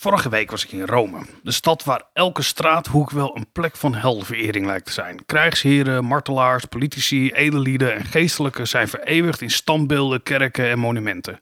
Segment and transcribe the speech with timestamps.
[0.00, 3.94] Vorige week was ik in Rome, de stad waar elke straathoek wel een plek van
[3.94, 5.24] heldenverering lijkt te zijn.
[5.26, 11.40] Krijgsheren, martelaars, politici, edellieden en geestelijken zijn vereeuwigd in standbeelden, kerken en monumenten.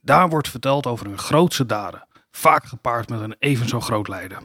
[0.00, 4.38] Daar wordt verteld over hun grootste daden, vaak gepaard met een even zo groot lijden.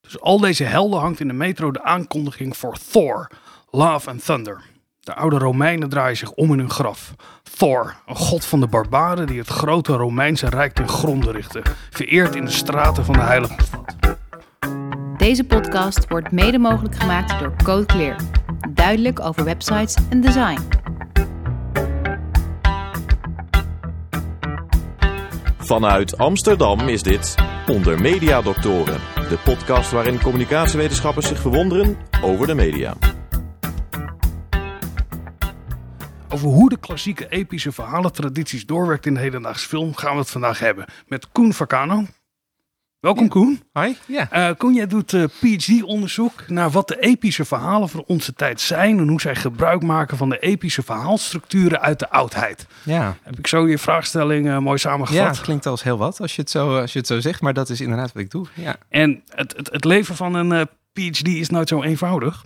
[0.00, 3.30] Dus al deze helden hangt in de metro de aankondiging voor Thor,
[3.70, 4.62] Love and Thunder.
[5.08, 7.14] De oude Romeinen draaien zich om in hun graf.
[7.56, 12.34] Thor, een god van de barbaren die het grote Romeinse rijk ten gronde richtte, vereerd
[12.34, 13.94] in de straten van de heilige stad.
[15.16, 18.16] Deze podcast wordt mede mogelijk gemaakt door Code Clear.
[18.70, 20.60] Duidelijk over websites en design.
[25.58, 27.34] Vanuit Amsterdam is dit
[27.66, 32.94] Onder Media Doctoren, de podcast waarin communicatiewetenschappers zich verwonderen over de media.
[36.38, 40.58] Over hoe de klassieke epische verhalentradities doorwerkt in de hedendaagse film gaan we het vandaag
[40.58, 42.06] hebben met Koen Vakano.
[43.00, 43.62] Welkom Koen.
[43.72, 44.48] Hoi, ja.
[44.50, 48.98] Uh, Koen, jij doet uh, PhD-onderzoek naar wat de epische verhalen van onze tijd zijn
[48.98, 52.66] en hoe zij gebruik maken van de epische verhaalstructuren uit de oudheid.
[52.82, 53.16] Ja.
[53.22, 55.36] Heb ik zo je vraagstelling uh, mooi samengevat?
[55.36, 57.54] Ja, klinkt als heel wat als je, het zo, als je het zo zegt, maar
[57.54, 58.46] dat is inderdaad wat ik doe.
[58.54, 58.76] Ja.
[58.88, 62.44] En het, het, het leven van een PhD is nooit zo eenvoudig.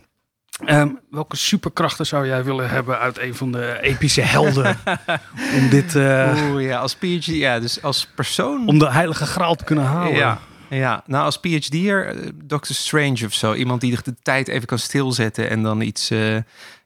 [0.67, 4.78] Um, welke superkrachten zou jij willen hebben uit een van de epische helden?
[5.58, 5.95] om dit.
[5.95, 8.67] Uh, Oeh, ja, als PhD, ja, dus als persoon.
[8.67, 10.14] Om de heilige graal te kunnen halen.
[10.14, 11.03] Ja, ja.
[11.06, 13.55] nou als PhD'er, Doctor Strange of zo.
[13.55, 16.36] Iemand die de tijd even kan stilzetten en dan iets uh,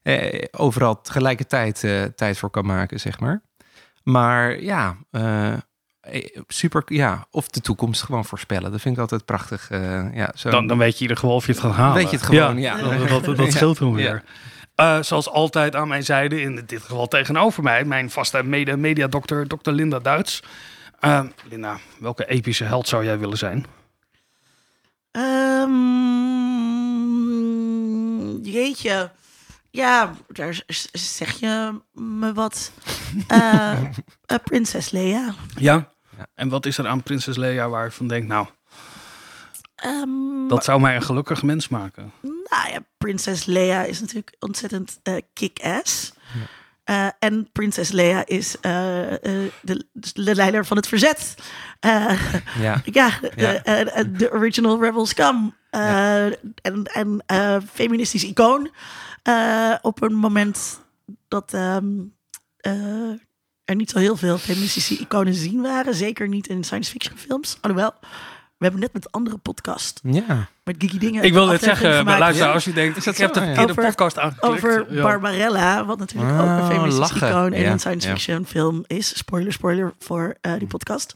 [0.03, 1.78] eh, overal tegelijkertijd
[2.17, 3.42] tijd voor kan maken, zeg maar.
[4.03, 4.97] Maar ja,
[6.49, 8.71] super, ja, of de toekomst gewoon voorspellen.
[8.71, 9.71] Dat vind ik altijd prachtig.
[9.71, 10.51] Uh, ja, zo.
[10.51, 11.95] Dan, dan weet je in ieder geval of je het gaat halen.
[11.95, 12.77] Weet je het gewoon, ja.
[12.77, 12.99] ja.
[13.07, 14.23] Dat, dat, dat, scheelt hem weer.
[14.77, 19.49] Uh, zoals altijd aan mijn zijde, in dit geval tegenover mij, mijn vaste mede mediadokter,
[19.49, 20.43] dokter Linda Duits.
[21.01, 23.67] Uh, Linda, welke epische held zou jij willen zijn?
[25.12, 25.75] Um,
[28.43, 29.11] jeetje.
[29.71, 30.62] Ja, daar
[30.93, 32.73] zeg je me wat.
[33.33, 33.81] Uh,
[34.44, 35.34] prinses Leia.
[35.56, 35.94] Ja?
[36.16, 36.27] Ja?
[36.34, 38.47] En wat is er aan prinses Leia waar je van denkt, nou,
[39.84, 42.12] um, dat zou mij een gelukkig mens maken?
[42.22, 46.12] Nou ja, prinses Leia is natuurlijk ontzettend uh, kick-ass.
[46.91, 51.34] Uh, en prinses Leia is uh, de, de, leider van het verzet.
[52.60, 52.82] Ja,
[53.34, 53.62] ja
[54.03, 55.55] de original Rebel Scum.
[55.71, 56.31] Ja.
[56.62, 57.22] En, en
[57.72, 58.71] feministisch icoon.
[59.82, 60.81] op een moment
[61.28, 62.15] dat um,
[63.66, 65.94] er niet zo heel veel feministische iconen te zien waren.
[65.94, 67.59] Zeker niet in science fiction films.
[67.60, 67.94] Alhoewel,
[68.56, 70.00] we hebben net met een andere podcast.
[70.03, 70.49] Ja.
[70.65, 71.22] Met Geeky Dingen.
[71.22, 74.19] Ik wil net zeggen, maar luister, als je denkt, dat ik heb de verkeerde podcast
[74.19, 74.55] aangeklikt.
[74.55, 75.03] Over ja.
[75.03, 77.71] Barbarella, wat natuurlijk oh, ook een feministisch icoon in ja.
[77.71, 78.47] een science fiction ja.
[78.47, 79.19] film is.
[79.19, 81.15] Spoiler, spoiler voor uh, die podcast.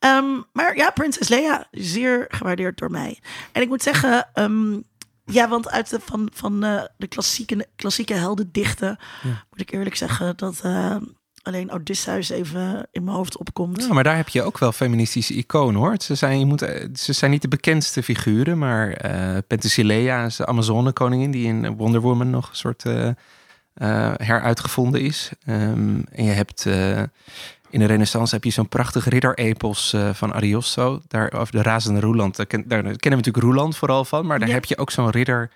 [0.00, 3.18] Um, maar ja, Prinses Leia, zeer gewaardeerd door mij.
[3.52, 4.84] En ik moet zeggen, um,
[5.24, 10.36] ja, want uit de, van, van uh, de klassieke, klassieke heldendichten moet ik eerlijk zeggen
[10.36, 10.60] dat...
[10.64, 10.96] Uh,
[11.48, 13.82] alleen Odysseus even in mijn hoofd opkomt.
[13.82, 15.94] Ja, maar daar heb je ook wel feministische iconen hoor.
[15.98, 16.60] Ze zijn, je moet,
[16.94, 22.00] ze zijn niet de bekendste figuren, maar uh, Penthesilea is de Amazone-koningin die in Wonder
[22.00, 23.12] Woman nog een soort uh, uh,
[24.16, 25.30] heruitgevonden is.
[25.48, 26.64] Um, en je hebt
[27.70, 32.36] in de Renaissance heb je zo'n prachtig ridder-epos van Ariosto, daar over de razende Roeland.
[32.36, 34.54] Daar, ken, daar kennen we natuurlijk Roeland vooral van, maar daar ja.
[34.54, 35.50] heb je ook zo'n ridder.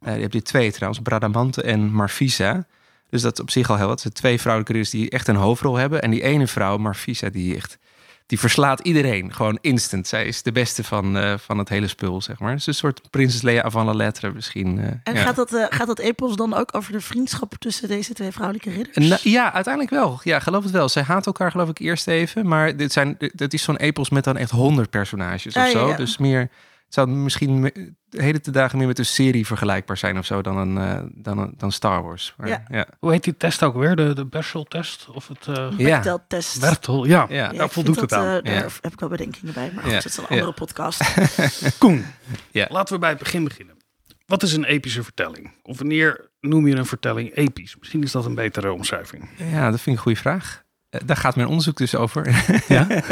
[0.00, 2.66] je hebt die twee trouwens, Bradamante en Marfisa.
[3.10, 4.02] Dus dat is op zich al heel wat.
[4.02, 6.02] Het twee vrouwelijke ridders die echt een hoofdrol hebben.
[6.02, 7.78] En die ene vrouw, Marfisa, die echt...
[8.26, 10.06] Die verslaat iedereen, gewoon instant.
[10.06, 12.50] Zij is de beste van, uh, van het hele spul, zeg maar.
[12.50, 14.78] Het is een soort prinses Leia avant la lettre misschien.
[14.78, 15.22] Uh, en ja.
[15.22, 18.70] gaat, dat, uh, gaat dat epos dan ook over de vriendschap tussen deze twee vrouwelijke
[18.70, 19.08] ridders?
[19.08, 20.20] Na, ja, uiteindelijk wel.
[20.22, 20.88] Ja, geloof het wel.
[20.88, 22.46] Zij haat elkaar geloof ik eerst even.
[22.48, 25.84] Maar dit, zijn, dit is zo'n epos met dan echt honderd personages of zo.
[25.84, 25.96] Ja, ja.
[25.96, 26.50] Dus meer...
[26.88, 27.62] Het zou misschien
[28.08, 31.10] de hele te dagen meer met een serie vergelijkbaar zijn of zo dan, een, uh,
[31.14, 32.34] dan, een, dan Star Wars.
[32.36, 32.62] Maar, ja.
[32.70, 32.86] ja.
[32.98, 33.96] Hoe heet die test ook weer?
[33.96, 35.08] De, de Berchel-test?
[35.08, 35.54] Of het uh...
[35.54, 35.68] ja.
[35.76, 36.60] Bertel-test.
[36.60, 37.26] Bertel, ja.
[37.28, 37.48] ja.
[37.48, 38.24] daar voldoet het aan.
[38.24, 38.68] Uh, daar ja.
[38.80, 41.14] heb ik wel bedenkingen bij, maar dat is een andere podcast.
[41.78, 42.04] Koen,
[42.50, 42.66] ja.
[42.70, 43.76] laten we bij het begin beginnen.
[44.26, 45.54] Wat is een epische vertelling?
[45.62, 47.76] Of wanneer noem je een vertelling episch?
[47.78, 49.28] Misschien is dat een betere omschrijving.
[49.36, 50.64] Ja, dat vind ik een goede vraag.
[51.04, 52.44] Daar gaat mijn onderzoek dus over.
[52.68, 52.86] Ja?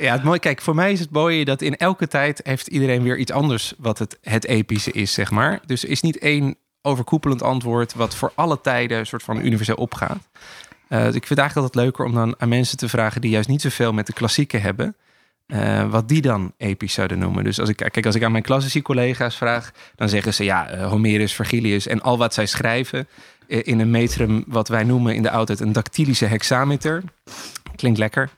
[0.00, 3.02] Ja, het mooie, kijk, voor mij is het mooie dat in elke tijd heeft iedereen
[3.02, 5.60] weer iets anders wat het, het epische is, zeg maar.
[5.66, 9.74] Dus er is niet één overkoepelend antwoord wat voor alle tijden een soort van universeel
[9.74, 10.28] opgaat.
[10.88, 13.48] Uh, dus ik vind eigenlijk altijd leuker om dan aan mensen te vragen die juist
[13.48, 14.96] niet zoveel met de klassieke hebben.
[15.46, 17.44] Uh, wat die dan episch zouden noemen.
[17.44, 20.74] Dus als ik, kijk, als ik aan mijn klassieke collega's vraag, dan zeggen ze ja,
[20.74, 23.08] uh, Homerus, Vergilius en al wat zij schrijven
[23.46, 27.02] in een metrum wat wij noemen in de oudheid een dactylische hexameter
[27.80, 28.30] klinkt lekker.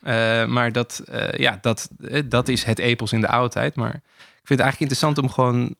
[0.49, 1.03] maar dat,
[1.37, 1.91] ja, dat,
[2.25, 3.75] dat is het epos in de oudheid.
[3.75, 5.75] Maar ik vind het eigenlijk interessant om gewoon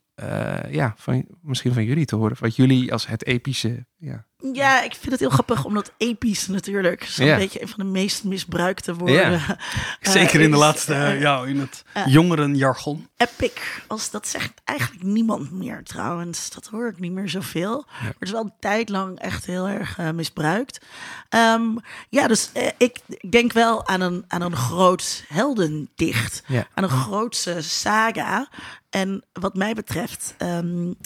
[0.71, 2.37] ja, van, misschien van jullie te horen.
[2.41, 7.05] Wat jullie als het epische ja, ja, ik vind het heel grappig, omdat episch natuurlijk
[7.05, 7.37] zo'n ja.
[7.37, 9.31] beetje een van de meest misbruikte woorden.
[9.31, 9.59] Ja.
[10.01, 13.09] Zeker in de laatste, uh, ja, in het uh, jongerenjargon.
[13.17, 13.53] Epic,
[13.87, 16.51] als dat zegt eigenlijk niemand meer trouwens.
[16.51, 17.85] Dat hoor ik niet meer zoveel.
[17.89, 17.95] Ja.
[18.03, 20.85] Maar het is wel een tijd lang echt heel erg uh, misbruikt.
[21.31, 21.79] Um,
[22.09, 26.43] ja, dus ik, ik, denk wel aan een, aan een groot heldendicht.
[26.75, 28.49] Aan een grootse saga.
[28.91, 30.35] En wat mij betreft...
[30.39, 30.97] Um,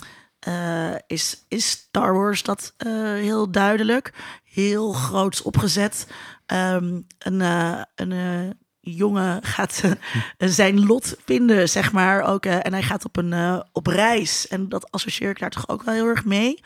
[0.48, 4.12] uh, is, is Star Wars dat uh, heel duidelijk.
[4.44, 6.06] Heel groots opgezet.
[6.46, 9.82] Um, een uh, een jongen gaat
[10.38, 12.22] zijn lot vinden, zeg maar.
[12.22, 14.48] Ook, en hij gaat op, een, op reis.
[14.48, 16.60] En dat associeer ik daar toch ook wel heel erg mee.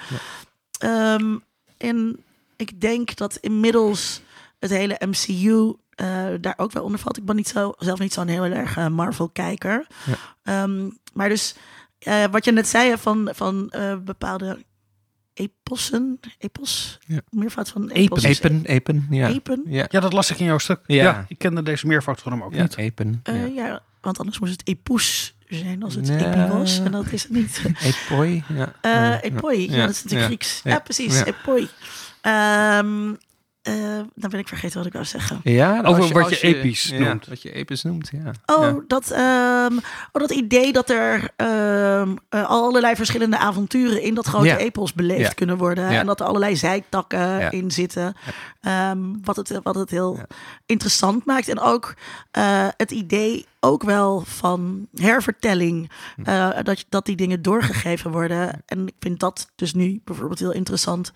[0.78, 1.14] Ja.
[1.14, 1.42] Um,
[1.76, 2.24] en
[2.56, 4.22] ik denk dat inmiddels
[4.58, 5.74] het hele MCU
[6.40, 7.16] daar ook wel onder valt.
[7.16, 9.86] Ik ben niet zo, zelf niet zo'n heel erg Marvel-kijker.
[10.44, 10.62] Ja.
[10.62, 11.54] Um, maar dus
[12.06, 14.58] uh, wat je net zei van, van uh, bepaalde
[15.34, 17.20] epossen, epos, ja.
[17.30, 18.22] meervoud van epos.
[18.22, 19.28] Epen, epen, ja.
[19.28, 19.62] Epen.
[19.66, 19.86] Ja.
[19.90, 20.80] ja, dat las ik in jouw stuk.
[20.86, 22.76] Ja, ja ik kende deze meervoud van hem ook ja, niet.
[22.76, 23.20] Epen.
[23.30, 23.82] Uh, ja.
[24.00, 26.26] want anders moest het epos zijn als het nee.
[26.26, 26.78] epi was.
[26.78, 27.62] En dat is het niet.
[28.10, 28.72] Epoi, ja.
[28.82, 29.86] Uh, epoi, ja.
[29.86, 30.60] dat is natuurlijk Grieks.
[30.64, 31.68] Ja, precies, epoi.
[32.22, 33.16] Um, uh,
[34.14, 35.40] dan ben ik vergeten wat ik wou zeggen.
[35.44, 37.26] Ja, over je, wat je, je episch noemt.
[37.26, 38.56] wat je episch noemt, ja.
[38.56, 38.80] Oh, ja.
[38.86, 39.78] Dat, um,
[40.12, 44.56] oh dat idee dat er um, uh, allerlei verschillende avonturen in dat grote ja.
[44.56, 45.34] epos beleefd ja.
[45.34, 45.88] kunnen worden.
[45.88, 48.14] En dat er allerlei zijtakken in zitten.
[48.90, 50.18] Um, wat, het, wat het heel
[50.66, 51.48] interessant maakt.
[51.48, 51.94] En ook
[52.38, 55.90] uh, het idee ook wel van hervertelling.
[56.16, 58.62] Uh, dat, dat die dingen doorgegeven worden.
[58.66, 61.12] En ik vind dat dus nu bijvoorbeeld heel interessant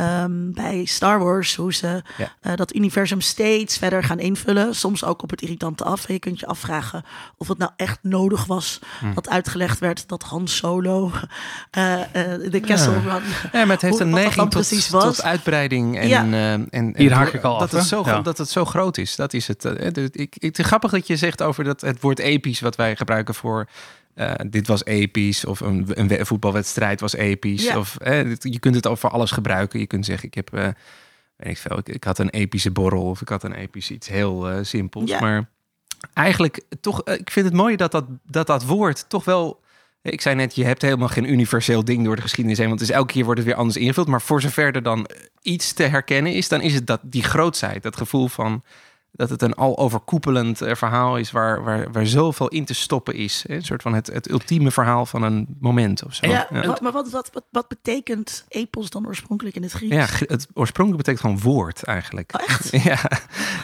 [0.00, 1.56] um, bij Star Wars.
[1.56, 2.32] Hoe ze ja.
[2.42, 4.74] uh, dat universum steeds verder gaan invullen.
[4.74, 6.06] Soms ook op het irritante af.
[6.06, 7.04] En je kunt je afvragen
[7.36, 8.80] of het nou echt nodig was.
[9.00, 9.14] Hm.
[9.14, 11.12] Dat uitgelegd werd dat Han Solo uh,
[12.50, 13.00] de Kessel ja.
[13.00, 13.20] ja,
[13.52, 15.98] maar het heeft hoe, een neiging tot, tot, uitbreiding.
[15.98, 16.22] En, ja.
[16.22, 18.20] en, en Hier haak ik al dat af, Het zo, ja.
[18.20, 19.16] Dat het zo groot is.
[19.16, 19.64] Dat is het.
[20.12, 23.34] Ik, het is grappig dat je zegt over dat het woord episch wat wij gebruiken
[23.34, 23.68] voor
[24.14, 27.64] uh, dit was episch of een, een voetbalwedstrijd was episch.
[27.64, 27.78] Ja.
[27.78, 29.80] Of eh, je kunt het over alles gebruiken.
[29.80, 30.68] Je kunt zeggen ik heb uh,
[31.36, 34.08] weet ik veel, ik, ik, had een epische borrel of ik had een episch iets
[34.08, 35.10] heel uh, simpels.
[35.10, 35.20] Ja.
[35.20, 35.50] Maar
[36.12, 39.62] eigenlijk toch, ik vind het mooi dat dat, dat dat woord toch wel.
[40.02, 42.90] Ik zei net, je hebt helemaal geen universeel ding door de geschiedenis heen, want dus
[42.90, 44.08] elke keer wordt het weer anders ingevuld.
[44.08, 45.08] Maar voor zover er dan
[45.42, 48.62] iets te herkennen is, dan is het dat die grootsheid, dat gevoel van
[49.16, 53.14] dat het een al overkoepelend uh, verhaal is waar, waar, waar zoveel in te stoppen
[53.14, 53.44] is.
[53.46, 56.26] Een soort van het, het ultieme verhaal van een moment of zo.
[56.26, 56.76] Ja, ja.
[56.82, 59.94] maar wat, wat, wat, wat betekent epos dan oorspronkelijk in het Grieks?
[59.94, 62.32] Ja, het oorspronkelijk betekent gewoon woord eigenlijk.
[62.34, 62.72] Oh, echt?
[62.84, 62.98] Ja,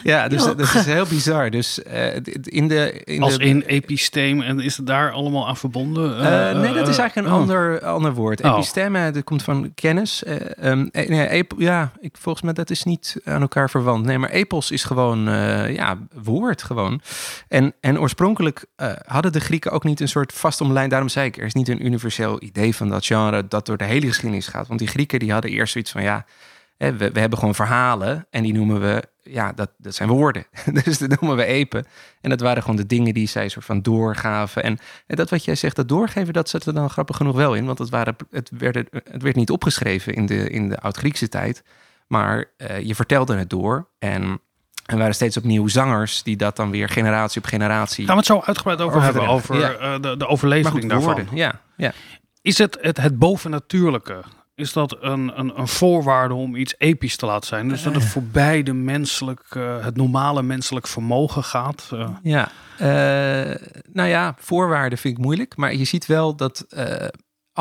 [0.03, 1.49] ja dus dat, dat is heel bizar.
[1.49, 3.01] Dus uh, in de...
[3.03, 6.11] In Als de, in episteem en is het daar allemaal aan verbonden?
[6.11, 7.39] Uh, nee, dat is eigenlijk een oh.
[7.39, 8.43] ander, ander woord.
[8.43, 8.51] Oh.
[8.51, 10.23] Episteme, dat komt van kennis.
[10.63, 14.05] Um, nee, ep, ja, ik, volgens mij dat is niet aan elkaar verwant.
[14.05, 17.01] Nee, maar epos is gewoon uh, ja, woord gewoon.
[17.47, 20.89] En, en oorspronkelijk uh, hadden de Grieken ook niet een soort vastomlijnd.
[20.89, 23.83] Daarom zei ik, er is niet een universeel idee van dat genre dat door de
[23.83, 24.67] hele geschiedenis gaat.
[24.67, 26.25] Want die Grieken die hadden eerst zoiets van ja,
[26.77, 30.45] hè, we, we hebben gewoon verhalen en die noemen we, ja, dat, dat zijn woorden.
[30.83, 31.85] dus dat noemen we epen.
[32.21, 34.63] En dat waren gewoon de dingen die zij soort van doorgaven.
[34.63, 34.77] En,
[35.07, 37.65] dat wat jij zegt, dat doorgeven, dat zat er dan grappig genoeg wel in.
[37.65, 41.63] Want het, waren, het, werd, het werd niet opgeschreven in de, in de Oud-Griekse tijd.
[42.07, 43.89] Maar uh, je vertelde het door.
[43.99, 44.41] En
[44.91, 48.05] en waren steeds opnieuw zangers die dat dan weer generatie op generatie.
[48.05, 49.95] Gaan we het zo uitgebreid over, hebben, over ja.
[49.95, 51.13] uh, de, de overlevering daarvan.
[51.13, 51.93] Woorden, ja, ja.
[52.41, 54.23] Is het, het het bovennatuurlijke?
[54.55, 57.67] Is dat een, een, een voorwaarde om iets episch te laten zijn?
[57.67, 61.89] Dus dat het voorbij de menselijk, uh, het normale menselijk vermogen gaat?
[61.93, 62.09] Uh.
[62.23, 62.49] Ja,
[63.91, 65.55] nou ja, voorwaarden vind ik moeilijk.
[65.55, 66.65] Maar je ziet wel dat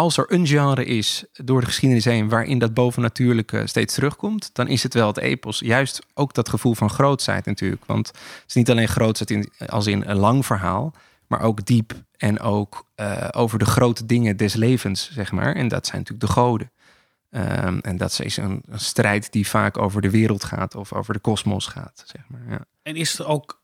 [0.00, 4.68] als er een genre is door de geschiedenis heen waarin dat bovennatuurlijke steeds terugkomt, dan
[4.68, 5.58] is het wel het epos.
[5.58, 7.84] Juist ook dat gevoel van grootsheid natuurlijk.
[7.86, 10.94] Want het is niet alleen grootsheid in, als in een lang verhaal,
[11.26, 15.54] maar ook diep en ook uh, over de grote dingen des levens, zeg maar.
[15.54, 16.70] En dat zijn natuurlijk de goden.
[17.30, 21.14] Um, en dat is een, een, strijd die vaak over de wereld gaat of over
[21.14, 22.42] de kosmos gaat, zeg maar.
[22.48, 22.64] Ja.
[22.82, 23.59] En is er ook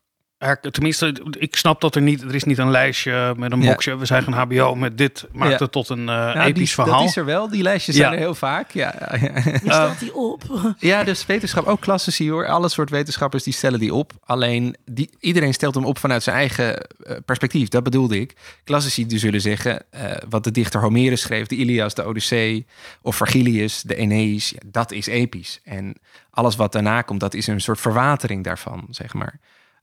[0.71, 3.97] tenminste, ik snap dat er niet, er is niet een lijstje met een boxje.
[3.97, 6.99] We zijn een HBO met dit, maakt het tot een uh, episch verhaal.
[6.99, 8.71] Dat is er wel, die lijstjes zijn er heel vaak.
[8.71, 8.95] Ja,
[9.43, 10.43] Wie stelt die op?
[10.79, 12.47] ja, dus wetenschap, ook klassici hoor.
[12.47, 14.11] Alle soort wetenschappers die stellen die op.
[14.25, 17.67] Alleen, die, iedereen stelt hem op vanuit zijn eigen uh, perspectief.
[17.67, 18.35] Dat bedoelde ik.
[18.63, 22.65] Klassici die zullen zeggen, uh, wat de dichter Homerus schreef, de Ilias, de Odyssee,
[23.01, 25.61] of Vergilius, de Aeneis, dat is episch.
[25.63, 25.95] En
[26.29, 29.39] alles wat daarna komt, dat is een soort verwatering daarvan, zeg maar.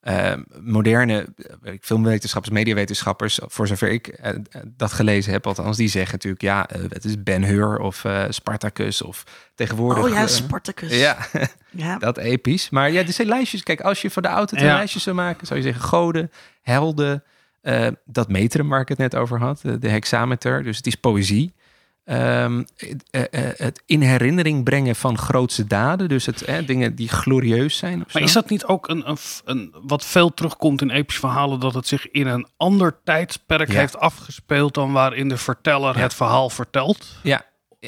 [0.08, 1.26] Uh, moderne
[1.80, 4.30] filmwetenschappers, mediawetenschappers, voor zover ik uh,
[4.76, 9.02] dat gelezen heb, althans, die zeggen natuurlijk, ja, uh, het is Ben Hur of Spartacus
[9.02, 10.04] of tegenwoordig.
[10.04, 10.98] Oh ja, Spartacus.
[10.98, 11.16] ja,
[11.70, 12.70] ja, dat episch.
[12.70, 14.64] Maar ja, dus zijn lijstjes, kijk, als je voor de auto ja.
[14.64, 16.30] lijstjes zou maken, zou je zeggen goden,
[16.62, 17.24] helden,
[18.04, 21.54] dat metrum waar ik het net over had, de hexameter, dus het is poëzie.
[22.06, 22.66] Um,
[23.10, 26.08] het in herinnering brengen van grootste daden.
[26.08, 28.04] Dus het, eh, dingen die glorieus zijn.
[28.12, 31.74] Maar is dat niet ook een, een, een, wat veel terugkomt in epische verhalen, dat
[31.74, 37.06] het zich in een ander tijdsperk heeft afgespeeld dan waarin de verteller het verhaal vertelt?
[37.22, 37.44] Ja,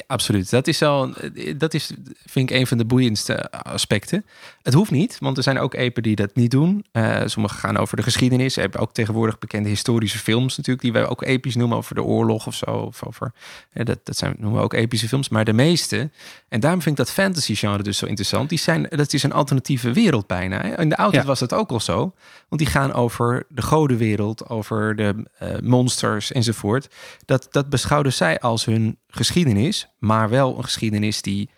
[0.07, 0.49] absoluut.
[0.49, 1.13] Dat is, al,
[1.57, 1.91] dat is,
[2.25, 4.25] vind ik, een van de boeiendste aspecten.
[4.61, 6.85] Het hoeft niet, want er zijn ook epen die dat niet doen.
[6.93, 8.55] Uh, sommige gaan over de geschiedenis.
[8.55, 12.03] We hebben ook tegenwoordig bekende historische films natuurlijk, die wij ook episch noemen over de
[12.03, 12.65] oorlog of zo.
[12.65, 13.33] Of over,
[13.73, 15.29] ja, dat, dat zijn, noemen we ook epische films.
[15.29, 16.09] Maar de meeste,
[16.49, 19.33] en daarom vind ik dat fantasy genre dus zo interessant, die zijn, dat is een
[19.33, 20.77] alternatieve wereld bijna.
[20.77, 22.13] In de oudheid was dat ook al zo,
[22.49, 26.87] want die gaan over de godenwereld, over de uh, monsters enzovoort.
[27.25, 31.49] Dat, dat beschouwden zij als hun geschiedenis, maar wel een geschiedenis die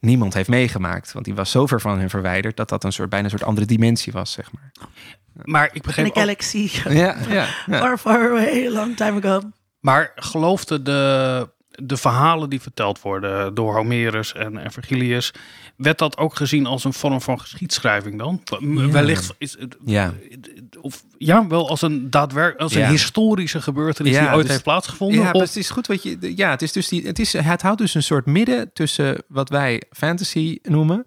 [0.00, 1.12] niemand heeft meegemaakt.
[1.12, 3.44] Want die was zo ver van hen verwijderd dat dat een soort bijna een soort
[3.44, 4.72] andere dimensie was, zeg maar.
[5.44, 6.06] Maar ik begreep.
[6.06, 6.70] In a galaxy.
[6.84, 7.78] Ja, ja, ja.
[7.78, 9.50] Far, far away, long time ago.
[9.80, 11.50] Maar geloofde de
[11.82, 15.32] de verhalen die verteld worden door Homerus en, en Virgilius,
[15.76, 18.42] werd dat ook gezien als een vorm van geschiedschrijving dan?
[18.90, 20.14] Wellicht is het, ja.
[20.80, 25.20] Of, ja, wel als een daadwerkelijk, als een historische gebeurtenis die ooit dus, heeft plaatsgevonden.
[25.20, 26.36] Ja, het is goed wat je.
[26.36, 27.06] Ja, het is dus die.
[27.06, 27.32] Het is.
[27.32, 31.06] Het houdt dus een soort midden tussen wat wij fantasy noemen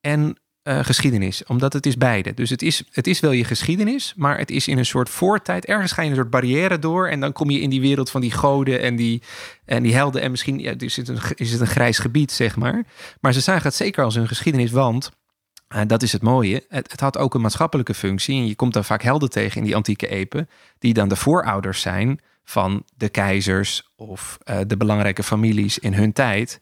[0.00, 0.36] en
[0.68, 2.34] uh, geschiedenis, omdat het is beide.
[2.34, 5.64] Dus het is, het is wel je geschiedenis, maar het is in een soort voortijd.
[5.64, 8.20] Ergens ga je een soort barrière door en dan kom je in die wereld van
[8.20, 9.22] die goden en die,
[9.64, 10.22] en die helden.
[10.22, 12.84] En misschien ja, is, het een, is het een grijs gebied, zeg maar.
[13.20, 15.10] Maar ze zagen het zeker als een geschiedenis, want
[15.74, 16.64] uh, dat is het mooie.
[16.68, 18.36] Het, het, had ook een maatschappelijke functie.
[18.36, 20.48] En je komt dan vaak helden tegen in die antieke epen,
[20.78, 26.12] die dan de voorouders zijn van de keizers of uh, de belangrijke families in hun
[26.12, 26.58] tijd.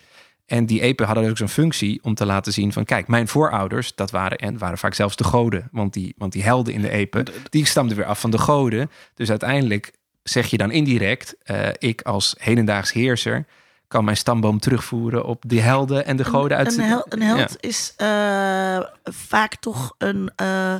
[0.47, 2.85] En die epen hadden ook zo'n functie om te laten zien van...
[2.85, 5.69] kijk, mijn voorouders, dat waren, en waren vaak zelfs de goden.
[5.73, 8.91] Want die, want die helden in de epen, die stamden weer af van de goden.
[9.15, 11.37] Dus uiteindelijk zeg je dan indirect...
[11.51, 13.47] Uh, ik als hedendaags heerser
[13.89, 16.77] kan mijn stamboom terugvoeren op die helden en de goden uit.
[16.77, 20.75] Een, hel, een held is uh, vaak toch een uh,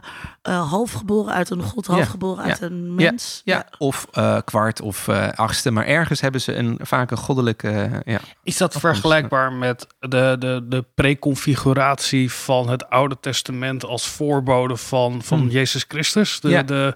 [0.49, 2.51] uh, halfgeboren uit een god, halfgeboren ja.
[2.51, 3.41] uit een mens.
[3.45, 4.07] Ja, of
[4.45, 8.03] kwart of achtste, maar ergens hebben ze een, vaak een goddelijke.
[8.05, 14.77] ja, is dat vergelijkbaar met de, de, de preconfiguratie van het Oude Testament als voorbode
[14.77, 15.49] van, van hmm.
[15.49, 16.41] Jezus Christus?
[16.41, 16.95] De, de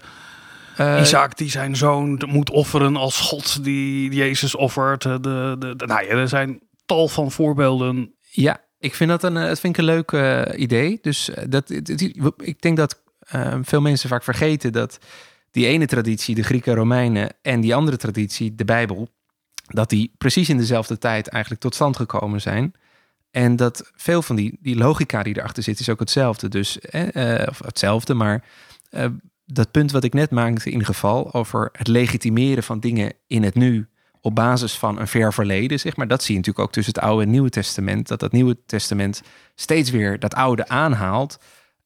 [0.79, 5.01] uh, Isaac die zijn zoon moet offeren als God die Jezus offert.
[5.01, 8.13] De, de, de, nou ja, er zijn tal van voorbeelden.
[8.29, 10.99] Ja, ik vind dat een, dat vind ik een leuk uh, idee.
[11.01, 11.69] Dus eh, dat,
[12.37, 13.01] ik denk dat
[13.35, 14.97] uh, veel mensen vaak vergeten dat
[15.51, 19.09] die ene traditie, de Grieken Romeinen, en die andere traditie, de Bijbel,
[19.67, 22.73] dat die precies in dezelfde tijd eigenlijk tot stand gekomen zijn.
[23.31, 26.47] En dat veel van die, die logica die erachter zit, is ook hetzelfde.
[26.49, 28.43] Dus, eh, of hetzelfde, maar
[29.53, 33.55] dat punt wat ik net maakte in geval over het legitimeren van dingen in het
[33.55, 33.87] nu
[34.21, 36.07] op basis van een ver verleden, zeg maar.
[36.07, 38.07] Dat zie je natuurlijk ook tussen het Oude en Nieuwe Testament.
[38.07, 39.21] Dat dat Nieuwe Testament
[39.55, 41.39] steeds weer dat Oude aanhaalt.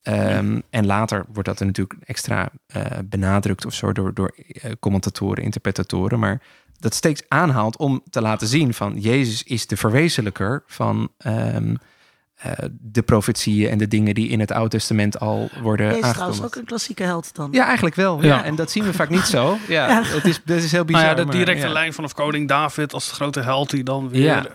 [0.04, 4.72] Um, en later wordt dat er natuurlijk extra uh, benadrukt of zo door, door uh,
[4.80, 6.20] commentatoren, interpretatoren.
[6.20, 6.42] Maar
[6.80, 11.58] dat steeds aanhaalt om te laten zien van Jezus is de verwezenlijker van uh,
[12.82, 16.44] de profetieën en de dingen die in het Oude Testament al worden Hij is trouwens
[16.44, 17.50] ook een klassieke held dan.
[17.52, 18.22] Ja, eigenlijk wel.
[18.22, 18.28] Ja.
[18.28, 18.44] ja.
[18.44, 19.58] En dat zien we vaak niet zo.
[19.68, 20.04] Ja, ja.
[20.04, 21.04] Het is, dat is heel bizar.
[21.04, 24.22] Nou ja, de directe lijn vanaf koning David als de grote held die dan weer...
[24.22, 24.46] Ja,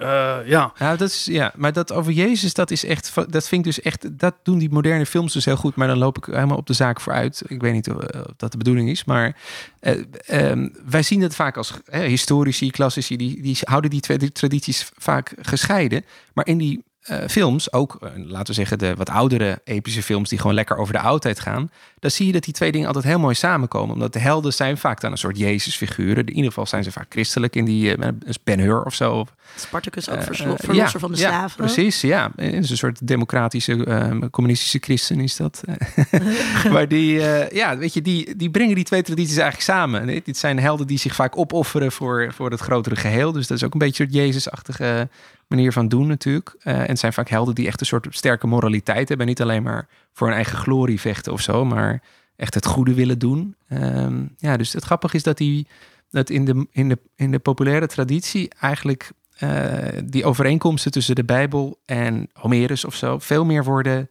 [0.40, 0.72] uh, ja.
[0.78, 0.96] ja.
[0.96, 1.52] dat is, ja.
[1.56, 3.12] maar dat over Jezus, dat is echt...
[3.14, 4.18] Dat vind ik dus echt...
[4.18, 5.74] Dat doen die moderne films dus heel goed.
[5.74, 7.42] Maar dan loop ik helemaal op de zaak vooruit.
[7.46, 8.04] Ik weet niet of
[8.36, 9.04] dat de bedoeling is.
[9.04, 9.36] Maar
[9.80, 10.04] uh,
[10.50, 13.16] um, wij zien het vaak als historici, klassici...
[13.16, 16.04] Die, die houden die twee tradities vaak gescheiden.
[16.32, 16.84] Maar in die
[17.28, 21.00] films, ook laten we zeggen de wat oudere epische films die gewoon lekker over de
[21.00, 23.94] oudheid gaan, dan zie je dat die twee dingen altijd heel mooi samenkomen.
[23.94, 26.26] Omdat de helden zijn vaak dan een soort Jezusfiguren.
[26.26, 28.08] In ieder geval zijn ze vaak christelijk in die uh,
[28.44, 29.26] Ben Hur of zo.
[29.56, 31.64] Spartacus ook verlosser ja, van de slaven.
[31.64, 32.30] Ja, precies, ja.
[32.36, 35.62] Een soort democratische, communistische christen is dat.
[36.72, 37.12] maar die,
[37.54, 40.22] ja, weet je, die, die brengen die twee tradities eigenlijk samen.
[40.24, 43.32] Dit zijn helden die zich vaak opofferen voor, voor het grotere geheel.
[43.32, 45.08] Dus dat is ook een beetje een soort Jezusachtige
[45.50, 46.54] manier van doen natuurlijk.
[46.58, 49.26] Uh, en het zijn vaak helden die echt een soort sterke moraliteit hebben.
[49.26, 52.02] Niet alleen maar voor hun eigen glorie vechten of zo, maar
[52.36, 53.56] echt het goede willen doen.
[53.68, 55.66] Ehm, ja, dus het grappige is dat, die,
[56.10, 59.10] dat in, de, in, de, in de populaire traditie eigenlijk
[59.42, 64.10] uh, die overeenkomsten tussen de Bijbel en Homerus of zo veel meer worden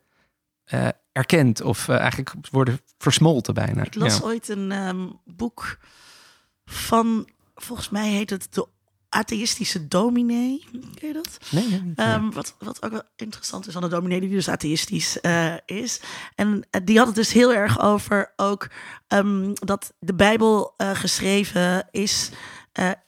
[0.74, 3.84] uh, erkend of eigenlijk worden versmolten bijna.
[3.84, 5.77] Ik las ooit een um, boek
[6.65, 8.67] van, volgens mij heet het De
[9.10, 10.63] atheïstische dominee.
[10.72, 11.38] Ken je dat?
[11.51, 15.18] Nee, nee um, wat, wat ook wel interessant is aan de dominee, die dus atheïstisch
[15.22, 16.01] uh, is.
[16.36, 18.70] En uh, die had het dus heel erg over ook
[19.08, 22.30] um, dat de Bijbel uh, geschreven is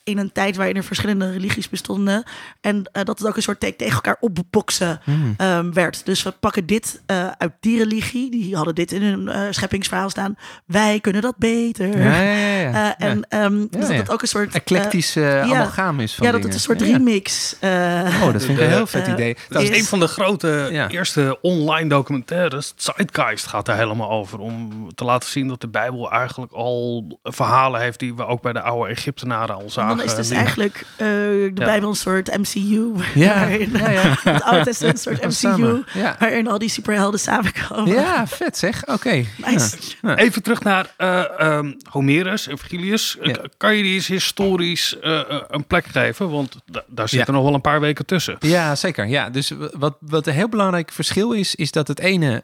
[0.03, 2.23] in een tijd waarin er verschillende religies bestonden.
[2.61, 5.35] En uh, dat het ook een soort tegen elkaar opboksen mm.
[5.37, 6.05] um, werd.
[6.05, 8.31] Dus we pakken dit uh, uit die religie.
[8.31, 10.37] Die hadden dit in hun scheppingsverhaal staan.
[10.65, 11.97] Wij kunnen dat beter.
[11.97, 14.53] Ja, ja, ja, en um, dus dat het ook een soort...
[14.53, 17.55] Eclectische amalgaam is van Ja, dat het een soort remix...
[17.61, 19.37] oh, dat vind ik een heel vet idee.
[19.49, 22.73] Dat is, is een van de grote eerste online documentaires.
[22.75, 24.39] Zeitgeist gaat er helemaal over.
[24.39, 27.99] Om te laten zien dat de Bijbel eigenlijk al verhalen heeft...
[27.99, 31.89] die we ook bij de oude Egyptenaren al zagen is dus eigenlijk uh, de Bijbel
[31.89, 32.91] een soort MCU.
[33.13, 34.17] Ja, waarin, ja, ja.
[34.23, 35.83] het Oude Testament een soort MCU.
[36.19, 37.93] Waarin al die superhelden samenkomen.
[37.93, 38.85] Ja, vet zeg.
[38.87, 39.25] Oké.
[39.37, 39.77] Nice.
[40.15, 43.17] Even terug naar uh, um, Homerus en Virgilius.
[43.57, 46.29] Kan je die eens historisch uh, een plek geven?
[46.29, 46.57] Want
[46.87, 48.35] daar zitten nog wel een paar weken tussen.
[48.39, 49.07] Ja, zeker.
[49.07, 52.43] Ja, dus wat, wat een heel belangrijk verschil is, is dat het ene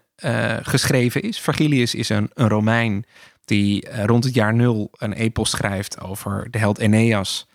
[0.62, 1.40] geschreven is.
[1.40, 3.06] Virgilius is een, een Romein
[3.48, 7.48] die uh, rond het jaar nul een epos schrijft over de held Eneas.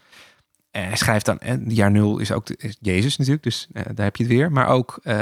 [0.71, 4.05] En hij schrijft dan, en jaar nul is ook is Jezus natuurlijk, dus uh, daar
[4.05, 4.53] heb je het weer.
[4.53, 5.15] Maar ook uh,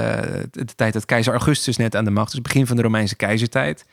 [0.51, 3.87] de, tijd dat keizer Augustus net aan de macht, dus begin van de Romeinse keizertijd.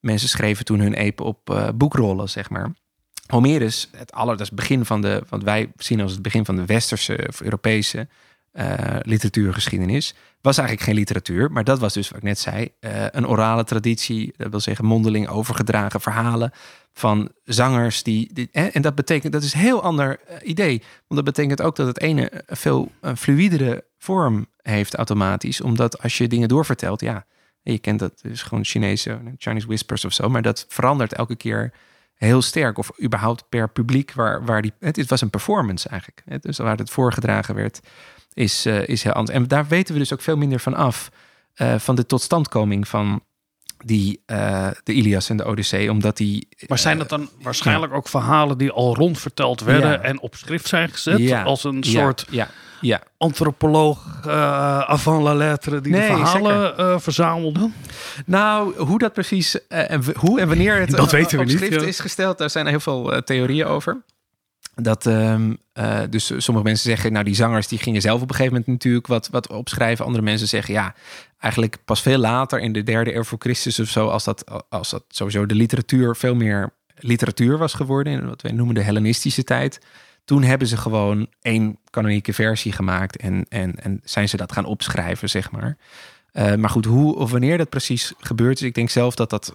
[0.00, 2.72] Mensen schreven toen hun epen op boekrollen, zeg maar.
[3.26, 6.56] Homerus, het aller, dat is begin van de, wat wij zien als het begin van
[6.56, 8.08] de westerse of Europese
[8.52, 10.14] uh, literatuurgeschiedenis.
[10.40, 13.64] Was eigenlijk geen literatuur, maar dat was dus wat ik net zei: uh, een orale
[13.64, 16.52] traditie, dat wil zeggen mondeling overgedragen verhalen
[16.92, 18.32] van zangers die.
[18.32, 20.78] die en dat betekent, dat is een heel ander uh, idee.
[20.78, 26.28] Want dat betekent ook dat het ene veel fluidere vorm heeft automatisch, omdat als je
[26.28, 27.26] dingen doorvertelt, ja,
[27.62, 31.72] je kent dat, is gewoon Chinese, Chinese whispers of zo, maar dat verandert elke keer
[32.14, 32.78] heel sterk.
[32.78, 34.72] Of überhaupt per publiek waar, waar die.
[34.78, 36.22] Het, was een performance eigenlijk.
[36.24, 37.80] Het, dus waar het voorgedragen werd
[38.40, 39.38] is, uh, is heel anders.
[39.38, 41.10] En daar weten we dus ook veel minder van af.
[41.56, 43.22] Uh, van de totstandkoming van
[43.84, 45.90] die, uh, de Ilias en de Odyssee.
[45.90, 46.48] Omdat die.
[46.66, 47.98] Maar zijn dat dan waarschijnlijk ja.
[47.98, 50.00] ook verhalen die al rondverteld werden ja.
[50.00, 51.18] en op schrift zijn gezet?
[51.18, 51.42] Ja.
[51.42, 52.48] Als een soort ja.
[52.80, 53.02] Ja.
[53.16, 54.26] antropoloog
[54.86, 57.70] avant la lettre die nee, de verhalen verzamelde?
[58.26, 61.82] Nou, hoe dat precies en hoe en wanneer het dat weten we op niet, schrift
[61.82, 64.02] is gesteld, daar zijn er heel veel theorieën over.
[64.74, 68.34] Dat, um, uh, dus sommige mensen zeggen, nou die zangers die gingen zelf op een
[68.34, 70.04] gegeven moment natuurlijk wat, wat opschrijven.
[70.04, 70.94] Andere mensen zeggen, ja,
[71.38, 74.90] eigenlijk pas veel later in de derde eeuw voor Christus of zo, als dat, als
[74.90, 79.44] dat sowieso de literatuur veel meer literatuur was geworden, in wat wij noemen de Hellenistische
[79.44, 79.80] tijd.
[80.24, 84.64] Toen hebben ze gewoon één kanonieke versie gemaakt en, en, en zijn ze dat gaan
[84.64, 85.76] opschrijven, zeg maar.
[86.32, 89.54] Uh, maar goed, hoe of wanneer dat precies gebeurt is, ik denk zelf dat dat,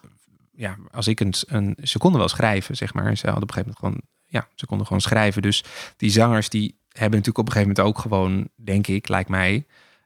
[0.56, 3.18] ja, als ik een, een seconde wel schrijven, zeg maar.
[3.18, 5.42] Ze hadden op een gegeven moment gewoon ja, ze konden gewoon schrijven.
[5.42, 5.64] Dus
[5.98, 9.56] die zangers die hebben natuurlijk op een gegeven moment ook gewoon, denk ik, lijkt mij,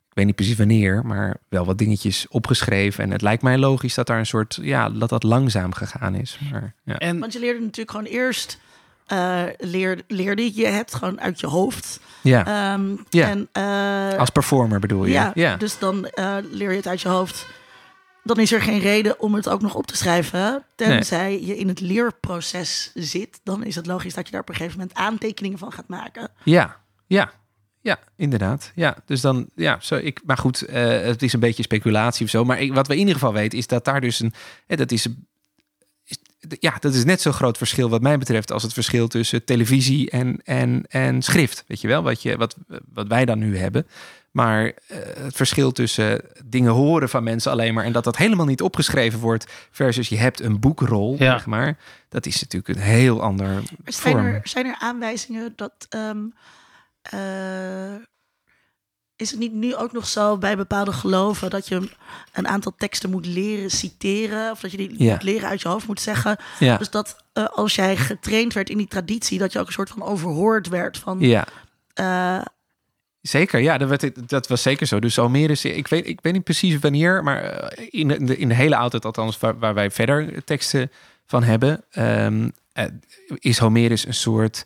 [0.10, 3.04] ik weet niet precies wanneer, maar wel wat dingetjes opgeschreven.
[3.04, 6.40] En het lijkt mij logisch dat daar een soort, ja, dat dat langzaam gegaan is.
[6.52, 6.98] Maar, ja.
[6.98, 8.60] en, Want je leerde natuurlijk gewoon eerst,
[9.08, 12.00] uh, leer, leerde je het gewoon uit je hoofd.
[12.22, 12.74] Ja.
[12.74, 13.28] Um, ja.
[13.28, 15.12] En, uh, Als performer bedoel je?
[15.12, 15.56] Ja, ja.
[15.56, 17.48] dus dan uh, leer je het uit je hoofd
[18.24, 20.66] dan is er geen reden om het ook nog op te schrijven.
[20.76, 21.46] Tenzij nee.
[21.46, 24.80] je in het leerproces zit, dan is het logisch dat je daar op een gegeven
[24.80, 26.32] moment aantekeningen van gaat maken.
[26.44, 26.78] Ja,
[27.08, 27.32] ja.
[27.82, 28.72] Ja, inderdaad.
[28.76, 32.32] Ja, dus dan, ja, zo ik, maar goed, uh, het is een beetje speculatie of
[32.32, 32.46] zo.
[32.46, 34.34] Maar ik, wat we in ieder geval weten is dat daar dus een,
[34.68, 35.08] eh, dat is,
[36.04, 36.18] is,
[36.60, 40.10] ja, dat is net zo'n groot verschil wat mij betreft als het verschil tussen televisie
[40.10, 41.64] en, en, en schrift.
[41.68, 42.56] Weet je wel, wat, je, wat,
[42.94, 43.88] wat wij dan nu hebben.
[44.32, 44.72] Maar uh,
[45.18, 49.20] het verschil tussen dingen horen van mensen alleen maar en dat dat helemaal niet opgeschreven
[49.20, 51.32] wordt versus je hebt een boekrol, ja.
[51.32, 51.78] zeg maar.
[52.10, 54.26] Dat is natuurlijk een heel ander zijn vorm.
[54.26, 56.34] Er, zijn er aanwijzingen dat um,
[57.14, 57.96] uh,
[59.16, 61.90] is het niet nu ook nog zo bij bepaalde geloven dat je
[62.34, 64.52] een aantal teksten moet leren citeren?
[64.52, 66.38] Of dat je die moet leren uit je hoofd moet zeggen?
[66.60, 66.78] Ja.
[66.78, 69.90] Dus dat uh, als jij getraind werd in die traditie, dat je ook een soort
[69.90, 71.20] van overhoord werd van.
[71.20, 71.48] Ja.
[73.22, 75.00] Zeker, ja, dat, werd, dat was zeker zo.
[75.00, 78.56] Dus Homerus, ik weet, ik weet niet precies wanneer, maar eh, in de, in de
[78.56, 80.92] hele oudheid, althans waar, waar wij verder teksten
[81.26, 82.52] van hebben, um,
[83.40, 84.66] is Homerus een soort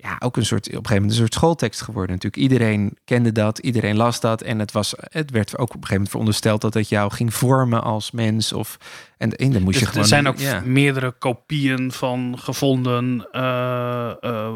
[0.00, 2.14] ja, ook een soort, op een gegeven moment een soort schooltekst geworden.
[2.14, 4.42] Natuurlijk, iedereen kende dat, iedereen las dat.
[4.42, 7.34] En het, was, het werd ook op een gegeven moment verondersteld dat het jou ging
[7.34, 8.52] vormen als mens.
[8.52, 8.78] Of,
[9.16, 10.02] en, en dan moest dus je gewoon...
[10.02, 14.54] Er zijn ook meerdere kopieën van gevonden uh, uh,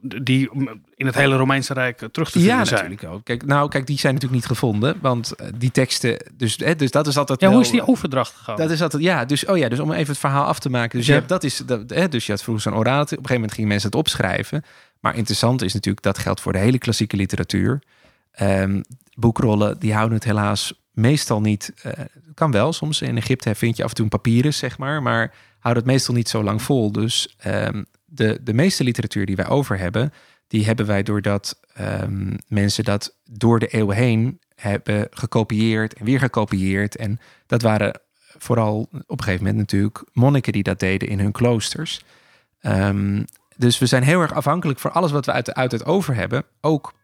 [0.00, 0.50] die
[0.96, 2.82] in het hele Romeinse Rijk terug te vinden ja, zijn.
[2.82, 3.24] natuurlijk ook.
[3.24, 6.90] Kijk, nou, kijk, die zijn natuurlijk niet gevonden, want eh, die teksten, dus, hè, dus
[6.90, 7.40] dat is altijd.
[7.40, 8.56] Ja, hoe is die overdracht gegaan?
[8.56, 10.98] Dat is altijd, ja, dus oh ja, dus om even het verhaal af te maken.
[10.98, 11.12] Dus ja.
[11.12, 13.02] je hebt, dat is, dat, hè, dus je had vroeger zo'n oratie.
[13.02, 14.64] Op een gegeven moment gingen mensen het opschrijven.
[15.00, 17.82] Maar interessant is natuurlijk, dat geldt voor de hele klassieke literatuur.
[18.40, 21.72] Um, boekrollen, die houden het helaas meestal niet.
[21.86, 21.92] Uh,
[22.34, 23.02] kan wel soms.
[23.02, 25.02] In Egypte vind je af en toe een papyrus, zeg maar.
[25.02, 26.92] Maar houden het meestal niet zo lang vol.
[26.92, 30.12] Dus um, de, de meeste literatuur die wij over hebben,
[30.48, 36.18] die hebben wij doordat um, mensen dat door de eeuwen heen hebben gekopieerd en weer
[36.18, 36.96] gekopieerd.
[36.96, 38.00] En dat waren
[38.38, 42.04] vooral op een gegeven moment natuurlijk monniken die dat deden in hun kloosters.
[42.62, 43.24] Um,
[43.56, 46.44] dus we zijn heel erg afhankelijk van alles wat we uit, uit het over hebben.
[46.60, 46.94] Ook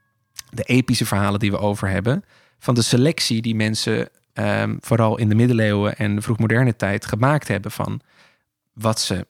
[0.51, 2.25] de epische verhalen die we over hebben.
[2.59, 7.49] Van de selectie die mensen um, vooral in de middeleeuwen en de vroegmoderne tijd gemaakt
[7.49, 8.01] hebben van
[8.73, 9.27] wat ze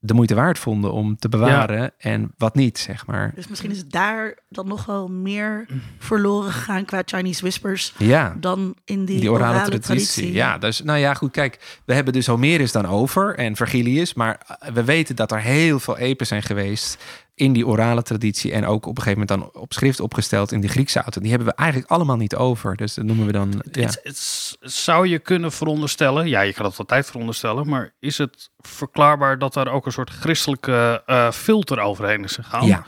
[0.00, 3.32] de moeite waard vonden om te bewaren en wat niet, zeg maar.
[3.34, 5.66] Dus misschien is het daar dan nog wel meer
[5.98, 8.36] verloren gegaan qua Chinese whispers ja.
[8.40, 10.32] dan in die, die orale, orale traditie.
[10.32, 14.58] Ja, dus nou ja, goed, kijk, we hebben dus Homerus dan over en Vergilius, maar
[14.74, 17.02] we weten dat er heel veel epen zijn geweest
[17.38, 20.60] in die orale traditie en ook op een gegeven moment dan op schrift opgesteld in
[20.60, 21.20] die Griekse auto.
[21.20, 22.76] Die hebben we eigenlijk allemaal niet over.
[22.76, 23.62] Dus dat noemen we dan.
[23.70, 23.82] Ja.
[23.82, 28.50] Het, het, zou je kunnen veronderstellen, ja, je kan dat altijd veronderstellen, maar is het
[28.58, 32.66] verklaarbaar dat daar ook een soort christelijke uh, filter overheen is gegaan?
[32.66, 32.84] Ja.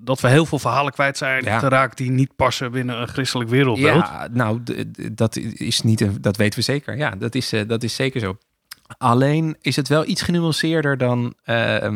[0.00, 1.58] Dat we heel veel verhalen kwijt zijn ja.
[1.58, 4.04] geraakt die niet passen binnen een christelijk wereldbeeld.
[4.04, 4.62] Ja, nou,
[5.12, 6.96] dat is niet, dat weten we zeker.
[6.96, 8.38] Ja, dat is, uh, dat is zeker zo.
[8.98, 11.34] Alleen is het wel iets genuanceerder dan.
[11.46, 11.92] Uh,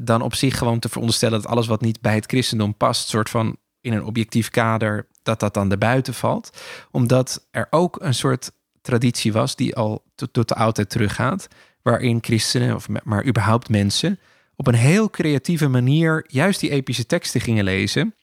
[0.00, 3.30] dan op zich gewoon te veronderstellen dat alles wat niet bij het christendom past, soort
[3.30, 6.62] van in een objectief kader, dat dat dan erbuiten valt.
[6.90, 11.48] Omdat er ook een soort traditie was die al tot de oudheid teruggaat,
[11.82, 14.18] waarin christenen, of maar überhaupt mensen,
[14.56, 18.14] op een heel creatieve manier juist die epische teksten gingen lezen.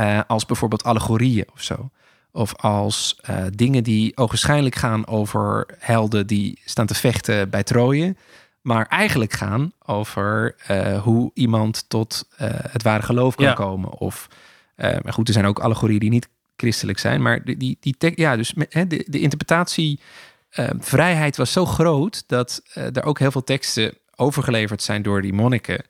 [0.00, 1.90] Uh, als bijvoorbeeld allegorieën of zo.
[2.32, 8.16] Of als uh, dingen die ogenschijnlijk gaan over helden die staan te vechten bij Troje
[8.68, 13.52] maar eigenlijk gaan over uh, hoe iemand tot uh, het ware geloof kan ja.
[13.52, 13.90] komen.
[13.90, 14.28] Of,
[14.76, 18.12] uh, maar goed, er zijn ook allegorieën die niet christelijk zijn, maar die, die, die
[18.14, 24.82] ja, dus de, de interpretatievrijheid was zo groot dat er ook heel veel teksten overgeleverd
[24.82, 25.84] zijn door die monniken,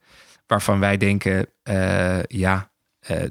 [0.47, 1.47] waarvan wij denken,
[2.27, 2.71] ja,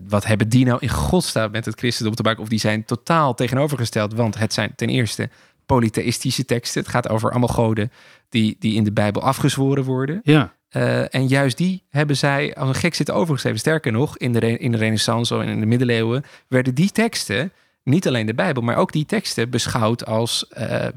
[0.08, 2.42] wat hebben die nou in godsnaam met het christendom te maken?
[2.42, 5.30] Of die zijn totaal tegenovergesteld, want het zijn ten eerste
[5.68, 6.82] polytheïstische teksten.
[6.82, 7.92] Het gaat over allemaal goden
[8.30, 10.20] die, die in de Bijbel afgezworen worden.
[10.24, 10.56] Ja.
[10.72, 13.60] Uh, en juist die hebben zij als een gek zitten overgeschreven.
[13.60, 17.52] Sterker nog, in de, in de Renaissance en in de middeleeuwen werden die teksten,
[17.84, 20.88] niet alleen de Bijbel, maar ook die teksten beschouwd als uh,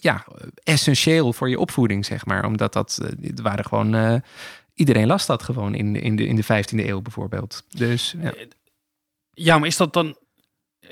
[0.00, 0.24] ja,
[0.62, 2.44] essentieel voor je opvoeding, zeg maar.
[2.44, 4.22] Omdat dat uh, waren gewoon.
[4.74, 7.64] iedereen las dat gewoon in, in, de, in de 15e eeuw bijvoorbeeld.
[7.68, 8.32] Dus ja.
[9.32, 10.16] ja, maar is dat dan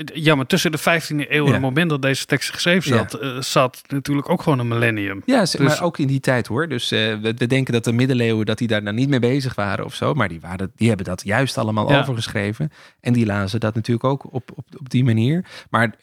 [0.05, 3.41] ja, maar tussen de 15e eeuw en het moment dat deze tekst geschreven zat, uh,
[3.41, 5.23] zat natuurlijk ook gewoon een millennium.
[5.27, 5.57] Ja, dus...
[5.57, 6.69] maar ook in die tijd hoor.
[6.69, 9.55] Dus uh, we, we, denken dat de middeleeuwen dat die daar nou niet mee bezig
[9.55, 10.15] waren of zo.
[10.15, 12.71] Maar die, waren, die hebben dat juist allemaal overgeschreven.
[13.01, 15.45] En die lazen dat natuurlijk ook op, op, op die manier.
[15.71, 15.95] Maar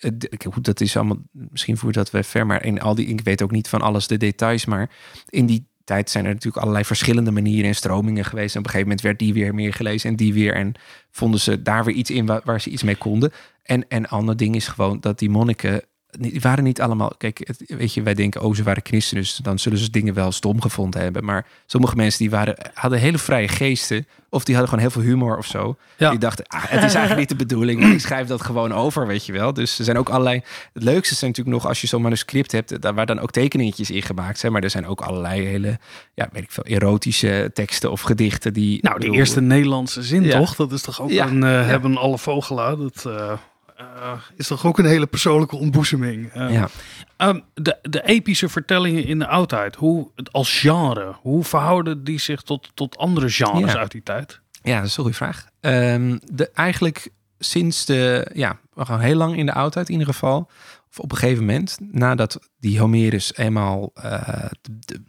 [0.49, 2.45] goed, dat is allemaal, misschien voert dat we ver.
[2.45, 4.65] Maar in al die, ik weet ook niet van alles de details.
[4.65, 4.89] Maar
[5.29, 8.53] in die tijd zijn er natuurlijk allerlei verschillende manieren en stromingen geweest.
[8.53, 10.53] En op een gegeven moment werd die weer meer gelezen en die weer.
[10.53, 10.73] En
[11.11, 13.31] vonden ze daar weer iets in waar, waar ze iets mee konden.
[13.63, 15.81] En, en ander ding is gewoon dat die monniken
[16.19, 17.13] die waren niet allemaal.
[17.17, 20.31] Kijk, weet je, wij denken, oh, ze waren christenen, dus dan zullen ze dingen wel
[20.31, 21.25] stom gevonden hebben.
[21.25, 24.07] Maar sommige mensen die waren, hadden hele vrije geesten.
[24.29, 25.77] Of die hadden gewoon heel veel humor of zo.
[25.97, 26.09] Ja.
[26.09, 27.83] Die dachten, ah, het is eigenlijk niet de bedoeling.
[27.93, 29.53] ik schrijf dat gewoon over, weet je wel.
[29.53, 30.41] Dus er zijn ook allerlei.
[30.73, 33.91] Het leukste zijn natuurlijk nog als je zo'n manuscript hebt, daar waar dan ook tekeningetjes
[33.91, 34.51] in gemaakt zijn.
[34.51, 35.79] Maar er zijn ook allerlei hele,
[36.13, 38.79] ja, weet ik veel, erotische teksten of gedichten die.
[38.81, 40.37] Nou, de eerste Nederlandse zin, ja.
[40.37, 40.55] toch?
[40.55, 41.27] Dat is toch ook ja.
[41.27, 42.77] een uh, hebben alle vogelaar.
[42.77, 43.03] Dat.
[43.07, 43.31] Uh
[43.81, 46.35] uh, is toch ook een hele persoonlijke ontboezeming.
[46.35, 46.69] Uh, ja.
[47.17, 52.41] Um, de, de epische vertellingen in de oudheid, hoe, als genre, hoe verhouden die zich
[52.41, 53.79] tot, tot andere genres ja.
[53.79, 54.39] uit die tijd?
[54.61, 55.47] Ja, dat is een goede vraag.
[55.61, 57.09] Um, de, eigenlijk
[57.39, 60.49] sinds de, ja, gewoon heel lang in de oudheid in ieder geval.
[60.89, 64.99] Of op een gegeven moment, nadat die Homerus eenmaal de,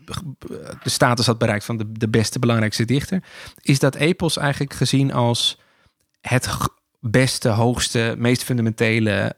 [0.83, 3.23] de, status had bereikt van de, de beste, belangrijkste dichter,
[3.63, 5.59] is dat epos eigenlijk gezien als
[6.21, 6.47] het
[7.11, 9.37] beste, hoogste, meest fundamentele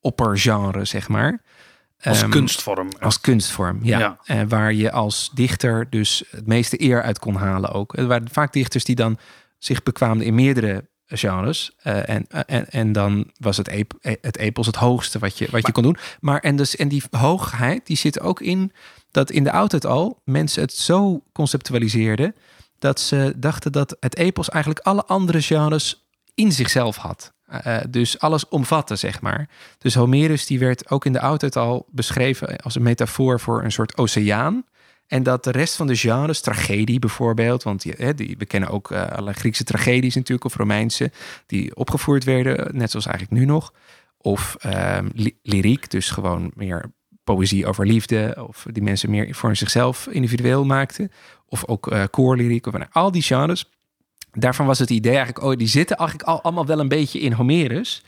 [0.00, 1.42] oppergenre, zeg maar.
[2.02, 2.88] Als um, kunstvorm.
[3.00, 3.98] Als kunstvorm, ja.
[3.98, 4.18] ja.
[4.26, 7.96] Uh, waar je als dichter dus het meeste eer uit kon halen ook.
[7.96, 9.18] Er waren vaak dichters die dan
[9.58, 11.76] zich bekwaamden in meerdere genres.
[11.84, 15.66] Uh, en, en, en dan was het, ep, het epos het hoogste wat je, wat
[15.66, 15.96] je kon doen.
[16.20, 18.72] Maar en, dus, en die hoogheid, die zit ook in
[19.10, 22.34] dat in de oudheid al mensen het zo conceptualiseerden...
[22.78, 26.07] dat ze dachten dat het epos eigenlijk alle andere genres
[26.38, 27.32] in zichzelf had.
[27.66, 29.48] Uh, dus alles omvatten, zeg maar.
[29.78, 33.72] Dus Homerus die werd ook in de oudheid al beschreven als een metafoor voor een
[33.72, 34.64] soort oceaan.
[35.06, 38.90] En dat de rest van de genres, tragedie bijvoorbeeld, want die, die, we kennen ook
[38.90, 41.10] uh, alle Griekse tragedies natuurlijk, of Romeinse,
[41.46, 43.72] die opgevoerd werden, net zoals eigenlijk nu nog.
[44.18, 44.98] Of uh,
[45.42, 46.92] lyriek, dus gewoon meer
[47.24, 51.12] poëzie over liefde, of die mensen meer voor zichzelf individueel maakten.
[51.46, 53.70] Of ook koorlyriek, of nou, al die genres
[54.32, 57.32] daarvan was het idee eigenlijk, oh, die zitten eigenlijk al, allemaal wel een beetje in
[57.32, 58.02] Homerus.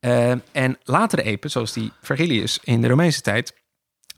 [0.00, 3.54] Uh, en latere epen, zoals die Vergilius in de Romeinse tijd,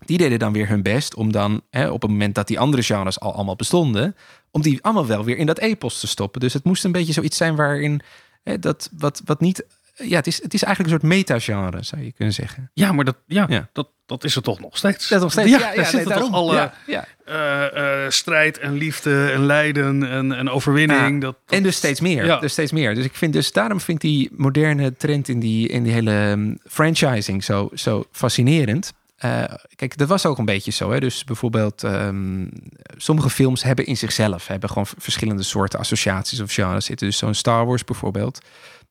[0.04, 2.82] die deden dan weer hun best om dan, hè, op het moment dat die andere
[2.82, 4.16] genres al allemaal bestonden,
[4.50, 6.40] om die allemaal wel weer in dat epos te stoppen.
[6.40, 8.00] Dus het moest een beetje zoiets zijn waarin
[8.42, 9.64] hè, dat wat, wat niet
[10.02, 12.70] ja, het is, het is eigenlijk een soort meta-genre, zou je kunnen zeggen.
[12.72, 13.68] Ja, maar dat, ja, ja.
[13.72, 15.09] Dat, dat is het toch nog steeds.
[15.09, 15.50] Dat nog steeds.
[15.50, 20.32] Ja, ja, ja nee, toch alle ja, uh, uh, strijd en liefde en lijden en,
[20.32, 21.20] en overwinning.
[21.20, 22.40] Dat, En dus steeds meer.
[22.40, 22.94] Dus steeds meer.
[22.94, 26.28] Dus ik vind dus daarom vind ik die moderne trend in die, in die hele
[26.30, 28.92] um, franchising zo, zo fascinerend.
[29.24, 30.90] Uh, kijk, dat was ook een beetje zo.
[30.90, 31.00] Hè?
[31.00, 32.50] Dus bijvoorbeeld, um,
[32.96, 37.06] sommige films hebben in zichzelf hebben gewoon verschillende soorten associaties of genres zitten.
[37.06, 38.40] Dus zo'n Star Wars bijvoorbeeld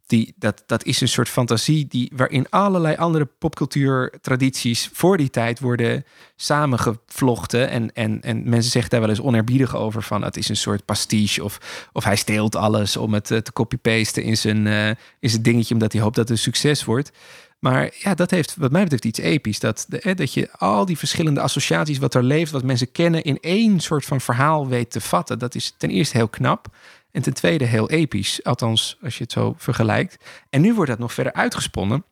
[0.08, 5.60] die, dat, dat is een soort fantasie die, waarin allerlei andere popcultuurtradities voor die tijd
[5.60, 7.70] worden samengevlochten.
[7.70, 10.86] En, en, en mensen zeggen daar wel eens onerbiedig over van het is een soort
[10.86, 14.88] pastiche of, of hij steelt alles om het eh, te copy-pasten in zijn, uh,
[15.20, 17.12] in zijn dingetje omdat hij hoopt dat het een succes wordt.
[17.60, 19.60] Maar ja, dat heeft wat mij betreft iets episch.
[19.60, 23.80] Dat, dat je al die verschillende associaties wat er leeft, wat mensen kennen, in één
[23.80, 25.40] soort van verhaal weet te vatten.
[25.40, 26.68] Dat is ten eerste heel knap.
[27.16, 30.24] En ten tweede heel episch, althans als je het zo vergelijkt.
[30.50, 32.06] En nu wordt dat nog verder uitgesponnen.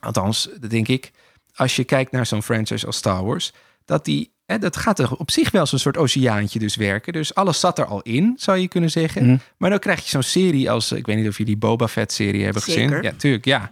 [0.00, 1.10] Althans, dat denk ik,
[1.54, 3.52] als je kijkt naar zo'n franchise als Star Wars,
[3.84, 7.12] dat die en dat gaat er op zich wel zo'n soort oceaantje dus werken.
[7.12, 9.24] Dus alles zat er al in, zou je kunnen zeggen.
[9.26, 9.36] Mhm.
[9.56, 10.92] Maar dan krijg je zo'n serie als...
[10.92, 13.02] Ik weet niet of jullie Boba Fett serie hebben gezien.
[13.02, 13.70] Ja, tuurlijk, ja.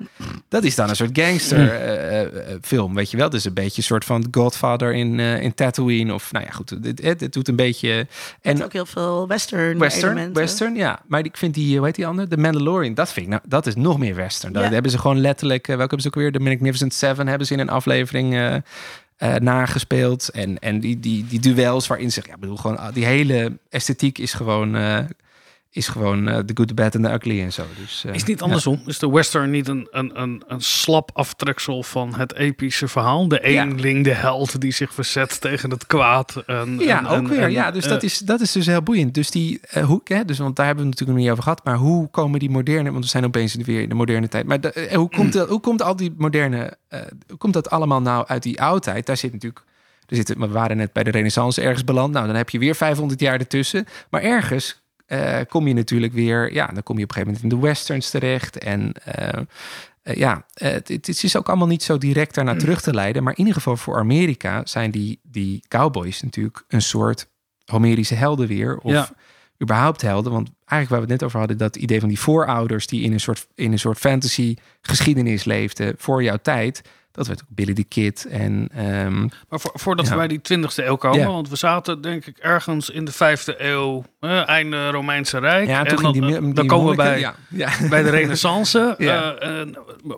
[0.49, 1.69] Dat is dan een soort gangster mhm.
[1.69, 3.31] eh, eh, film, weet je wel.
[3.31, 6.15] Dus een beetje een soort van Godfather in, uh, in Tatooine.
[6.15, 8.07] Of nou ja, goed, het, het, doet een beetje...
[8.43, 11.01] En ook heel veel western Western, western ja.
[11.07, 12.29] Maar ik vind die, hoe heet die andere?
[12.29, 14.53] De Mandalorian, dat vind ik, nou, dat is nog meer western.
[14.53, 15.67] Daar hebben ze gewoon letterlijk...
[15.67, 16.33] welke hebben ze ook weer?
[16.33, 18.55] De Magnificent Seven hebben ze in een aflevering uh,
[19.19, 20.29] nagespeeld.
[20.29, 24.33] En, en die, die, die duels waarin zich, ja, bedoel, gewoon die hele esthetiek is
[24.33, 24.99] gewoon uh,
[25.77, 27.65] is gewoon uh, The Good, The Bad and The Ugly en zo.
[27.81, 28.83] Dus, uh, is niet andersom?
[28.87, 33.29] Is de western niet een, een, een, een slap aftreksel van het epische verhaal?
[33.29, 36.43] De eenling, de held die zich verzet tegen het kwaad.
[36.47, 37.51] En, ja, ook weer.
[37.51, 39.15] ja, dus dat, is, dat is dus heel boeiend.
[39.15, 41.43] Dus die, uh, hoe, hè, dus, want daar hebben we het natuurlijk nog niet over
[41.43, 41.65] gehad.
[41.65, 44.47] Maar hoe komen die moderne, want we zijn opeens weer in de moderne tijd.
[44.47, 46.77] Maar de, hoe, komt de, hoe komt al die moderne,
[47.29, 49.07] hoe komt dat allemaal nou uit die oudheid?
[49.07, 49.65] Daar zit natuurlijk...
[50.07, 52.13] Er zitten, we waren net bij de renaissance ergens beland.
[52.13, 53.87] Nou, dan heb je weer 500 jaar ertussen.
[54.11, 57.43] Maar ergens uh, kom je natuurlijk weer, ja, dan kom je op een gegeven moment
[57.43, 58.59] in de westerns terecht.
[58.59, 59.41] En uh,
[60.03, 62.59] uh, ja, het, het, is ook allemaal niet zo direct daarna mm.
[62.59, 63.23] terug te leiden.
[63.23, 67.29] Maar in ieder geval voor Amerika zijn die, die cowboys natuurlijk een soort
[67.65, 68.79] Homerische helden weer.
[68.79, 69.09] Of ja.
[69.63, 70.33] überhaupt helden.
[70.33, 73.13] Want eigenlijk waar we het net over hadden, dat idee van die voorouders die in
[73.13, 76.83] een soort, in een soort fantasy geschiedenis leefden voor jouw tijd
[77.17, 78.25] dat werd ook Billy the Kid.
[78.25, 82.39] En, um, maar voordat we bij die 20e eeuw komen, want we zaten denk ik
[82.39, 85.69] ergens in de 5e eeuw, eh, einde Romeinse Rijk.
[85.69, 87.35] Ja, en dan, die, dan komen we bij, ja.
[87.91, 88.95] bij de Renaissance.
[88.99, 89.75] uh,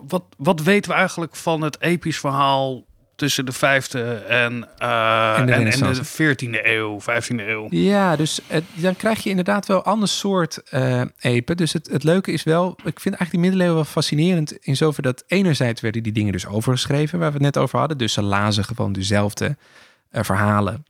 [0.07, 2.83] wat, wat weten we eigenlijk van het episch verhaal
[3.19, 7.67] tussen de vijfde en, uh, en, de, en, en de 14e eeuw, 15e eeuw.
[7.69, 11.57] Ja, dus het, dan krijg je inderdaad wel ander soort uh, epen.
[11.57, 15.03] Dus het, het leuke is wel, ik vind eigenlijk die middeleeuwen wel fascinerend in zover
[15.03, 17.97] dat enerzijds werden die dingen dus overgeschreven, waar we het net over hadden.
[17.97, 19.57] Dus ze lazen gewoon dezelfde
[20.11, 20.85] uh, verhalen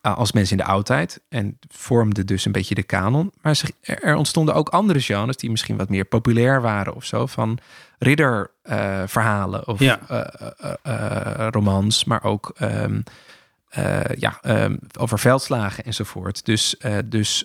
[0.00, 3.32] als mensen in de oudheid en vormden dus een beetje de kanon.
[3.42, 7.58] Maar er ontstonden ook andere genres die misschien wat meer populair waren of zo, van
[7.98, 10.00] ridderverhalen uh, of ja.
[10.86, 13.02] uh, romans, maar ook um,
[14.16, 16.44] ja, ehm, over veldslagen enzovoort.
[16.44, 17.44] Dus, dus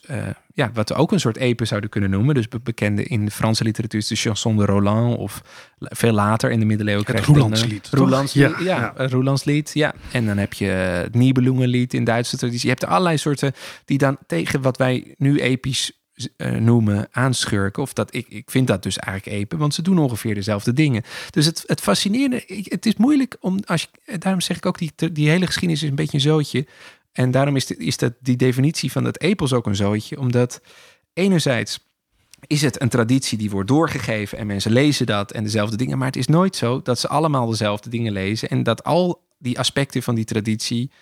[0.58, 2.36] ja, wat we ook een soort epen zouden kunnen noemen.
[2.36, 5.18] Dus bekende in de Franse literatuur is de chanson de Roland.
[5.18, 5.42] Of
[5.80, 7.90] veel later in de middeleeuwen krijg je Rolandslied.
[7.92, 8.94] Rolandslied, ja.
[8.96, 9.94] ja, Rolandslied, ja.
[10.12, 12.64] En dan heb je het Nibelungenlied in Duitse traditie.
[12.64, 13.54] Je hebt er allerlei soorten
[13.86, 15.98] die dan tegen wat wij nu episch uh,
[16.60, 17.82] noemen aanschurken.
[17.82, 21.04] Of dat ik, ik vind dat dus eigenlijk epen, want ze doen ongeveer dezelfde dingen.
[21.30, 24.92] Dus het, het fascinerende, het is moeilijk om, als je, daarom zeg ik ook, die,
[25.12, 26.66] die hele geschiedenis is een beetje een zootje.
[27.12, 30.62] En daarom is, de, is dat die definitie van dat epos ook een zootje, omdat
[31.14, 31.80] enerzijds
[32.48, 36.08] is het een traditie die wordt doorgegeven en mensen lezen dat en dezelfde dingen, maar
[36.08, 40.04] het is nooit zo dat ze allemaal dezelfde dingen lezen en dat al die aspecten
[40.04, 40.98] van die traditie eh,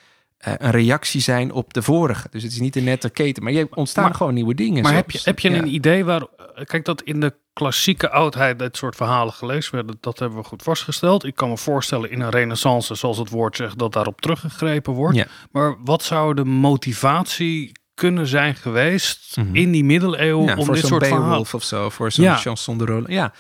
[0.45, 2.27] een reactie zijn op de vorige.
[2.31, 4.83] Dus het is niet een nette keten, maar je ontstaan gewoon nieuwe dingen.
[4.83, 6.25] Maar heb je, heb je een idee waar...
[6.63, 10.63] Kijk, dat in de klassieke oudheid dit soort verhalen gelezen werden, dat hebben we goed
[10.63, 11.25] vastgesteld.
[11.25, 15.17] Ik kan me voorstellen in een renaissance, zoals het woord zegt, dat daarop teruggegrepen wordt.
[15.17, 15.25] Ja.
[15.51, 19.55] Maar wat zou de motivatie kunnen zijn geweest mhm.
[19.55, 21.53] in die middeleeuwen om dit soort verhalen...
[21.53, 23.11] of zo, voor zo'n chanson de rôle.
[23.11, 23.33] Ja,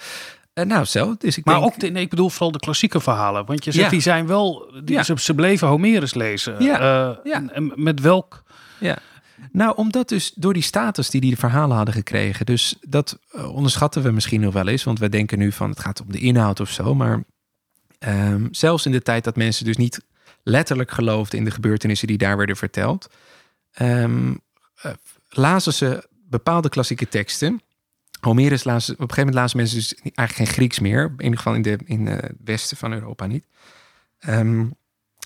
[0.55, 1.15] uh, nou, zo.
[1.17, 3.45] Dus ik maar ook, de, nee, ik bedoel vooral de klassieke verhalen.
[3.45, 6.63] Want je zegt, die zijn wel, die, ze, ze bleven Homerus lezen.
[6.63, 7.09] Ja.
[7.09, 7.43] Uh, ja.
[7.49, 8.43] En, met welk...
[8.79, 8.97] Ja.
[9.51, 12.45] Nou, omdat dus door die status die die de verhalen hadden gekregen.
[12.45, 14.83] Dus dat uh, onderschatten we misschien nog wel eens.
[14.83, 16.95] Want we denken nu van het gaat om de inhoud of zo.
[16.95, 17.23] Maar
[17.99, 20.01] um, zelfs in de tijd dat mensen dus niet
[20.43, 23.09] letterlijk geloofden in de gebeurtenissen die daar werden verteld.
[23.81, 24.39] Um,
[25.29, 27.61] lazen ze bepaalde klassieke teksten.
[28.25, 31.13] Homerus lazen, op een gegeven moment lazen mensen dus eigenlijk geen Grieks meer.
[31.17, 33.45] In ieder geval in, de, in het westen van Europa niet.
[34.29, 34.73] Um,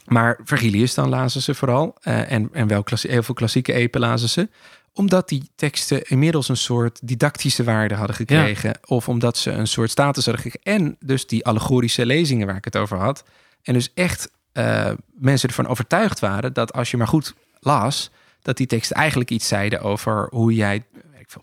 [0.06, 1.98] maar Virgilius dan lazen ze vooral.
[2.04, 4.50] Uh, en, en wel heel veel klassieke epen lazen ze.
[4.94, 8.80] Omdat die teksten inmiddels een soort didactische waarde hadden gekregen.
[8.86, 10.84] Of omdat ze een soort status hadden gekregen.
[10.84, 13.24] En dus die allegorische lezingen waar ik het over had.
[13.62, 18.12] En dus echt uh, mensen ervan overtuigd waren dat als je maar goed las...
[18.42, 20.84] dat die teksten eigenlijk iets zeiden over hoe jij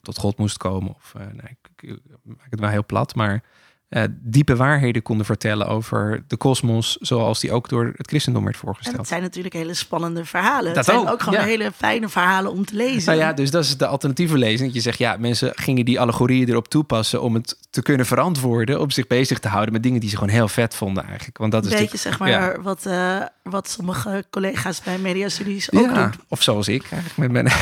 [0.02, 0.94] tot God moest komen.
[0.94, 3.42] Of uh, nee, ik, maak het wel heel plat, maar
[3.88, 8.56] uh, diepe waarheden konden vertellen over de kosmos, zoals die ook door het christendom werd
[8.56, 8.94] voorgesteld.
[8.94, 10.74] En het zijn natuurlijk hele spannende verhalen.
[10.74, 13.04] Dat het zijn ook, gewoon hele fijne verhalen om te lezen.
[13.04, 14.72] Nou ja, dus dat is de alternatieve lezing.
[14.72, 18.90] Je zegt, ja, mensen gingen die allegorieën erop toepassen om het te kunnen verantwoorden, om
[18.90, 21.38] zich bezig te houden met dingen die ze gewoon heel vet vonden eigenlijk.
[21.38, 25.80] Want dat is beetje zeg maar wat, uh, wat sommige collega's bij Media Studies ook
[25.80, 26.12] ja, doen.
[26.28, 27.44] Of zoals ik eigenlijk met mijn.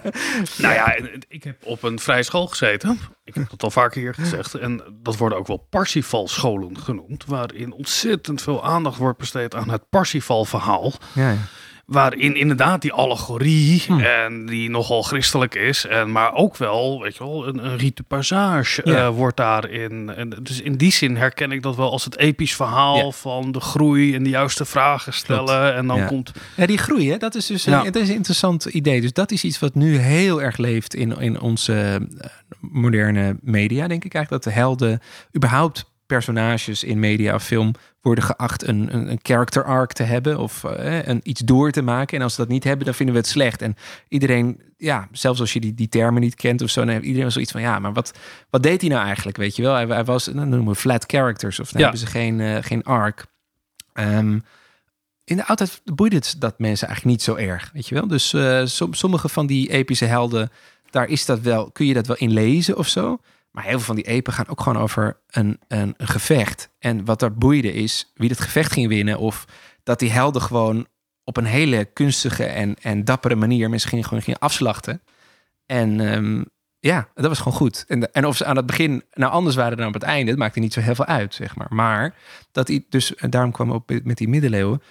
[0.65, 0.97] nou ja,
[1.29, 2.99] ik heb op een vrije school gezeten.
[3.25, 4.55] Ik heb dat al vaker hier gezegd.
[4.55, 7.25] En dat worden ook wel Parsifal-scholen genoemd.
[7.25, 10.93] Waarin ontzettend veel aandacht wordt besteed aan het Parsifal-verhaal.
[11.13, 11.39] Ja, ja.
[11.93, 14.01] Waarin inderdaad die allegorie, hm.
[14.01, 18.03] en die nogal christelijk is, en, maar ook wel, weet je wel, een, een rite
[18.03, 19.07] passage ja.
[19.07, 20.15] uh, wordt daarin.
[20.17, 23.61] En dus in die zin herken ik dat wel als het episch verhaal van de
[23.61, 25.75] groei en de juiste vragen stellen.
[25.75, 26.07] En dan ja.
[26.07, 26.33] komt.
[26.57, 29.01] Ja, die groei, hè, dat is dus een, dat is een interessant idee.
[29.01, 32.19] Dus dat is iets wat nu heel erg leeft in, in onze uh,
[32.61, 34.45] moderne media, denk ik eigenlijk.
[34.45, 35.01] Dat de helden
[35.37, 40.39] überhaupt personages in media of film worden geacht een, een, een character arc te hebben
[40.39, 42.17] of uh, een, iets door te maken.
[42.17, 43.63] En als ze dat niet hebben, dan vinden we het slecht.
[43.63, 43.77] En
[44.09, 47.33] iedereen, ja, zelfs als je die, die termen niet kent of zo, dan heeft iedereen
[47.33, 48.19] zoiets van, ja, maar wat,
[48.51, 49.75] wat deed hij nou eigenlijk, weet je wel?
[49.75, 51.89] Hij, hij was, dan noemen we flat characters of dan ja.
[51.89, 53.27] hebben ze geen, uh, geen arc.
[53.95, 54.45] Um,
[55.25, 58.07] in de oudheid boeide het dat mensen eigenlijk niet zo erg, weet je wel?
[58.07, 60.51] Dus uh, sommige van die epische helden,
[60.91, 63.19] daar is dat wel, kun je dat wel in lezen of zo.
[63.53, 66.71] Maar heel veel van die epen gaan ook gewoon over een, een, een, gevecht.
[66.79, 69.19] En wat daar boeide is wie het gevecht ging winnen.
[69.19, 69.45] Of
[69.83, 70.87] dat die helden gewoon
[71.25, 75.03] op een hele kunstige en, en dappere manier gingen, gewoon gingen afslachten.
[75.67, 76.45] En um,
[76.79, 77.85] ja, dat was gewoon goed.
[77.89, 80.39] En, en of ze aan het begin nou anders waren dan op het einde, dat
[80.39, 81.67] maakte niet zo heel veel uit, zeg maar.
[81.71, 82.15] Maar
[82.53, 84.83] dat dus, daarom kwam ook met die middeleeuwen.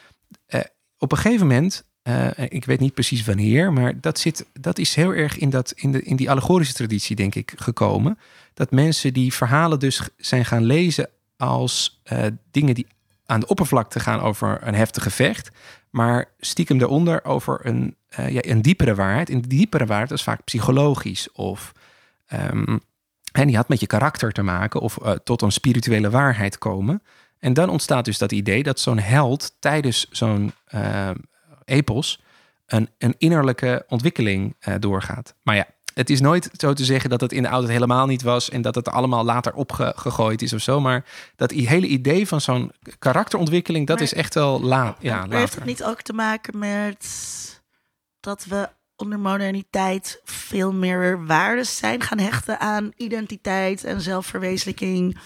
[0.46, 0.62] Eh,
[0.98, 4.96] op een gegeven moment uh, ik weet niet precies wanneer, maar dat, zit, dat is
[4.96, 8.18] heel erg in, dat, in, de, in die allegorische traditie, denk ik, gekomen.
[8.54, 12.88] Dat mensen die verhalen dus zijn gaan lezen als uh, dingen die
[13.26, 15.52] aan de oppervlakte gaan over een heftig gevecht,
[15.90, 19.30] maar stiekem daaronder over een, ja, een diepere waarheid.
[19.30, 21.72] En die diepere waarheid is vaak psychologisch of
[22.34, 22.80] um,
[23.32, 27.04] en die had met je karakter te maken of tot een spirituele waarheid komen.
[27.40, 30.54] En dan ontstaat dus dat idee dat zo'n held tijdens zo'n
[31.72, 32.22] epos
[32.66, 35.36] een, een innerlijke ontwikkeling uh, doorgaat.
[35.44, 38.22] Maar ja, het is nooit zo te zeggen dat het in de oudheid helemaal niet
[38.22, 40.80] was en dat het allemaal later opgegooid is of zo.
[40.80, 41.06] Maar
[41.36, 45.38] dat hele idee van zo'n karakterontwikkeling, dat is echt wel la ja, later.
[45.38, 47.08] Heeft het niet ook te maken met
[48.20, 55.18] dat we onder moderniteit veel meer waardes zijn gaan hechten aan identiteit en zelfverwezenlijking?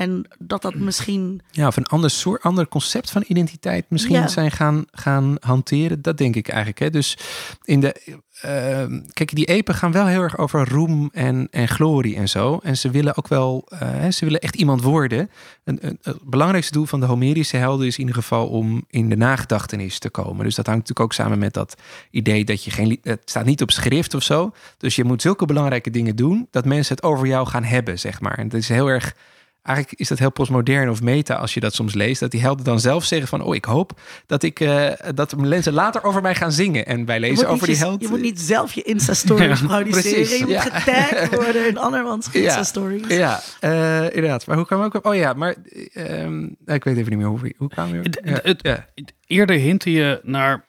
[0.00, 1.40] En dat dat misschien.
[1.50, 6.02] Ja, of een ander soort, ander concept van identiteit misschien zijn gaan, gaan hanteren.
[6.02, 6.78] Dat denk ik eigenlijk.
[6.78, 6.90] Hè.
[6.90, 7.18] Dus
[7.64, 8.18] in de.
[8.44, 12.60] Uh, kijk, die epen gaan wel heel erg over roem en, en glorie en zo.
[12.62, 13.68] En ze willen ook wel.
[13.72, 15.30] Uh, ze willen echt iemand worden.
[15.64, 19.16] Een, het belangrijkste doel van de Homerische helden is in ieder geval om in de
[19.16, 20.44] nagedachtenis te komen.
[20.44, 21.74] Dus dat hangt natuurlijk ook samen met dat
[22.10, 22.98] idee dat je geen.
[23.02, 24.52] Het staat niet op schrift of zo.
[24.78, 28.20] Dus je moet zulke belangrijke dingen doen dat mensen het over jou gaan hebben, zeg
[28.20, 28.38] maar.
[28.38, 29.14] En dat is heel erg
[29.62, 32.20] eigenlijk is dat heel postmodern of meta als je dat soms leest.
[32.20, 33.42] Dat die helden dan zelf zeggen van...
[33.42, 36.86] oh, ik hoop dat, ik, uh, dat mensen later over mij gaan zingen.
[36.86, 38.00] En wij lezen over die held.
[38.00, 40.38] Je moet niet zelf je Insta-stories produceren.
[40.38, 40.60] Je moet ja.
[40.60, 43.06] getagd worden in andermans Insta-stories.
[43.06, 44.46] Ja, uh, inderdaad.
[44.46, 45.06] Maar hoe kan we ook...
[45.06, 45.54] Oh ja, maar
[45.92, 46.30] uh,
[46.64, 48.58] ik weet even niet meer hoe, hoe kwam je...
[48.62, 48.86] Ja.
[49.26, 50.68] Eerder hintte je naar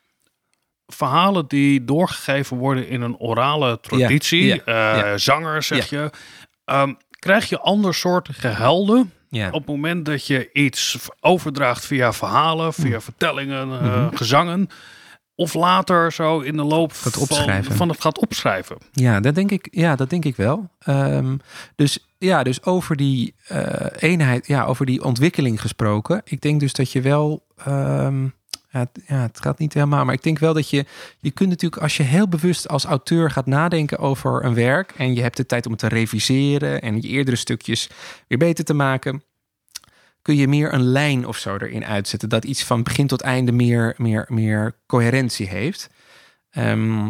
[0.87, 4.61] verhalen die doorgegeven worden in een orale traditie.
[4.65, 6.09] Ja, Zanger, zeg je.
[6.65, 9.11] Um, krijg je andersoortige helden.
[9.29, 9.47] Ja.
[9.47, 13.01] Op het moment dat je iets overdraagt via verhalen, via mm.
[13.01, 14.67] vertellingen, uh, gezangen.
[15.35, 18.77] Of later zo in de loop het van, van, het gaat opschrijven.
[18.91, 20.69] Ja, dat denk ik, ja, dat denk ik wel.
[20.87, 21.39] Um,
[21.75, 26.21] dus ja, dus over die uh, eenheid, ja, over die ontwikkeling gesproken.
[26.23, 27.45] Ik denk dus dat je wel.
[27.67, 28.33] Um,
[28.71, 30.05] ja, ja, het gaat niet helemaal.
[30.05, 30.85] Maar ik denk wel dat je.
[31.19, 34.93] Je kunt natuurlijk, als je heel bewust als auteur gaat nadenken over een werk.
[34.97, 36.81] en je hebt de tijd om het te reviseren.
[36.81, 37.89] en je eerdere stukjes
[38.27, 39.23] weer beter te maken.
[40.21, 42.29] kun je meer een lijn of zo erin uitzetten.
[42.29, 45.89] Dat iets van begin tot einde meer, meer, meer coherentie heeft.
[46.51, 47.07] Ehm,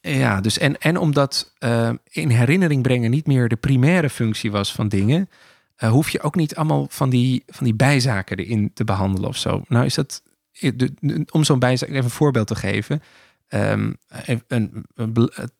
[0.00, 4.72] ja, dus en, en omdat uh, in herinnering brengen niet meer de primaire functie was
[4.72, 5.28] van dingen.
[5.78, 9.36] Uh, hoef je ook niet allemaal van die, van die bijzaken erin te behandelen of
[9.36, 9.62] zo.
[9.68, 10.22] Nou is dat
[11.30, 13.02] om zo'n bijzaak even een voorbeeld te geven.
[13.48, 14.86] Um, een, een,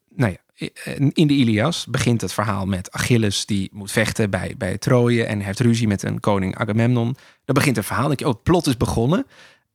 [0.08, 0.68] nou ja,
[1.12, 5.40] in de Ilias begint het verhaal met Achilles die moet vechten bij, bij Troje en
[5.40, 7.16] heeft ruzie met een koning Agamemnon.
[7.44, 9.26] Dan begint het verhaal, denk je, oh, het plot is begonnen.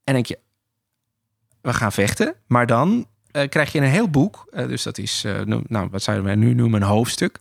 [0.04, 0.40] En denk je,
[1.62, 2.36] we gaan vechten.
[2.48, 6.26] Maar dan uh, krijg je een heel boek, uh, dus dat is, nou, wat zouden
[6.26, 7.38] we nu noemen, een hoofdstuk,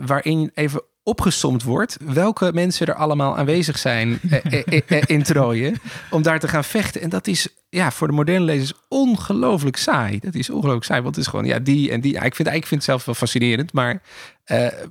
[0.00, 5.74] waarin even opgesomd wordt welke mensen er allemaal aanwezig zijn eh, eh, eh, in Troje
[6.10, 7.00] om daar te gaan vechten.
[7.00, 10.18] En dat is ja, voor de moderne lezers ongelooflijk saai.
[10.18, 12.12] Dat is ongelooflijk saai, want het is gewoon ja, die en die.
[12.12, 14.02] Ja, ik, vind, ik vind het zelf wel fascinerend, maar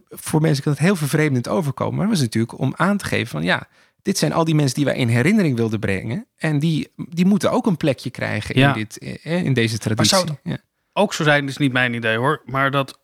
[0.09, 1.95] voor mensen kan het heel vervreemdend overkomen.
[1.95, 3.67] Maar het was natuurlijk om aan te geven van ja,
[4.01, 6.27] dit zijn al die mensen die wij in herinnering wilden brengen.
[6.37, 10.17] En die, die moeten ook een plekje krijgen in, dit, in deze traditie.
[10.17, 12.41] Maar zou het ook zo zijn, is niet mijn idee hoor.
[12.45, 13.02] Maar dat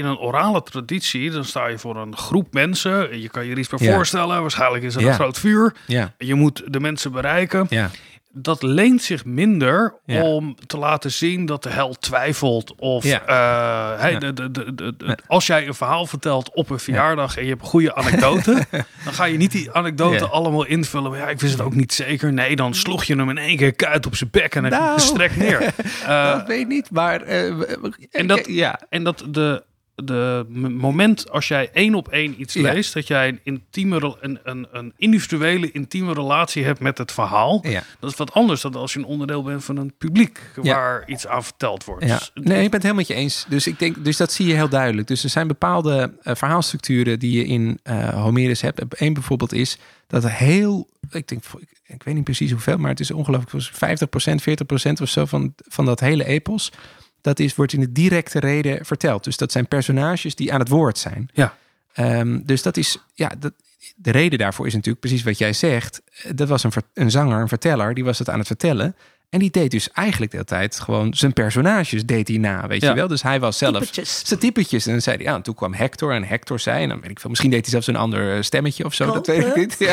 [0.00, 3.20] in een orale traditie, dan sta je voor een groep mensen.
[3.20, 4.40] Je kan je er iets bij voorstellen.
[4.40, 5.74] Waarschijnlijk is er een groot vuur.
[5.86, 6.14] Ja.
[6.18, 7.66] Je moet de mensen bereiken.
[7.70, 7.90] Ja.
[8.32, 12.74] Dat leent zich minder om te laten zien dat de held twijfelt.
[12.74, 17.48] Of uh, de, de, de, als jij een verhaal vertelt op een verjaardag en je
[17.48, 18.66] hebt een goede anekdote,
[19.04, 21.10] dan ga je niet die anekdote allemaal invullen.
[21.10, 22.32] Maar ja, ik wist het ook niet zeker.
[22.32, 25.00] Nee, dan sloeg je hem in één keer kuit op zijn bek en dan nou,
[25.00, 25.74] strek neer.
[26.02, 27.70] Uh, dat weet ik niet, maar uh,
[28.10, 28.80] en dat, ja.
[28.88, 29.62] en dat de
[30.04, 30.46] de
[30.78, 34.92] moment als jij één op één iets leest, dat jij een intieme, een, een, een
[34.96, 37.60] individuele, intieme relatie hebt met het verhaal.
[37.62, 37.82] Ja.
[38.00, 41.26] Dat is wat anders dan als je een onderdeel bent van een publiek waar iets
[41.26, 42.04] aan verteld wordt.
[42.04, 42.18] Ja.
[42.18, 43.46] Dus, nee, ik ben het helemaal met je eens.
[43.48, 45.08] Dus ik denk, dus dat zie je heel duidelijk.
[45.08, 49.00] Dus er zijn bepaalde uh, verhaalstructuren die je in uh, Homerus hebt.
[49.00, 52.90] Eén bijvoorbeeld is dat er heel, ik denk, ik, ik weet niet precies hoeveel, maar
[52.90, 56.72] het is ongelooflijk 50%, 40% of zo van, van dat hele epos
[57.20, 59.24] dat is, wordt in de directe reden verteld.
[59.24, 61.30] Dus dat zijn personages die aan het woord zijn.
[61.32, 61.56] Ja.
[61.96, 63.52] Um, dus dat is, ja, dat,
[63.96, 66.02] de reden daarvoor is natuurlijk precies wat jij zegt.
[66.34, 68.94] Dat was een, een zanger, een verteller, die was het aan het vertellen.
[69.30, 72.82] En die deed dus eigenlijk de hele tijd gewoon zijn personages deed hij na, weet
[72.82, 73.08] je wel.
[73.08, 74.22] Dus hij was zelf typetjes.
[74.26, 74.86] zijn typetjes.
[74.86, 77.10] En dan zei hij, ja, en toen kwam Hector en Hector zei, en dan weet
[77.10, 79.56] ik veel, misschien deed hij zelfs een ander eh, stemmetje of zo, dat weet ik
[79.56, 79.76] niet.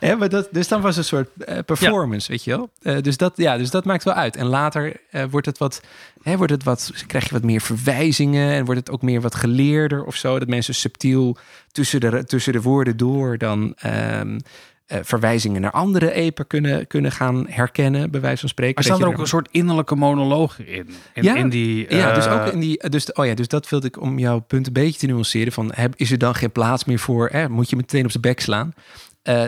[0.00, 0.16] Ja.
[0.16, 2.70] maar dat, dus dan was een soort uh, performance, weet je wel.
[2.82, 4.36] Uh, dus, dat, ja, dus dat maakt wel uit.
[4.36, 5.80] En later uh, wordt het wat,
[6.22, 9.34] hè, wordt het wat, krijg je wat meer verwijzingen en wordt het ook meer wat
[9.34, 10.38] geleerder of zo.
[10.38, 11.36] Dat mensen subtiel
[11.72, 13.76] tussen de, tussen de woorden door dan...
[13.86, 14.40] Um,
[14.92, 18.74] uh, verwijzingen naar andere epen kunnen, kunnen gaan herkennen, bij wijze van spreken.
[18.74, 20.88] Maar staan er ook een soort innerlijke monoloog in?
[21.14, 21.98] in ja, in die, uh...
[21.98, 22.88] ja, dus ook in die.
[22.88, 25.52] Dus, oh ja, dus dat wilde ik om jouw punt een beetje te nuanceren.
[25.52, 27.28] Van, heb, is er dan geen plaats meer voor?
[27.28, 28.74] Eh, moet je meteen op zijn bek slaan?
[29.22, 29.44] Uh,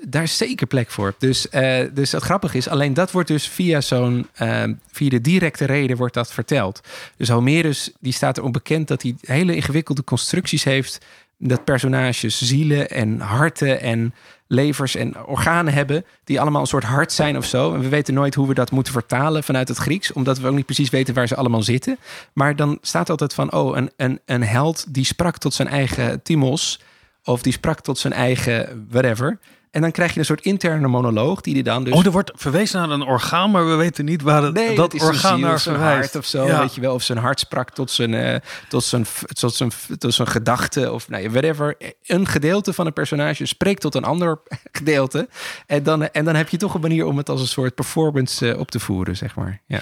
[0.00, 1.14] daar is zeker plek voor.
[1.18, 1.46] Dus,
[1.92, 5.96] dus het grappige is, alleen dat wordt dus via zo'n, uh, via de directe reden
[5.96, 6.80] wordt dat verteld.
[7.16, 11.04] Dus Homerus, die staat erom bekend dat hij hele ingewikkelde constructies heeft.
[11.38, 14.14] Dat personages zielen en harten en
[14.48, 17.74] levers en organen hebben, die allemaal een soort hart zijn of zo.
[17.74, 20.54] En we weten nooit hoe we dat moeten vertalen vanuit het Grieks, omdat we ook
[20.54, 21.98] niet precies weten waar ze allemaal zitten.
[22.32, 26.22] Maar dan staat altijd van, oh, een, een, een held die sprak tot zijn eigen
[26.22, 26.80] timos
[27.24, 29.38] Of die sprak tot zijn eigen whatever.
[29.76, 31.94] En dan krijg je een soort interne monoloog die die dan dus...
[31.94, 34.94] Oh, er wordt verwezen naar een orgaan, maar we weten niet waar het, nee, dat
[34.94, 36.12] is orgaan naar zijn verwijst.
[36.12, 36.94] hart of zo, weet je wel.
[36.94, 38.36] Of zijn hart sprak tot zijn, uh,
[38.68, 41.76] tot zijn, tot zijn, tot zijn gedachte of nou, whatever.
[42.02, 44.42] Een gedeelte van een personage spreekt tot een ander
[44.78, 45.28] gedeelte.
[45.66, 48.46] En dan, en dan heb je toch een manier om het als een soort performance
[48.46, 49.62] uh, op te voeren, zeg maar.
[49.66, 49.80] Ja.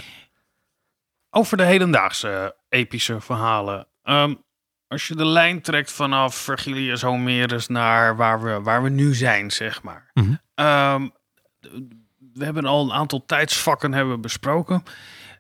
[1.31, 3.89] Over de hedendaagse epische verhalen.
[4.05, 4.44] Um,
[4.89, 9.51] als je de lijn trekt vanaf Vergilius Homerus naar waar we, waar we nu zijn,
[9.51, 10.11] zeg maar.
[10.15, 10.27] Mhm.
[10.55, 11.13] Um,
[12.35, 14.83] we hebben al een aantal tijdsvakken hebben besproken.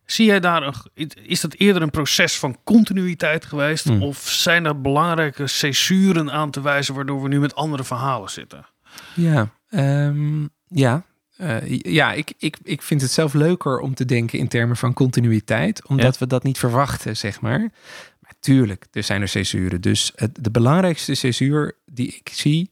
[0.04, 3.84] Zie jij daar een, is dat eerder een proces van continuïteit geweest?
[3.86, 4.02] Mhm.
[4.02, 8.66] Of zijn er belangrijke césuren aan te wijzen waardoor we nu met andere verhalen zitten?
[9.14, 11.02] Ja, um, ja.
[11.38, 14.92] Uh, ja, ik, ik, ik vind het zelf leuker om te denken in termen van
[14.92, 16.18] continuïteit, omdat Ja.
[16.18, 17.70] we dat niet verwachten, zeg maar.
[18.44, 19.80] Tuurlijk, er zijn er césuren.
[19.80, 22.70] Dus de belangrijkste césuur die ik zie,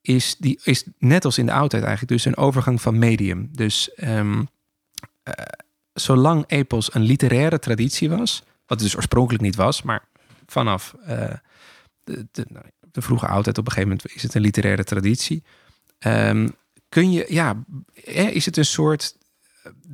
[0.00, 3.48] is, die, is net als in de oudheid eigenlijk, dus een overgang van medium.
[3.52, 4.44] Dus ehm,
[5.22, 5.32] eh,
[5.92, 10.04] zolang epos een literaire traditie was, wat het dus oorspronkelijk niet was, maar
[10.46, 11.34] vanaf eh,
[12.04, 15.42] de, nou, de vroege oudheid op een gegeven moment is het een literaire traditie.
[15.98, 16.48] Ehm,
[16.88, 17.64] kun je, ja,
[18.30, 19.16] is het een soort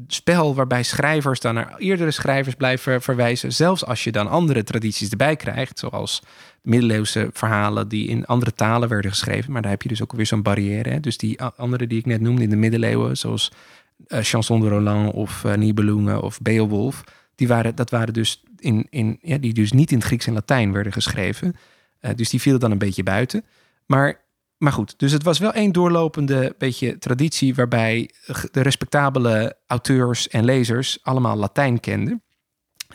[0.06, 5.10] spel waarbij schrijvers dan naar eerdere schrijvers blijven verwijzen, zelfs als je dan andere tradities
[5.10, 6.22] erbij krijgt, zoals
[6.62, 10.26] middeleeuwse verhalen die in andere talen werden geschreven, maar daar heb je dus ook weer
[10.26, 10.90] zo'n barrière.
[10.90, 11.00] Hè?
[11.00, 13.52] Dus die andere die ik net noemde in de middeleeuwen, zoals
[14.06, 17.04] eh, Chanson de Roland of uh, Nibelungen of Beowulf,
[17.34, 20.32] die waren, dat waren dus in, in, ja, die dus niet in het Grieks en
[20.32, 21.56] Latijn werden geschreven.
[22.00, 23.44] Uh, dus die vielen dan een beetje buiten.
[23.86, 24.20] Maar
[24.60, 28.10] maar goed, dus het was wel één doorlopende beetje traditie waarbij
[28.50, 32.22] de respectabele auteurs en lezers allemaal Latijn kenden.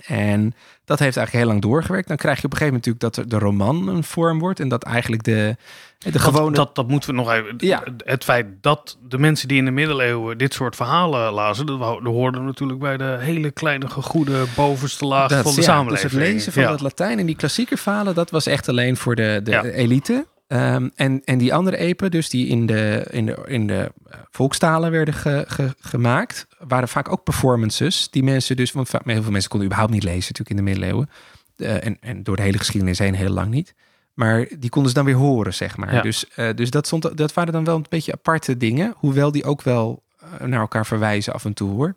[0.05, 0.53] En
[0.85, 2.07] dat heeft eigenlijk heel lang doorgewerkt.
[2.07, 4.67] Dan krijg je op een gegeven moment natuurlijk dat de roman een vorm wordt en
[4.67, 5.55] dat eigenlijk de,
[5.97, 6.45] de gewone...
[6.45, 7.53] Dat, dat, dat moeten we nog even...
[7.57, 7.83] Ja.
[7.97, 12.03] Het feit dat de mensen die in de middeleeuwen dit soort verhalen lazen, dat, dat
[12.03, 16.11] hoorde natuurlijk bij de hele kleine gegoede bovenste laag dat, van de ja, samenleving.
[16.11, 16.71] Dus het lezen van Ja.
[16.71, 19.63] het Latijn en die klassieke verhalen, dat was echt alleen voor de, de Ja.
[19.63, 20.25] elite.
[20.47, 24.15] Um, en, en die andere epen, dus die in de, in de, in de uh,
[24.31, 28.07] volkstalen werden ge, ge, gemaakt, waren vaak ook performances.
[28.09, 31.09] Die mensen dus, want heel veel mensen konden überhaupt niet lezen natuurlijk in de middeleeuwen.
[31.57, 33.73] Uh, en, en door de hele geschiedenis heen heel lang niet.
[34.13, 35.93] Maar die konden ze dan weer horen, zeg maar.
[35.93, 36.01] Ja.
[36.01, 38.93] Dus, uh, dus dat, stond, dat waren dan wel een beetje aparte dingen.
[38.97, 40.03] Hoewel die ook wel
[40.39, 41.95] naar elkaar verwijzen af en toe hoor.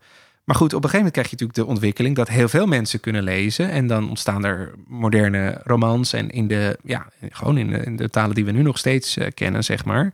[0.49, 3.01] Maar goed, op een gegeven moment krijg je natuurlijk de ontwikkeling dat heel veel mensen
[3.01, 3.71] kunnen lezen.
[3.71, 6.13] En dan ontstaan er moderne romans.
[6.13, 9.17] En in de, ja, gewoon in de, in de talen die we nu nog steeds
[9.17, 10.13] uh, kennen, zeg maar.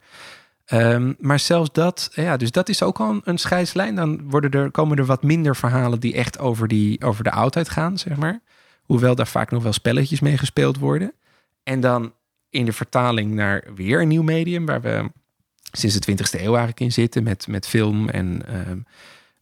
[0.72, 3.94] Um, maar zelfs dat, ja, dus dat is ook al een, scheidslijn.
[3.94, 7.68] Dan worden er, komen er wat minder verhalen die echt over, die, over de oudheid
[7.68, 8.40] gaan, zeg maar.
[8.82, 11.12] Hoewel daar vaak nog wel spelletjes mee gespeeld worden.
[11.62, 12.12] En dan
[12.50, 15.10] in de vertaling naar weer een nieuw medium, waar we
[15.72, 18.86] sinds de 20e eeuw eigenlijk in zitten, met, met film en um,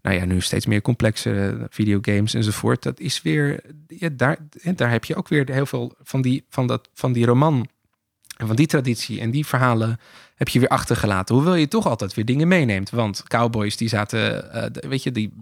[0.02, 2.82] nou ja, nu steeds meer complexe videogames enzovoort.
[2.82, 4.36] Dat is weer, ja, daar,
[4.74, 7.68] daar heb je ook weer heel veel van die, van dat, van die roman
[8.36, 9.98] en van die traditie en die verhalen
[10.34, 11.34] heb je weer achtergelaten.
[11.34, 12.90] Hoewel je toch altijd weer dingen meeneemt.
[12.90, 15.32] Want cowboys die zaten, uh, weet je, die,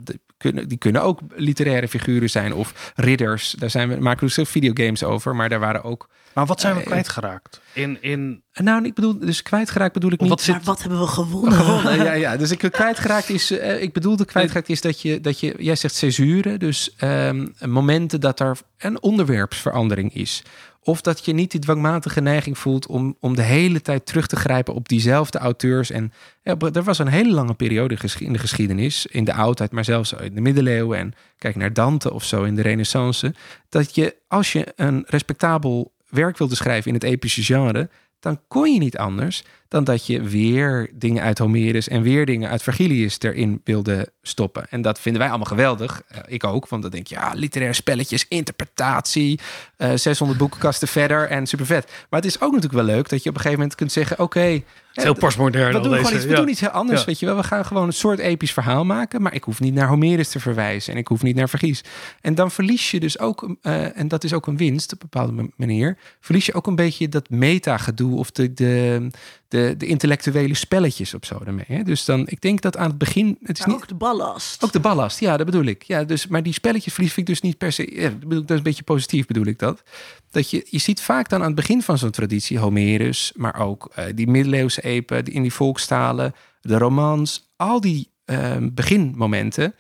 [0.41, 3.51] kunnen, die kunnen ook literaire figuren zijn of ridders.
[3.51, 6.09] Daar zijn we, maken we dus videogames over, maar daar waren ook.
[6.34, 7.61] Maar wat zijn we uh, kwijtgeraakt?
[7.72, 8.43] In, in...
[8.53, 10.28] Nou, ik bedoel, dus kwijtgeraakt bedoel ik niet.
[10.28, 10.64] Wat, zit...
[10.64, 11.53] wat hebben we gewonnen?
[11.53, 12.36] gewonnen ja, ja.
[12.36, 15.95] Dus ik kwijtgeraakt is, uh, ik bedoelde kwijtgeraakt is dat je, dat je, jij zegt
[15.95, 20.43] césuren, dus um, momenten dat er een onderwerpsverandering is.
[20.82, 24.36] Of dat je niet die dwangmatige neiging voelt om, om de hele tijd terug te
[24.36, 25.90] grijpen op diezelfde auteurs.
[25.90, 26.12] En
[26.42, 30.12] ja, er was een hele lange periode in de geschiedenis, in de oudheid, maar zelfs
[30.12, 30.98] in de middeleeuwen.
[30.98, 33.34] En kijk naar Dante of zo in de Renaissance.
[33.68, 37.88] Dat je, als je een respectabel werk wilde schrijven in het epische genre,
[38.20, 42.50] dan kon je niet anders dan dat je weer dingen uit Homerus en weer dingen
[42.50, 44.66] uit Vergilius erin wilde stoppen.
[44.70, 46.02] En dat vinden wij allemaal geweldig.
[46.12, 49.40] Uh, ik ook, want dan denk je, ja, literaire spelletjes, interpretatie,
[49.78, 51.90] uh, 600 boekenkasten verder en super vet.
[52.10, 54.18] Maar het is ook natuurlijk wel leuk dat je op een gegeven moment kunt zeggen,
[54.18, 55.72] oké, okay, heel postmodern.
[55.72, 56.36] We, doen, deze, iets, we ja.
[56.36, 57.06] doen iets heel anders, ja.
[57.06, 57.36] weet je wel.
[57.36, 60.40] We gaan gewoon een soort episch verhaal maken, maar ik hoef niet naar Homerus te
[60.40, 61.84] verwijzen en ik hoef niet naar Vergilius.
[62.20, 65.08] En dan verlies je dus ook, uh, en dat is ook een winst op een
[65.10, 69.06] bepaalde manier, verlies je ook een beetje dat meta-gedoe of de, de,
[69.51, 71.64] de, de intellectuele spelletjes op zo daarmee.
[71.66, 71.82] Hè?
[71.82, 73.38] Dus dan, ik denk dat aan het begin...
[73.42, 74.64] Het is maar niet, ook de ballast.
[74.64, 75.82] Ook de ballast, ja, dat bedoel ik.
[75.82, 77.90] Ja, dus, maar die spelletjes verlies ik dus niet per se...
[77.94, 79.82] Ja, dat, bedoel, dat is een beetje positief, bedoel ik dat.
[80.30, 82.59] Dat je, je ziet vaak dan aan het begin van zo'n traditie...
[82.59, 85.24] Homerus, maar ook uh, die middeleeuwse epen...
[85.24, 87.53] Die in die volkstalen, de romans...
[87.57, 89.74] al die uh, beginmomenten...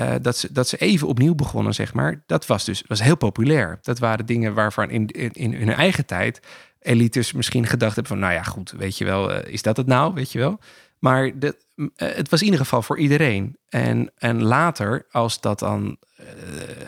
[0.00, 2.22] uh, dat, ze, dat ze even opnieuw begonnen, zeg maar.
[2.26, 3.78] Dat was dus was heel populair.
[3.82, 6.40] Dat waren dingen waarvan in, in, in hun eigen tijd
[6.84, 10.14] elites misschien gedacht hebben van, nou ja, goed, weet je wel, is dat het nou,
[10.14, 10.58] weet je wel?
[10.98, 11.56] Maar de,
[11.96, 13.56] het was in ieder geval voor iedereen.
[13.68, 15.96] En, en later, als dat dan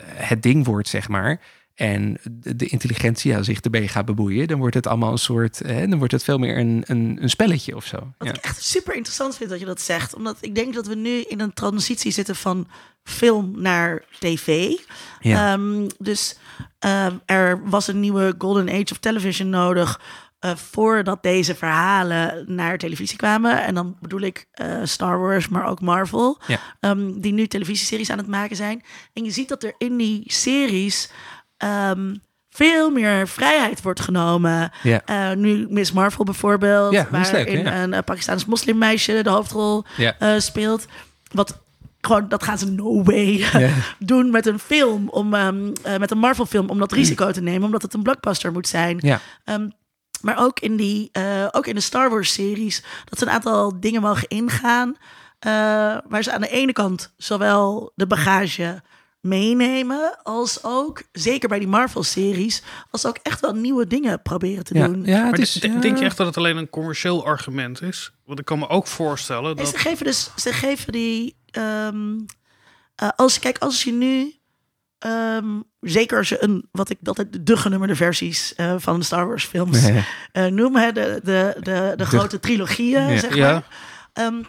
[0.05, 1.41] het ding wordt, zeg maar,
[1.77, 5.99] en de, intelligentie zich erbij gaat bemoeien, dan wordt het allemaal een soort, hè, dan
[5.99, 8.13] wordt het veel meer een, een, een spelletje of zo.
[8.19, 10.95] Wat ik echt super interessant vind dat je dat zegt, omdat ik denk dat we
[10.95, 12.69] nu in een transitie zitten van
[13.03, 14.71] film naar tv.
[15.21, 15.53] Ja.
[15.53, 16.39] Ehm, dus
[16.79, 20.01] ehm, er was een nieuwe golden age of television nodig.
[20.41, 23.65] Uh, voordat deze verhalen naar televisie kwamen.
[23.65, 26.39] En dan bedoel ik uh, Star Wars, maar ook Marvel.
[26.47, 26.59] Ja.
[26.81, 28.83] Um, die nu televisieseries aan het maken zijn.
[29.13, 31.11] En je ziet dat er in die series
[31.65, 32.21] um,
[32.57, 34.71] veel meer vrijheid wordt genomen.
[34.83, 35.03] Ja.
[35.11, 37.83] Uh, nu Miss Marvel bijvoorbeeld, ja, waarin ja.
[37.83, 40.87] een uh, Pakistaans moslimmeisje de hoofdrol uh, speelt.
[41.33, 41.65] Wat
[42.01, 43.45] gewoon, dat gaan ze no way
[43.99, 47.65] doen met een film, om, um, met een Marvel film, om dat risico te nemen,
[47.65, 48.99] omdat het een blockbuster moet zijn.
[49.01, 49.21] Ja.
[49.45, 49.73] Um,
[50.21, 51.11] maar ook in, die,
[51.51, 54.97] ook in de Star Wars series, dat ze een aantal dingen mogen ingaan.
[56.09, 58.83] waar ze aan de ene kant zowel de bagage
[59.21, 60.19] meenemen.
[60.23, 65.05] Als ook, zeker bij die Marvel-series, als ook echt wel nieuwe dingen proberen te doen.
[65.05, 68.13] Ja, maar is, denk je echt dat het alleen een commercieel argument is?
[68.25, 69.69] Want ik kan me ook voorstellen dat...
[69.69, 71.37] Ze geven dus, ze geven die...
[71.53, 72.25] Um,
[73.03, 74.35] uh, als, kijk, als je nu...
[75.07, 79.27] Um, zeker als je een, wat ik altijd de genummerde versies uh, van de Star
[79.27, 80.05] Wars films nee.
[80.33, 83.19] uh, noem, hè, de, de, de, de, grote trilogieën, ja.
[83.19, 83.65] zeg maar.
[84.15, 84.27] Ja.
[84.27, 84.47] Um,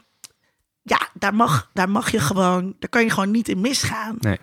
[0.81, 4.15] ja, daar mag, daar mag je gewoon, daar kan je gewoon niet in misgaan.
[4.19, 4.39] Nee.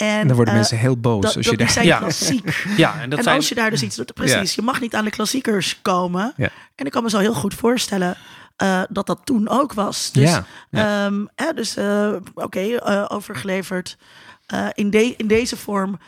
[0.00, 1.70] En, dan worden uh, mensen heel boos dat, als je daar...
[1.70, 1.98] zijn ja.
[1.98, 2.64] klassiek.
[2.76, 3.36] ja, en, dat en zijn...
[3.36, 6.32] als je daar dus iets doet, precies, je mag niet aan de klassiekers komen.
[6.36, 6.48] Ja.
[6.74, 8.16] En ik kan me zo heel goed voorstellen
[8.62, 10.12] uh, dat dat toen ook was.
[10.12, 10.40] Dus,
[10.70, 11.06] ja.
[11.06, 13.96] Um, hè, dus uh, oké, okay, overgeleverd
[14.72, 15.98] in, de, in deze vorm.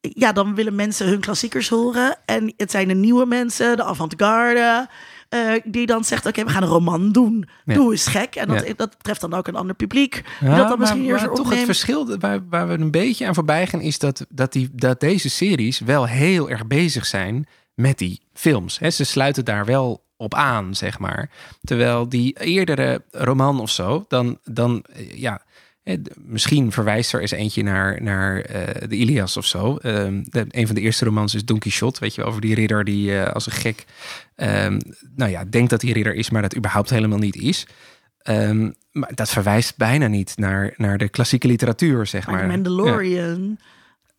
[0.00, 2.16] Ja, dan willen mensen hun klassiekers horen.
[2.24, 4.88] En het zijn de nieuwe mensen, de avant-garde.
[5.34, 7.48] Uh, die dan zegt: Oké, we gaan een roman doen.
[7.64, 8.34] Doe eens gek.
[8.34, 10.22] En dat, dat treft dan ook een ander publiek.
[10.40, 13.34] Ja, dat dan misschien maar, maar toch het verschil waar, waar we een beetje aan
[13.34, 17.98] voorbij gaan, is dat, dat, die, dat deze series wel heel erg bezig zijn met
[17.98, 18.78] die films.
[18.78, 21.30] He, ze sluiten daar wel op aan, zeg maar.
[21.62, 25.42] Terwijl die eerdere roman of zo, dan, dan ja,
[26.16, 29.78] Misschien verwijst er eens eentje naar, naar uh, de Ilias of zo.
[29.82, 32.84] Um, de, een van de eerste romans is Don Quixote, weet je, over die ridder
[32.84, 33.84] die uh, als een gek,
[34.36, 34.78] um,
[35.16, 37.66] nou ja, denkt dat hij ridder is, maar dat überhaupt helemaal niet is.
[38.28, 42.36] Um, maar dat verwijst bijna niet naar, naar de klassieke literatuur, zeg maar.
[42.36, 42.46] maar.
[42.46, 43.56] Mandalorian,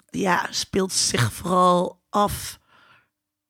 [0.09, 0.19] ja.
[0.19, 0.47] ja.
[0.49, 2.59] speelt zich vooral af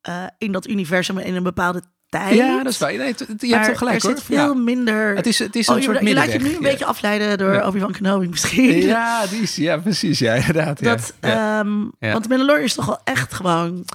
[0.09, 2.35] uh, in dat universum in een bepaalde tijd.
[2.35, 2.97] Ja, dat is waar.
[2.97, 5.15] Nee, je hebt toch gelijk er zit veel minder...
[5.15, 7.37] Het is, het is een oh, soort je, je laat je nu een beetje afleiden
[7.37, 7.67] door ja.
[7.67, 8.77] Obi-Wan Kenobi misschien.
[8.81, 10.19] Ja, die is, ja, precies.
[10.19, 10.83] Ja, inderdaad.
[10.83, 11.59] Dat, ja.
[11.59, 13.85] Um, Want Mandalorian is toch wel echt gewoon...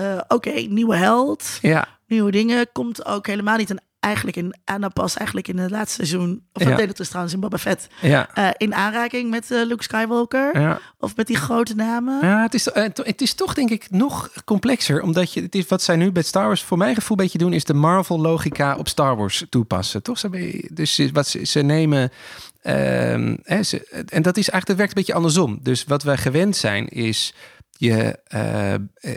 [0.00, 1.58] Uh, Oké, okay, nieuwe held.
[1.62, 1.88] Ja.
[2.06, 2.72] Nieuwe dingen.
[2.72, 6.62] Komt ook helemaal niet een eigenlijk in Anna pas eigenlijk in het laatste seizoen, of
[6.62, 8.38] dat deed het dus trouwens in Boba Fett, ja.
[8.38, 10.80] Uh, in aanraking met uh, Luke Skywalker ja.
[10.98, 12.26] of met die grote namen.
[12.26, 15.66] Ja, het is, uh, het is toch denk ik nog complexer, omdat je het is
[15.66, 18.20] wat zij nu bij Star Wars voor mijn gevoel een beetje doen, is de Marvel
[18.20, 20.20] logica op Star Wars toepassen, toch?
[20.72, 22.10] Dus wat ze, ze nemen.
[22.62, 22.72] Uh,
[23.42, 25.58] hè, ze, en dat is eigenlijk, het werkt een beetje andersom.
[25.62, 27.34] Dus wat wij gewend zijn is
[27.76, 28.18] je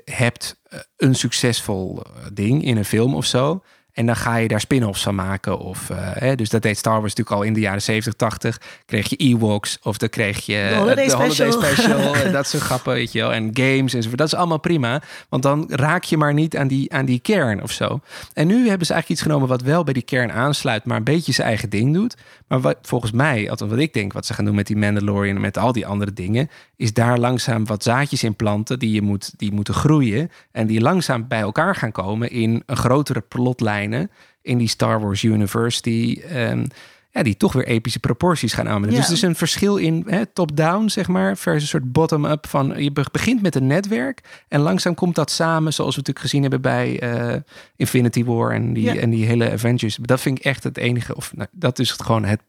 [0.06, 0.62] hebt
[0.98, 2.04] een succesvol
[2.34, 3.64] ding in een film of zo.
[3.94, 5.60] En dan ga je daar spin-offs van maken.
[5.60, 8.62] Of, uh, hè, dus dat deed Star Wars natuurlijk al in de jaren 70, 80.
[8.86, 12.16] Kreeg je Ewoks of dan kreeg je de Holiday, de Holiday Special.
[12.16, 13.34] en dat soort grappen, weet je wel.
[13.34, 14.18] En games enzovoort.
[14.18, 15.02] Dat is allemaal prima.
[15.30, 18.00] Want dan raak je maar niet aan die, aan die kern of zo.
[18.34, 20.86] En nu hebben ze eigenlijk iets genomen wat wel bij die kern aansluit.
[20.86, 22.16] Maar een beetje zijn eigen ding doet.
[22.54, 25.42] Maar wat, volgens mij, wat ik denk wat ze gaan doen met die Mandalorian en
[25.42, 26.50] met al die andere dingen.
[26.76, 30.32] Is daar langzaam wat zaadjes in planten die, je moet, die moeten groeien.
[30.52, 34.10] En die langzaam bij elkaar gaan komen in een grotere plotlijn
[34.42, 36.68] in die Star Wars um,
[37.14, 38.96] ja, die toch weer epische proporties gaan aannemen.
[38.96, 42.92] Dus er is een verschil in top-down, zeg maar, versus een soort bottom-up van je
[43.12, 47.04] begint met een netwerk en langzaam komt dat samen, zoals we natuurlijk gezien hebben bij
[47.04, 47.36] uh,
[47.76, 49.98] Infinity War en die, en die hele Avengers.
[50.02, 52.42] Dat vind ik echt het enige, of nou, dat is het gewoon het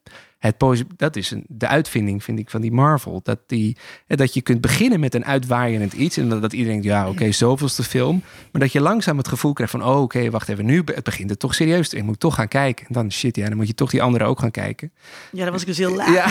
[0.45, 3.21] het dat is een, de uitvinding, vind ik, van die Marvel.
[3.23, 3.77] Dat, die,
[4.07, 6.17] dat je kunt beginnen met een uitwaaiend iets.
[6.17, 8.23] En dat, dat iedereen denkt, ja, oké, okay, zoveelste film.
[8.53, 11.31] Maar dat je langzaam het gevoel krijgt van, oh, oké, wacht even, nu het begint
[11.31, 11.95] het toch serieus.
[11.95, 12.87] Ik moet toch gaan kijken.
[12.87, 14.93] En dan, shit, ja, dan moet je toch die anderen ook gaan kijken.
[15.33, 16.15] Ja, dan was ik dus heel laat.
[16.15, 16.27] Ja.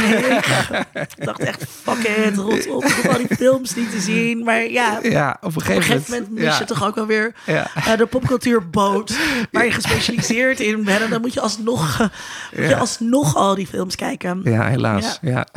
[1.17, 4.43] ik dacht echt, fuck it, rot op, ik al die films niet te zien.
[4.43, 7.71] Maar ja, ja op een gegeven, moment, mis je toch ook wel weer ja.
[7.77, 9.17] uh, de popcultuurboot
[9.51, 11.01] waar je gespecialiseerd in bent.
[11.01, 12.09] En dan moet je alsnog,
[12.55, 14.41] moet je alsnog al die films kijken kijken.
[14.43, 15.19] Ja, helaas.
[15.21, 15.47] Ja.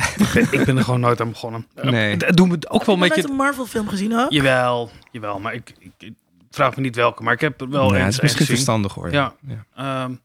[0.51, 1.67] ik, ben, er gewoon nooit aan begonnen.
[1.81, 2.15] Nee.
[2.17, 3.27] Het doen we ook wel met je...
[3.29, 4.31] een Marvel film gezien ook?
[4.31, 5.39] Jawel, jawel.
[5.39, 6.13] Maar ik, ik,
[6.51, 7.23] vraag me niet welke.
[7.23, 8.55] Maar ik heb er wel ja, eens Het is misschien gezien.
[8.55, 9.11] verstandig hoor.
[9.11, 9.33] Ja.
[9.75, 10.03] ja.
[10.03, 10.19] Um,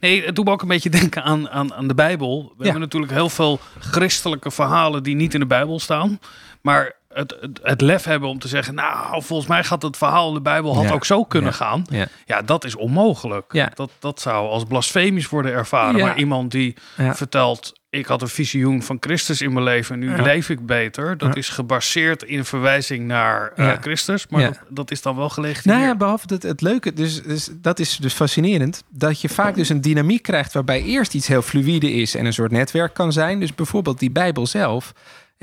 [0.00, 2.42] Nee, het doet me ook een beetje denken aan, aan, aan de Bijbel.
[2.42, 2.62] We ja.
[2.64, 6.20] hebben natuurlijk heel veel christelijke verhalen die niet in de Bijbel staan.
[6.62, 10.28] Maar het, het, het, lef hebben om te zeggen, nou, volgens mij gaat het verhaal
[10.28, 11.84] in de Bijbel had ook zo kunnen gaan.
[12.26, 12.42] Ja.
[12.42, 13.70] dat is onmogelijk.
[13.74, 16.00] Dat, dat zou als blasfemisch worden ervaren.
[16.00, 20.22] Maar iemand die vertelt, ik had een visioen van Christus in mijn leven en nu
[20.22, 21.18] leef ik beter.
[21.18, 24.26] Dat is gebaseerd in verwijzing naar uh, Christus.
[24.26, 25.80] Maar dat, dat, is dan wel gelegitimeerd.
[25.80, 28.84] Nou ja, behalve dat het leuke, dus, dus dat is dus fascinerend.
[28.88, 32.32] Dat je vaak dus een dynamiek krijgt waarbij eerst iets heel fluïde is en een
[32.32, 33.40] soort netwerk kan zijn.
[33.40, 34.92] Dus bijvoorbeeld die Bijbel zelf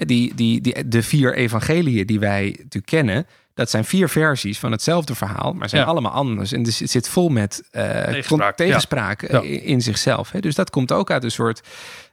[0.06, 4.72] die, die, die, de vier evangeliën die wij natuurlijk kennen, dat zijn vier versies van
[4.72, 6.52] hetzelfde verhaal, maar zijn allemaal anders.
[6.52, 9.41] En dus het zit vol met uh, tegenspraak, tegenspraak ja.
[9.41, 10.32] in zichzelf.
[10.32, 10.39] Hè.
[10.39, 11.62] Dus dat komt ook uit een soort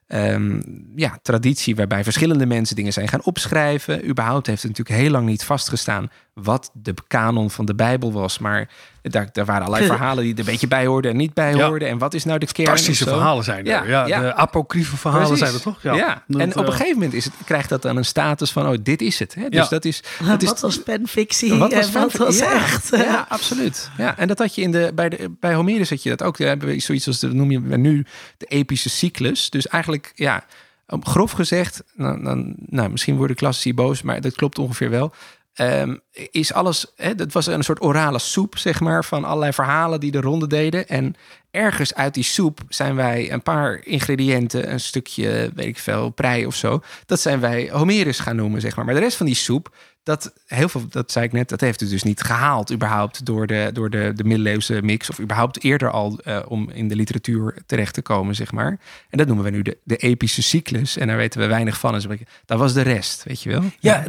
[0.09, 0.63] um,
[0.97, 4.09] ja, traditie waarbij verschillende mensen dingen zijn gaan opschrijven.
[4.09, 8.39] Überhaupt heeft het natuurlijk heel lang niet vastgestaan wat de kanon van de Bijbel was.
[8.39, 8.69] Maar
[9.11, 11.89] daar, daar waren allerlei verhalen die er een beetje bij hoorden en niet bij hoorden.
[11.89, 12.69] En wat is nou de kern?
[12.69, 13.89] Fantastische verhalen zijn er.
[13.89, 15.45] Ja, ja, de apocryfe verhalen Precies.
[15.45, 15.83] zijn er toch?
[15.83, 15.95] Ja.
[15.95, 16.25] ja.
[16.39, 19.03] en op een gegeven moment is het, krijgt dat dan een status van, oh, dit
[19.03, 19.35] is het.
[19.35, 19.49] Hè?
[19.49, 22.89] Dus dat is, dat is, wat was penfictie wat was, wat was echt?
[22.97, 23.91] Ja, absoluut.
[23.97, 26.39] Ja, en dat had je in de, bij, de, bij Homerus had je dat ook.
[26.39, 29.51] Daar hebben we zoiets als, de, noem je nu, de epische cyclus.
[29.51, 30.45] Dus eigenlijk, ja,
[30.87, 35.15] grof gezegd, nou, nou, nou misschien worden klassici boos, maar dat klopt ongeveer wel.
[35.61, 36.01] Um,
[36.31, 36.87] is alles,
[37.17, 40.89] dat was een soort orale soep, zeg maar, van allerlei verhalen die de ronde deden.
[40.89, 41.15] En
[41.51, 46.47] ergens uit die soep zijn wij een paar ingrediënten, een stukje, weet ik veel, prei
[46.47, 46.83] of zo.
[47.07, 48.85] Dat zijn wij Homerus gaan noemen, zeg maar.
[48.85, 49.75] Maar de rest van die soep,
[50.05, 53.47] dat heel veel, dat zei ik net, dat heeft het dus niet gehaald, überhaupt door
[53.47, 57.63] de, door de, de middeleeuwse mix, of überhaupt eerder al uh, om in de literatuur
[57.67, 58.79] terecht te komen, zeg maar.
[59.11, 60.97] En dat noemen we nu de, de epische cyclus.
[60.97, 61.93] En daar weten we weinig van.
[61.93, 62.07] Dus
[62.47, 63.63] dat was de rest, weet je wel?
[63.81, 64.07] Ja,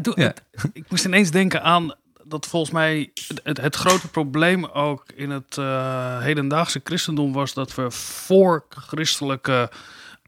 [0.73, 1.93] ik moest ineens denken aan
[2.23, 3.11] dat volgens mij
[3.43, 9.69] het, het grote probleem ook in het uh, hedendaagse christendom was dat we voor christelijke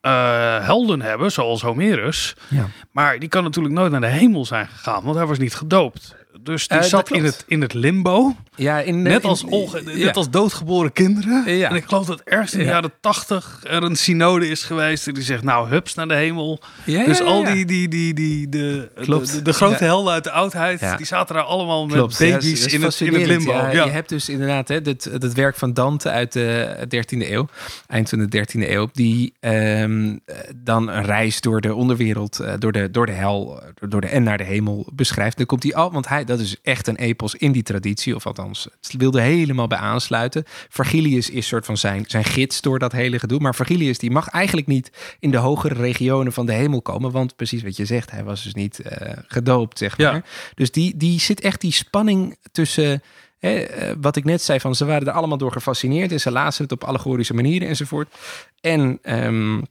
[0.07, 2.35] uh, helden hebben, zoals Homerus.
[2.47, 2.65] Ja.
[2.91, 6.15] Maar die kan natuurlijk nooit naar de hemel zijn gegaan, want hij was niet gedoopt.
[6.41, 8.35] Dus die uh, zat in het, in het limbo.
[8.55, 9.43] Ja, in, net, als,
[9.83, 11.45] net als doodgeboren kinderen.
[11.45, 15.13] En ik geloof dat ergens in de jaren tachtig er een synode is geweest.
[15.13, 16.61] Die zegt, nou, hups naar de hemel.
[16.85, 21.05] dus al die, die, die, die de, de, de, grote helden uit de oudheid, die
[21.05, 22.19] zaten daar allemaal met Klopt.
[22.19, 23.51] baby's in, het, in het limbo.
[23.51, 27.47] Ja, Je hebt dus inderdaad hè, het, het werk van Dante uit de 13e eeuw,
[27.87, 30.19] eind van de 13e eeuw, die um,
[30.55, 34.37] dan een reis door de onderwereld, door de, door de hel, door de en naar
[34.37, 35.37] de hemel beschrijft.
[35.37, 38.25] Dan komt hij al, want hij, dat is echt een epos in die traditie, of
[38.25, 40.43] althans het wilde helemaal bij aansluiten.
[40.69, 43.39] Vergilius is soort van zijn, zijn gids door dat hele gedoe.
[43.39, 47.11] Maar Vergilius die mag eigenlijk niet in de hogere regionen van de hemel komen.
[47.11, 50.25] Want precies wat je zegt, hij was dus niet uh, gedoopt, zeg maar.
[50.53, 53.01] Dus die, die zit echt die spanning tussen...
[53.39, 56.63] Eh, wat ik net zei, van ze waren er allemaal door gefascineerd en ze lazen
[56.63, 58.15] het op allegorische manieren enzovoort.
[58.61, 59.63] En um,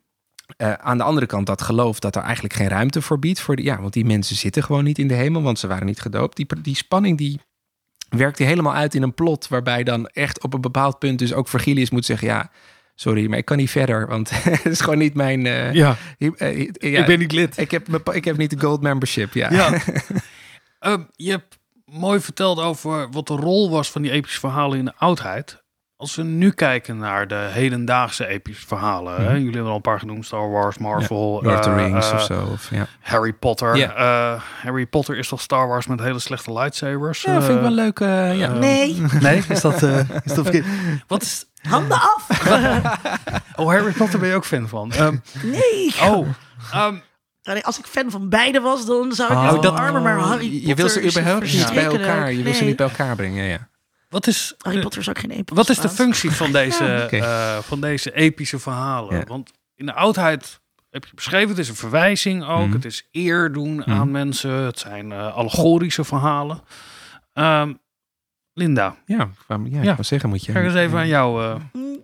[0.56, 3.40] uh, aan de andere kant dat geloof dat er eigenlijk geen ruimte voor biedt.
[3.40, 5.86] Voor de, ja, want die mensen zitten gewoon niet in de hemel, want ze waren
[5.86, 6.36] niet gedoopt.
[6.36, 7.40] Die, die spanning die
[8.08, 11.48] werkt helemaal uit in een plot waarbij dan echt op een bepaald punt dus ook
[11.48, 12.50] Vergilius moet zeggen ja
[12.96, 14.30] sorry, maar ik kan niet verder, want
[14.62, 15.44] het is gewoon niet mijn.
[15.44, 15.96] Uh, ja.
[16.18, 17.00] Uh, ja.
[17.00, 17.58] ik ben niet lid.
[17.58, 19.34] Ik heb, ik heb niet de gold membership.
[19.34, 19.52] Ja.
[19.52, 19.72] ja.
[20.80, 24.84] uh, je hebt mooi verteld over wat de rol was van die epische verhalen in
[24.84, 25.64] de oudheid.
[25.98, 29.22] Als we nu kijken naar de hedendaagse epische verhalen, hè?
[29.24, 29.34] Mhm.
[29.34, 31.48] jullie hebben al een paar genoemd: Star Wars, Marvel, ja.
[31.48, 32.48] Lord of the eh, Rings of zo.
[32.52, 32.86] Of, ja.
[33.00, 33.76] Harry Potter.
[33.76, 37.22] Uh, Harry Potter is toch Star Wars met hele slechte lightsabers?
[37.22, 37.98] Ja, vind ik wel leuk.
[38.38, 38.52] ja.
[38.52, 39.02] Nee.
[39.20, 40.66] Nee, is dat, is dat verkeerd?
[41.08, 41.44] Wat is.
[41.68, 42.26] Handen af!
[43.56, 44.92] oh, Harry Potter ben je ook fan van?
[45.00, 45.94] Um, nee.
[46.02, 46.28] Oh.
[46.74, 47.02] Um,
[47.62, 50.68] als ik fan van beide was, dan zou ik oh, dat armen, maar Harry Potter
[50.68, 52.32] Je wil ze überhaupt niet bij elkaar.
[52.32, 53.68] Je wil ze niet bij elkaar brengen, ja.
[54.16, 55.56] Wat is, Harry Potter is ook geen epos.
[55.56, 59.26] Wat is de functie van deze, uh, van deze epische verhalen?
[59.26, 60.60] Want in de oudheid
[60.90, 62.66] heb je beschreven, het is een verwijzing ook.
[62.66, 62.72] Mm.
[62.72, 63.82] Het is eer doen mm.
[63.82, 64.50] aan mensen.
[64.50, 66.60] Het zijn uh, allegorische verhalen.
[67.34, 67.78] Um,
[68.52, 68.96] Linda.
[69.06, 69.96] Ja, ja, ja.
[69.98, 70.52] ik zeggen moet je.
[70.52, 71.42] Ga eens even aan jou.
[71.42, 71.54] Uh...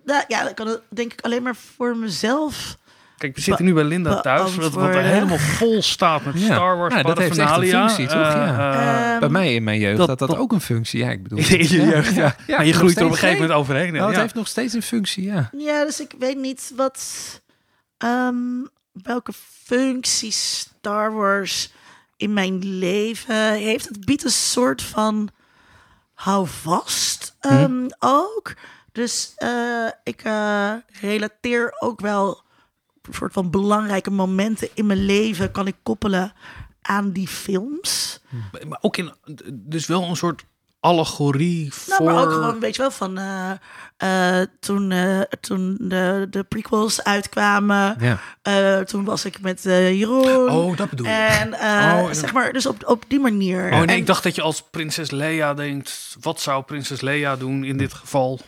[0.04, 2.78] Nou, ja, dat kan het denk ik alleen maar voor mezelf
[3.22, 6.76] Kijk, we zitten nu bij Linda thuis, wat, wat er helemaal vol staat met Star
[6.76, 8.16] Wars ja, dat heeft echt een functie, toch?
[8.16, 9.14] Ja.
[9.14, 11.00] Uh, bij mij in mijn jeugd dat, had dat, ook een functie.
[11.04, 11.38] Ja, ik bedoel.
[11.48, 12.36] In je jeugd, ja.
[12.46, 12.56] ja.
[12.56, 13.92] Maar je groeit er op een gegeven moment overheen.
[13.92, 15.50] Nou, het heeft nog steeds een functie, ja.
[15.56, 17.00] Ja, dus ik weet niet wat...
[17.98, 19.32] Um, welke
[19.64, 21.72] functie Star Wars
[22.16, 23.88] in mijn leven heeft.
[23.88, 25.28] Het biedt een soort van
[26.14, 27.88] houvast um, hm?
[27.98, 28.54] ook.
[28.92, 32.42] Dus uh, ik uh, relateer ook wel
[33.10, 36.32] soort van belangrijke momenten in mijn leven kan ik koppelen
[36.82, 38.20] aan die films.
[38.68, 39.12] Maar ook in,
[39.52, 40.44] dus wel een soort
[40.80, 42.04] allegorie nou, voor...
[42.04, 43.50] maar ook gewoon, weet je wel, van uh,
[44.04, 47.96] uh, toen, uh, toen de, de prequels uitkwamen.
[48.42, 48.84] Ja.
[48.84, 50.50] toen was ik met Jeroen.
[50.50, 51.12] Oh, dat bedoel je.
[51.12, 53.64] En, oh, zeg maar, dus op, op die manier.
[53.64, 57.36] Oh nee, en, ik dacht dat je als prinses Leia denkt, wat zou prinses Leia
[57.36, 58.40] doen in dit geval?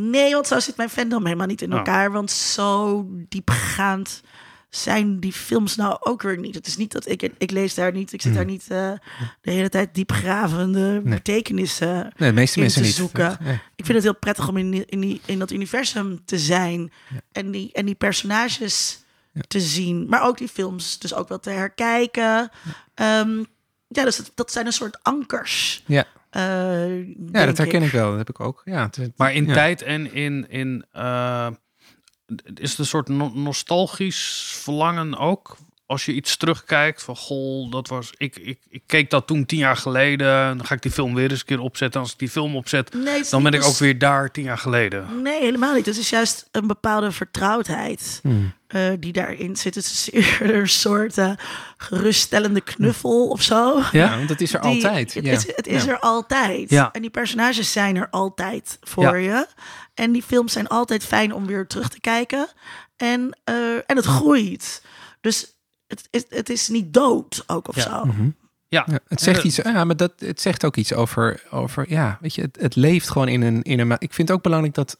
[0.00, 2.06] Nee, want zo zit mijn fandom helemaal niet in elkaar.
[2.06, 2.12] Oh.
[2.12, 4.22] Want zo diepgaand
[4.68, 6.54] zijn die films nou ook weer niet.
[6.54, 8.92] Het is niet dat ik, ik lees daar niet, ik zit daar niet uh,
[9.40, 11.00] de hele tijd diepgravende nee.
[11.00, 12.96] betekenissen nee, de meeste mensen te niet.
[12.96, 13.36] zoeken.
[13.40, 13.60] Nee.
[13.76, 17.20] Ik vind het heel prettig om in, in, die, in dat universum te zijn ja.
[17.32, 19.40] en, die, en die personages ja.
[19.48, 22.50] te zien, maar ook die films dus ook wel te herkijken.
[22.94, 23.46] Ja, um,
[23.88, 25.82] ja dus dat, dat zijn een soort ankers.
[25.86, 26.06] Ja.
[26.36, 27.86] Uh, ja, dat herken ik.
[27.86, 27.92] ik.
[27.92, 28.08] wel.
[28.08, 28.62] Dat heb ik ook.
[28.64, 31.48] Ja, het, maar in tijd en in, in uh,
[32.54, 35.56] is het een soort no nostalgisch verlangen ook?
[35.88, 38.12] Als je iets terugkijkt van goh, dat was.
[38.16, 40.56] Ik, ik, ik keek dat toen tien jaar geleden.
[40.56, 42.00] Dan ga ik die film weer eens een keer opzetten.
[42.00, 45.22] Als ik die film opzet, nee, dan ben ik ook weer daar tien jaar geleden.
[45.22, 45.86] Nee, helemaal niet.
[45.86, 48.52] Het is juist een bepaalde vertrouwdheid hmm.
[48.68, 49.74] uh, die daarin zit.
[49.74, 51.32] Het is eerder een soort uh,
[51.76, 53.82] geruststellende knuffel of zo.
[53.92, 55.14] Ja, want het is er die, altijd.
[55.14, 55.32] Het ja.
[55.32, 55.90] is, het is ja.
[55.90, 56.70] er altijd.
[56.70, 56.92] Ja.
[56.92, 59.46] En die personages zijn er altijd voor je.
[59.94, 62.48] En die films zijn altijd fijn om weer terug te kijken.
[62.96, 64.82] En, uh, en het groeit.
[65.20, 65.56] Dus
[65.88, 67.82] het is, het is niet dood ook of ja.
[67.82, 68.04] zo.
[68.04, 68.34] Mm -hmm.
[68.68, 68.84] ja.
[68.90, 68.98] ja.
[69.08, 69.56] het zegt iets.
[69.56, 71.42] Ja, maar dat het zegt ook iets over.
[71.50, 73.92] over ja, weet je, het, het leeft gewoon in een, in een.
[73.92, 74.98] Ik vind het ook belangrijk dat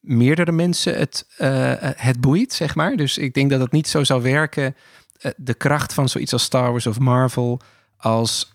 [0.00, 2.96] meerdere mensen het, uh, het boeit, zeg maar.
[2.96, 4.76] Dus ik denk dat het niet zo zou werken.
[5.22, 7.60] Uh, de kracht van zoiets als Star Wars of Marvel.
[7.96, 8.52] Als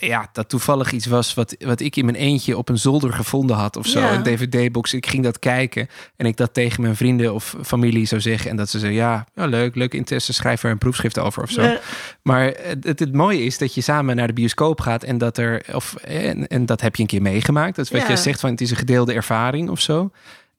[0.00, 3.56] ja, dat toevallig iets was wat, wat ik in mijn eentje op een zolder gevonden
[3.56, 4.00] had of zo.
[4.00, 4.12] Ja.
[4.14, 4.94] Een DVD-box.
[4.94, 8.50] Ik ging dat kijken en ik dat tegen mijn vrienden of familie zou zeggen.
[8.50, 11.50] En dat ze zeiden, ja, ja leuk, leuk interesse, schrijf er een proefschrift over of
[11.50, 11.62] zo.
[11.62, 11.78] Ja.
[12.22, 15.38] Maar het, het, het, mooie is dat je samen naar de bioscoop gaat en dat
[15.38, 17.76] er, of, en, en dat heb je een keer meegemaakt.
[17.76, 18.08] Dat is wat Ja.
[18.08, 20.10] je zegt, van het is een gedeelde ervaring of zo.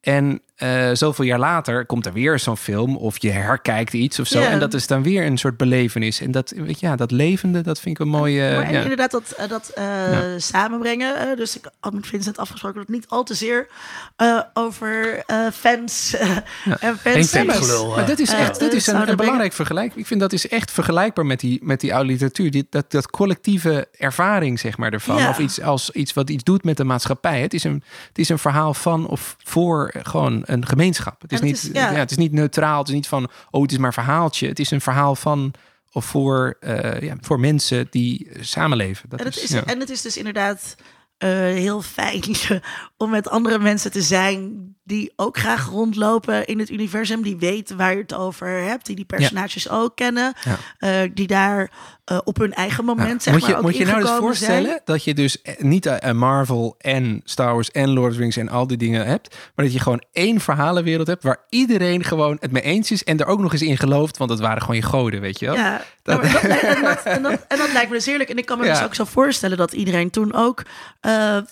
[0.02, 4.28] En eh, zoveel jaar later komt er weer zo'n film of je herkijkt iets of
[4.28, 4.40] zo.
[4.40, 4.50] Ja.
[4.50, 6.22] En dat is dan weer een soort belevenis.
[6.22, 8.52] En dat, weet je, ja, dat levende, dat vind ik een mooie...
[8.56, 8.82] maar en ja.
[8.82, 11.38] inderdaad dat, eh, dat eh, samenbrengen.
[11.38, 13.68] dus ik had met Vincent afgesproken dat niet al te zeer
[14.16, 16.16] eh, over eh, fans
[16.80, 17.32] en fans.
[17.96, 19.96] Maar dat is echt dat is een, belangrijk vergelijk.
[19.96, 22.52] Ik vind dat is echt vergelijkbaar met die, met die oude literatuur.
[22.52, 25.18] Die, dat, dat collectieve ervaring, zeg maar, ervan.
[25.18, 25.30] Ja.
[25.30, 27.42] Of iets als iets wat iets doet met de maatschappij.
[27.42, 31.22] Het is een, het is een verhaal van of voor gewoon een gemeenschap.
[31.22, 31.92] Het is, het niet, is- ja.
[31.92, 31.98] ja.
[31.98, 32.80] het is niet neutraal.
[32.80, 34.48] Het is niet van, oh, het is maar een verhaaltje.
[34.48, 35.54] Het is een verhaal van
[35.92, 39.10] of voor, eh, ja, voor mensen die samenleven.
[39.10, 39.64] Dat En het, is, ja.
[39.66, 40.76] en het is dus inderdaad
[41.18, 42.24] eh, heel fijn
[42.98, 47.78] om met andere mensen te zijn die ook graag rondlopen in het universum, die weten
[47.78, 50.58] waar je het over hebt, die die personages ook kennen, Ja.
[51.04, 51.72] eh, die daar
[52.06, 53.20] eh, op hun eigen moment Ja.
[53.20, 54.82] zeg moet maar je, ook moet je nou ingekomen voorstellen zijn.
[54.86, 58.38] dat je dus eh, niet eh, Marvel en Star Wars en Lord of the Rings
[58.38, 62.38] en al die dingen hebt, maar dat je gewoon één verhalenwereld hebt waar iedereen gewoon
[62.40, 64.76] het mee eens is en er ook nog eens in gelooft, want het waren gewoon
[64.76, 65.56] je goden, weet je wel?
[65.56, 68.30] Ja, nou, dat, en, dat, en, dat, en dat lijkt me dus heerlijk.
[68.30, 68.74] En ik kan me Ja.
[68.74, 70.64] dus ook zo voorstellen dat iedereen toen ook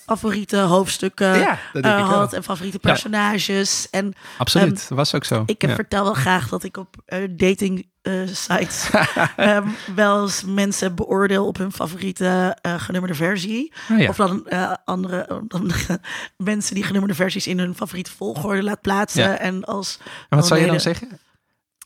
[0.06, 2.30] favoriete hoofdstukken Ja, dat had wel.
[2.30, 3.88] en favoriete personages.
[3.92, 5.44] En Absoluut, Ehm, dat was ook zo.
[5.46, 6.96] ik heb vertel wel graag dat ik op
[7.30, 8.90] dating eh, sites
[9.36, 13.74] ehm, wel eens mensen beoordeel op hun favoriete eh, genummerde versie.
[13.92, 14.10] Oh ja.
[14.10, 15.72] Of dan eh, andere dan,
[16.38, 19.24] mensen die genummerde versies in hun favoriete volgorde laat plaatsen.
[19.24, 19.38] Ja.
[19.38, 20.00] En als
[20.30, 21.20] En wat zou je dan zeggen?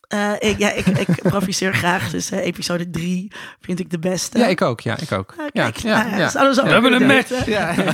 [0.08, 2.10] Eh, ik, ja, ik, ik profiteer graag.
[2.12, 3.32] Dus eh, episode 3
[3.62, 4.38] vind ik de beste.
[4.40, 4.80] Ja, ik ook.
[4.80, 5.34] Ja, ik ook.
[5.38, 6.48] Ah, ja, kijk, ja, nou ja, ja.
[6.50, 7.24] ook We hebben een.
[7.46, 7.76] Ja.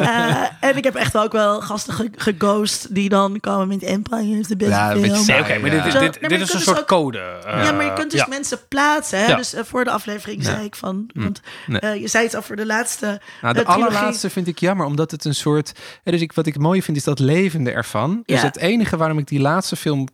[0.00, 4.38] Eh, en ik heb echt ook wel gasten ge- geghost die dan komen met Empire
[4.38, 5.02] is de beste Ja, film.
[5.02, 5.40] Nee, saai.
[5.40, 5.82] oké, maar Ja.
[5.82, 7.38] dit, Zo, dit, is een dus soort ook- code.
[7.44, 8.26] ja, maar je kunt dus ja.
[8.28, 9.18] mensen plaatsen.
[9.18, 9.26] Hè?
[9.26, 9.36] Ja.
[9.36, 11.10] Dus voor de aflevering zei ik van...
[11.14, 11.80] Want Nee.
[11.80, 15.24] eh, je zei iets over de laatste Nou, de allerlaatste vind ik jammer, omdat het
[15.24, 15.72] een soort.
[16.04, 18.22] hè, Dus ik, wat ik mooi vind, is dat levende ervan.
[18.24, 18.46] Dus Ja.
[18.46, 20.08] het enige waarom ik die laatste film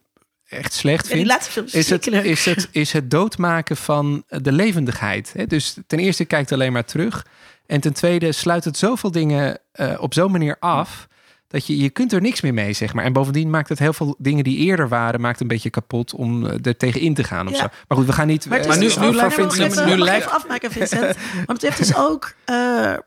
[0.49, 1.75] echt slecht vind.
[1.75, 5.33] is het, is, het, is het doodmaken van de levendigheid.
[5.49, 7.27] Dus ten eerste kijkt alleen maar terug.
[7.67, 11.07] En ten tweede sluit het zoveel dingen eh, op zo'n manier af.
[11.49, 13.05] Dat je, je kunt er niks meer mee, zeg maar.
[13.05, 15.21] En bovendien maakt het heel veel dingen die eerder waren...
[15.21, 17.59] maakt een beetje kapot om eh, er tegen in te gaan of Ja.
[17.59, 17.67] zo.
[17.89, 18.47] Maar goed, we gaan niet...
[18.49, 21.17] Maar, het eh, nu- dus nu Vincent- even- nu lijkt- even afmaken, Vincent.
[21.35, 22.35] Want het heeft dus ook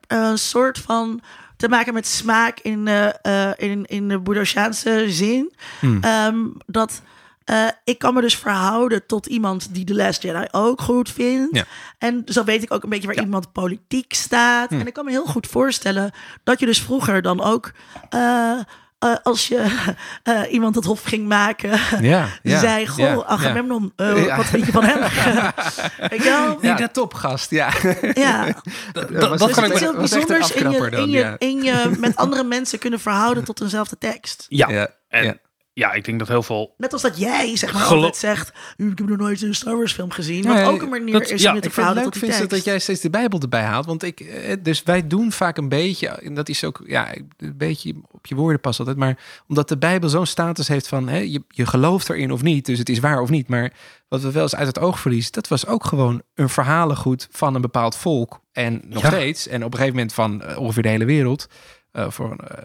[0.08, 1.22] een soort van
[1.58, 5.54] te maken met smaak in, eh, in, in de Boeddhasiaanse zin.
[5.80, 6.04] Hmm.
[6.04, 6.36] Ehm,
[6.66, 7.02] dat
[7.50, 11.56] eh, ik kan me dus verhouden tot iemand die The Last Jedi ook goed vindt.
[11.58, 11.64] Ja.
[11.98, 13.22] En zo weet ik ook een beetje waar Ja.
[13.22, 14.70] iemand politiek staat.
[14.70, 14.80] Hmm.
[14.80, 16.12] En ik kan me heel goed voorstellen
[16.44, 17.72] dat je dus vroeger dan ook...
[18.10, 18.60] eh,
[19.06, 19.90] uh, als je
[20.24, 24.66] uh, iemand het hof ging maken, ja, ja, zei: Goh, ja, Agamemnon, uh, wat vind
[24.66, 25.00] je van hem?
[26.18, 26.58] Je wel?
[26.62, 27.72] Ja, de topgast, ja.
[28.14, 28.46] Ja,
[28.92, 31.36] dat, dat kan ik heel bijzonders in je, in, je, ja.
[31.38, 34.46] in je met andere mensen kunnen verhouden tot eenzelfde tekst.
[34.50, 35.40] Ja, Ja, en
[35.80, 35.94] ja.
[35.94, 36.74] ik denk dat heel veel...
[36.78, 39.94] Net als dat jij zeg maar altijd zegt: Ik heb nog nooit een Star Wars
[39.94, 40.44] film gezien.
[40.46, 42.16] Nee, Wat ook een manier dat- is ja, om je te Ik vind het leuk
[42.16, 42.50] Vincent, tekst.
[42.50, 43.86] dat jij steeds de Bijbel erbij haalt.
[43.86, 47.58] Want ik, eh, dus wij doen vaak een beetje, en dat is ook ja, een
[47.58, 48.98] beetje op je woorden pas altijd.
[48.98, 49.18] Maar
[49.48, 52.66] omdat de Bijbel zo'n status heeft van hè, je, je gelooft erin of niet.
[52.66, 53.48] Dus het is waar of niet.
[53.48, 53.74] Maar
[54.08, 57.56] wat we wel eens uit het oog verliezen, dat was ook gewoon een verhalengoed van
[57.56, 58.40] een bepaald volk.
[58.52, 59.08] En nog Ja.
[59.10, 59.48] steeds.
[59.48, 61.48] En op een gegeven moment van eh, ongeveer de hele wereld.
[61.92, 62.64] Eh, voor, eh,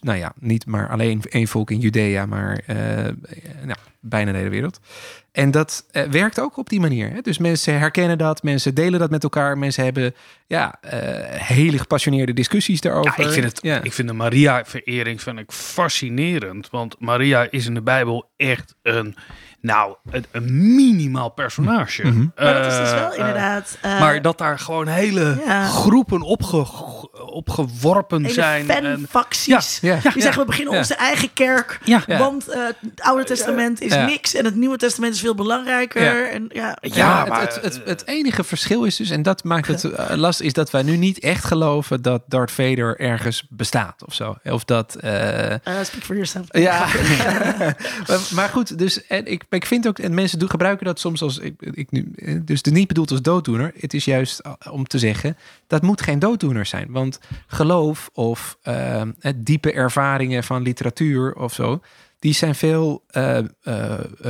[0.00, 2.76] nou ja, niet maar alleen één volk in Judea, maar eh,
[3.64, 4.80] nou, bijna de hele wereld.
[5.32, 7.10] En dat werkt ook op die manier.
[7.10, 7.20] Hè?
[7.20, 10.14] Dus mensen herkennen dat, mensen delen dat met elkaar, mensen hebben
[10.46, 11.00] ja, eh,
[11.40, 13.14] hele gepassioneerde discussies daarover.
[13.20, 13.82] Ja, ik vind, het, Ja.
[13.82, 16.70] ik vind de Maria-verering vind ik fascinerend.
[16.70, 19.16] Want Maria is in de Bijbel echt een,
[19.60, 22.06] nou, een, een minimaal personage.
[22.06, 22.26] Mhm.
[22.36, 23.78] Maar dat is dus wel inderdaad.
[23.82, 25.66] eh, maar dat daar gewoon hele Ja.
[25.66, 26.66] groepen opge,
[27.26, 28.70] opgeworpen hele zijn.
[28.70, 29.78] En, fanfacties.
[29.80, 30.78] Ja, Die zeggen we beginnen ja.
[30.78, 31.78] onze eigen kerk.
[31.84, 32.18] ja, Ja.
[32.18, 34.06] Want eh, het Oude Testament is Ja.
[34.06, 36.02] niks en het Nieuwe Testament is veel belangrijker.
[36.02, 36.28] Ja.
[36.30, 39.66] En, ja, Ja, het, maar- het, het, het enige verschil is dus, en dat maakt
[39.66, 44.04] het eh, lastig, is dat wij nu niet echt geloven dat Darth Vader ergens bestaat
[44.06, 44.36] of zo.
[44.44, 44.94] Of dat.
[44.94, 46.46] eh, Eh, speak for yourself.
[46.50, 46.86] Ja,
[48.08, 51.22] maar, maar goed, dus en ik, ik vind ook, en mensen doen, gebruiken dat soms
[51.22, 53.72] als, ik, ik nu, eh, dus de niet bedoeld als dooddoener.
[53.78, 55.36] Het is juist eh, om te zeggen,
[55.66, 56.86] dat moet geen dooddoener zijn.
[56.90, 57.03] Want
[57.46, 61.80] geloof of eh, het diepe ervaringen van literatuur of zo,
[62.18, 63.44] die zijn veel eh, eh,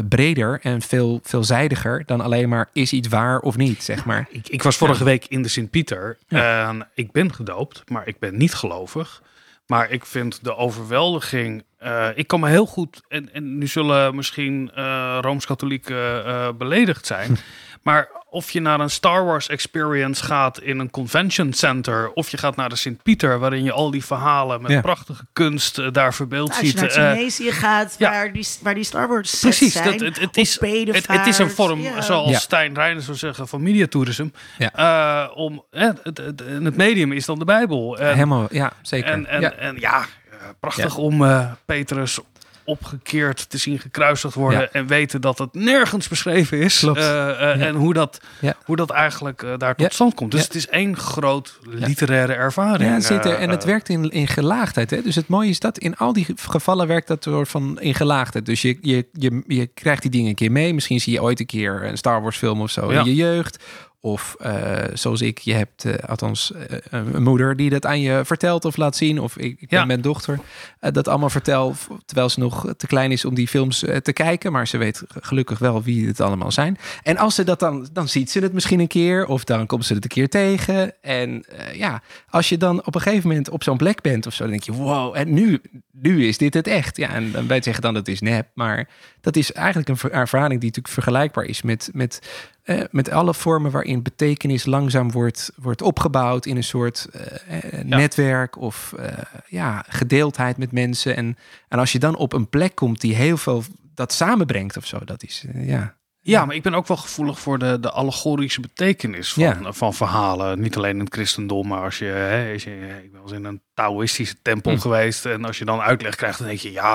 [0.09, 4.27] breder en veel veelzijdiger dan alleen maar is iets waar of niet, zeg maar.
[4.31, 6.19] Ik, ik was vorige week in de Sint-Pieter.
[6.29, 9.23] En ik ben gedoopt, maar ik ben niet gelovig.
[9.67, 11.65] Maar ik vind de overweldiging.
[11.79, 13.01] eh, ik kan me heel goed.
[13.09, 17.37] En, en nu zullen misschien eh Rooms-Katholieken beledigd zijn.
[17.83, 22.13] maar of je naar een Star Wars experience gaat in een convention center.
[22.13, 24.81] of je gaat naar de Sint-Pieter, waarin je al die verhalen met Ja.
[24.81, 26.77] prachtige kunst eh, daar verbeeld Als je ziet.
[26.77, 28.11] naar eh, Tunesië gaat, ja.
[28.11, 29.85] waar, die, waar die Star Wars Precies, zijn.
[29.85, 32.01] dat, het, is, het, het is een vorm, ja.
[32.01, 32.39] zoals Ja.
[32.39, 34.27] Stijn Reijnen zou zeggen, van mediatourism.
[34.59, 34.73] Ja.
[34.73, 37.99] Eh, om, eh, het, het, medium is dan de Bijbel.
[37.99, 39.11] En, Helemaal, ja, zeker.
[39.11, 39.53] en, en, ja.
[39.53, 39.99] en ja,
[40.31, 42.19] eh, prachtig om eh, Petrus
[42.65, 44.69] opgekeerd te zien gekruisigd worden Ja.
[44.73, 46.83] en weten dat het nergens beschreven is.
[46.83, 47.67] Eh, eh, Ja.
[47.67, 48.55] En hoe dat, Ja.
[48.65, 50.31] hoe dat eigenlijk eh, daar tot stand komt.
[50.31, 52.91] Dus het is één groot literaire ervaring.
[52.91, 53.39] Ja, zitten.
[53.39, 54.91] En het werkt in, in gelaagdheid.
[54.91, 55.03] Hè?
[55.03, 58.47] Dus het mooie is dat in al die gevallen werkt dat door van in gelaagdheid.
[58.47, 60.75] Dus je, je, je, je krijgt die dingen een keer mee.
[60.75, 63.65] Misschien zie je ooit een keer een Star Wars film of zo in je jeugd.
[64.05, 68.21] Of eh, zoals ik, je hebt eh, althans eh, een moeder die dat aan je
[68.25, 69.21] vertelt of laat zien.
[69.21, 69.85] Of ik, ik ben Ja.
[69.85, 70.39] mijn dochter
[70.81, 71.75] dat allemaal vertel.
[72.07, 74.53] Terwijl ze nog te klein is om die films te kijken.
[74.53, 76.79] Maar ze weet gelukkig wel wie het allemaal zijn.
[77.03, 79.27] En als ze dat dan, dan ziet ze het misschien een keer.
[79.27, 81.03] Of dan komt ze het een keer tegen.
[81.03, 81.45] En
[81.75, 84.53] ja, als je dan op een gegeven moment op zo'n plek bent of zo, dan
[84.53, 85.61] denk je, wow, en nu,
[85.93, 86.97] nu is dit het echt.
[86.97, 88.89] Ja, en dan wij zeggen dan dat is nep, maar
[89.21, 92.19] dat is eigenlijk een ver- ervaring die natuurlijk vergelijkbaar is met, met,
[92.65, 97.85] eh, met alle vormen waarin betekenis langzaam wordt, wordt opgebouwd in een soort eh, eh,
[97.85, 101.17] netwerk of eh, ja, gedeeldheid met mensen.
[101.17, 101.37] En,
[101.69, 103.63] en als je dan op een plek komt die heel veel
[103.95, 105.95] dat samenbrengt of zo, dat is, ja.
[106.21, 109.73] Ja, maar ik ben ook wel gevoelig voor de, de allegorische betekenis van, Ja.
[109.73, 110.61] van verhalen.
[110.61, 113.45] Niet alleen in het christendom, maar als je, hè, als je ik ben eens in
[113.45, 114.79] een Taoïstische tempel Hm.
[114.79, 115.27] geweest.
[115.27, 116.95] En als je dan uitleg krijgt, dan denk je, ja,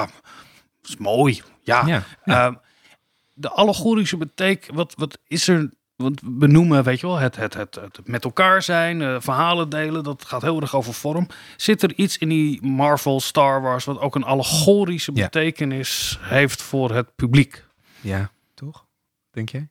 [0.81, 1.41] dat is mooi.
[1.61, 1.83] Ja.
[1.85, 2.53] Ja, Ehm,
[3.39, 5.69] de allegorische betekenis, wat, wat is er?
[5.95, 9.69] Want we noemen, weet je wel, het, het, het, het met elkaar zijn, eh, verhalen
[9.69, 11.27] delen, dat gaat heel erg over vorm.
[11.57, 15.23] Zit er iets in die Marvel, Star Wars, wat ook een allegorische Ja.
[15.23, 17.65] betekenis heeft voor het publiek?
[18.01, 18.85] ja, toch?
[19.31, 19.69] Denk jij?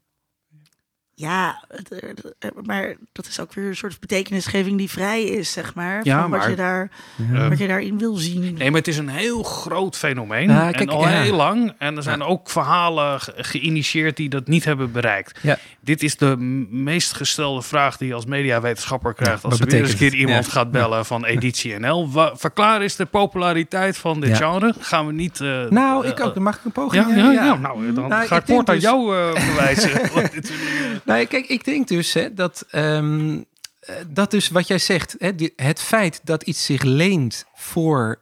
[1.20, 2.08] Ja, eh,
[2.38, 6.00] eh, maar dat is ook weer een soort betekenisgeving die vrij is, zeg maar.
[6.04, 6.90] Ja, van wat, je daar,
[7.32, 8.40] Eh, wat je daarin wil zien.
[8.54, 10.46] Nee, maar het is een heel groot fenomeen.
[10.46, 11.08] Kijk, en al ja.
[11.08, 11.72] heel lang.
[11.78, 15.38] En er zijn ook verhalen ge- geïnitieerd die dat niet hebben bereikt.
[15.42, 15.58] Ja.
[15.80, 16.36] Dit is de
[16.70, 19.42] meest gestelde vraag die je als mediawetenschapper krijgt.
[19.42, 22.10] Ja, als er wat weer eens een keer iemand gaat bellen van Editie NL.
[22.12, 24.36] Wa- verklaar eens de populariteit van dit Ja.
[24.36, 24.74] genre.
[24.80, 25.40] Gaan we niet...
[25.40, 26.34] eh, Nou, eh, ik ook.
[26.34, 27.06] Dan mag ik een poging?
[27.08, 29.90] Ja, ja, ja, nou, dan Nou, ga ik kort aan dus- jou eh, verwijzen.
[31.08, 33.42] Nou, kijk, ik denk dus hè, dat, ehm,
[33.80, 38.18] eh, dat dus wat jij zegt, hè, het feit dat iets zich leent voor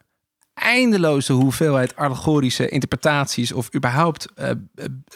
[0.54, 4.56] eindeloze hoeveelheid allegorische interpretaties of überhaupt eh, eh,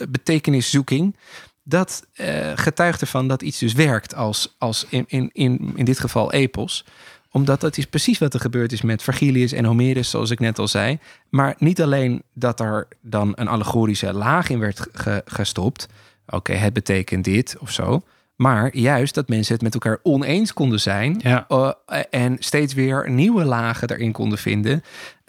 [0.09, 1.16] betekeniszoeking,
[1.62, 2.07] dat
[2.55, 6.85] getuigt ervan dat iets dus werkt als, als in, in, in, in dit geval epos
[7.31, 10.59] Omdat dat is precies wat er gebeurd is met Vergilius en Homerus, zoals ik net
[10.59, 10.99] al zei.
[11.29, 14.87] Maar niet alleen dat er dan een allegorische laag in werd
[15.25, 15.89] gestopt.
[16.31, 18.03] Oké, het betekent dit of zo.
[18.41, 21.20] Maar juist dat mensen het met elkaar oneens konden zijn.
[21.22, 21.47] Ja.
[21.49, 21.70] Uh,
[22.11, 24.83] en steeds weer nieuwe lagen erin konden vinden.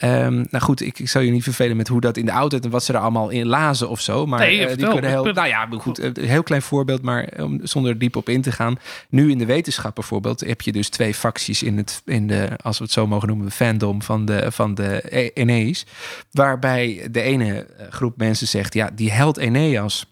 [0.04, 2.66] Um, nou goed, ik, ik zal je niet vervelen met hoe dat in de oudheid
[2.66, 4.26] en wat ze er allemaal in lazen of zo.
[4.26, 5.24] Maar nee, uh, die kunnen heel.
[5.24, 8.76] Nou ja, goed, een heel klein voorbeeld, maar um, zonder diep op in te gaan.
[9.10, 12.78] Nu in de wetenschap bijvoorbeeld heb je dus twee facties in het, in de, als
[12.78, 15.02] we het zo mogen noemen, fandom van de, van de
[15.34, 15.86] Eneas.
[16.32, 20.06] Waarbij de ene groep mensen zegt, ja, die held Eneas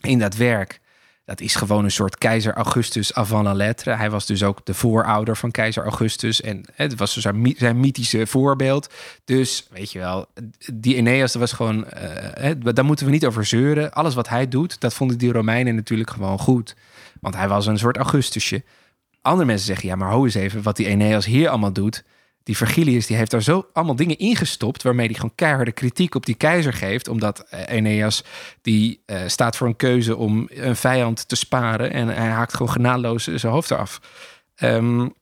[0.00, 0.80] in dat werk
[1.28, 3.94] dat is gewoon een soort keizer Augustus avant la lettre.
[3.94, 6.40] Hij was dus ook de voorouder van keizer Augustus.
[6.40, 7.22] En het was dus
[7.56, 8.94] zijn, mythische voorbeeld.
[9.24, 10.26] Dus weet je wel,
[10.74, 11.86] die Aeneas, dat was gewoon...
[12.42, 13.92] Uh, daar moeten we niet over zeuren.
[13.92, 16.76] Alles wat hij doet, dat vonden die Romeinen natuurlijk gewoon goed.
[17.20, 18.64] Want hij was een soort Augustusje.
[19.22, 20.62] Andere mensen zeggen, ja, maar hou eens even...
[20.62, 22.04] wat die Aeneas hier allemaal doet
[22.48, 26.26] die Vergilius die heeft daar zo allemaal dingen ingestopt waarmee hij gewoon keiharde kritiek op
[26.26, 28.24] die keizer geeft, omdat uh, Aeneas
[28.62, 32.72] die uh, staat voor een keuze om een vijand te sparen en hij haakt gewoon
[32.72, 34.00] genadeloos zijn hoofd eraf.
[34.62, 35.14] Um,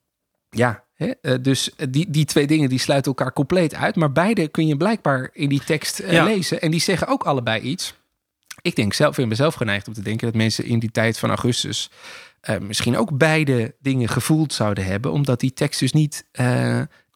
[0.50, 1.12] ja, hè?
[1.22, 4.76] Uh, dus die, die twee dingen die sluiten elkaar compleet uit, maar beide kun je
[4.76, 6.24] blijkbaar in die tekst ja.
[6.24, 7.94] lezen en die zeggen ook allebei iets.
[8.62, 11.28] Ik denk zelf, in mezelf geneigd om te denken dat mensen in die tijd van
[11.28, 11.90] Augustus
[12.50, 16.24] uh, misschien ook beide dingen gevoeld zouden hebben, omdat die tekst dus niet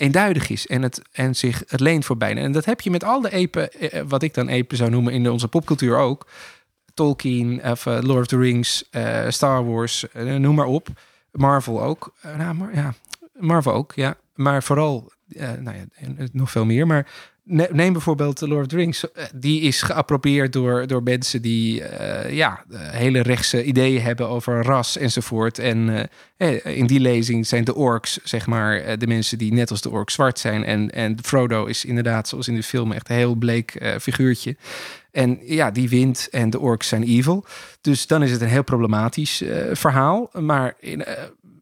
[0.00, 2.40] eenduidig is en, het, en zich het leent voor beide.
[2.40, 5.12] En dat heb je met al de epen, uh, wat ik dan epen zou noemen
[5.12, 6.26] in onze popcultuur ook.
[6.94, 8.84] Tolkien, of Lord of the Rings,
[9.28, 10.88] Star Wars, noem maar op.
[11.32, 12.14] Marvel ook.
[12.36, 12.94] nou, maar, ja,
[13.38, 14.16] Marvel ook, ja.
[14.34, 15.12] Maar vooral,
[15.58, 15.84] nou ja,
[16.32, 16.86] nog veel meer.
[16.86, 17.06] Maar
[17.50, 19.12] Neem bijvoorbeeld The Lord of the Rings.
[19.12, 24.62] Eh, die is geappropriëerd door, door mensen die uh, ja, hele rechtse ideeën hebben over
[24.62, 25.58] ras enzovoort.
[25.58, 26.08] En
[26.64, 30.14] in die lezing zijn de orks, zeg maar, de mensen die net als de orks
[30.14, 30.64] zwart zijn.
[30.64, 34.56] En, en Frodo is inderdaad, zoals in de film, echt een heel bleek figuurtje.
[35.12, 37.44] En ja, die wint en de orks zijn evil.
[37.80, 39.42] Dus dan is het een heel problematisch
[39.72, 40.30] verhaal.
[40.32, 41.04] Maar in,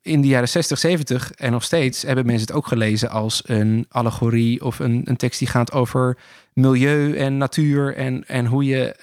[0.03, 3.87] in de jaren 60, 70 en nog steeds hebben mensen het ook gelezen als een
[3.89, 6.19] allegorie of een, een tekst die gaat over
[6.53, 8.97] milieu en natuur en, en hoe je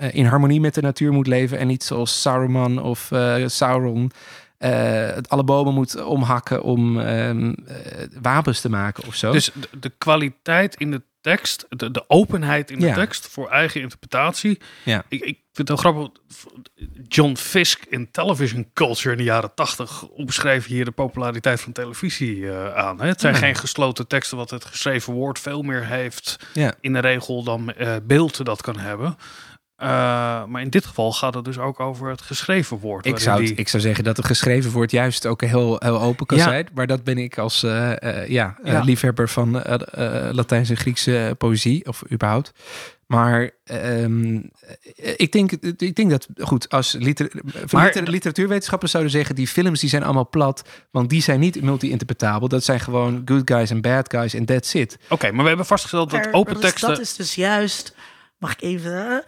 [0.00, 4.10] uh, in harmonie met de natuur moet leven en niet zoals Saruman of uh, Sauron
[4.58, 7.52] uh, alle bomen moet omhakken om uh,
[8.22, 9.32] wapens te maken of zo.
[9.32, 13.80] Dus de, de kwaliteit in de tekst, de, de openheid in de tekst voor eigen
[13.80, 14.58] interpretatie.
[14.82, 15.04] Ja.
[15.08, 16.20] Ik, ik vind het wel grappig.
[17.08, 22.36] John Fisk in television culture in de jaren tachtig omschreef hier de populariteit van televisie
[22.36, 23.00] uh, aan.
[23.00, 26.74] Het zijn geen gesloten teksten, wat het geschreven woord veel meer heeft ja.
[26.80, 29.16] in de regel dan uh, beeld dat kan hebben.
[29.82, 29.88] Uh,
[30.44, 33.06] maar in dit geval gaat het dus ook over het geschreven woord.
[33.06, 33.54] Ik zou, die...
[33.54, 36.44] ik zou zeggen dat het geschreven woord juist ook heel, heel open kan ja.
[36.44, 36.68] zijn.
[36.74, 38.80] Maar dat ben ik als uh, uh, ja, ja.
[38.80, 39.50] liefhebber van
[40.32, 42.52] Latijnse en Griekse poëzie, of überhaupt.
[43.06, 44.50] Maar um,
[45.16, 47.30] ik, denk, ik denk dat, goed, als liter,
[47.70, 49.34] maar, liter, literatuurwetenschappers zouden zeggen...
[49.34, 52.48] die films die zijn allemaal plat, want die zijn niet multi-interpretabel.
[52.48, 54.98] Dat zijn gewoon good guys en bad guys en that's it.
[55.04, 56.88] Oké, okay, maar we hebben vastgesteld dat open teksten...
[56.88, 57.94] Dat is dus juist...
[58.38, 59.24] Mag ik even...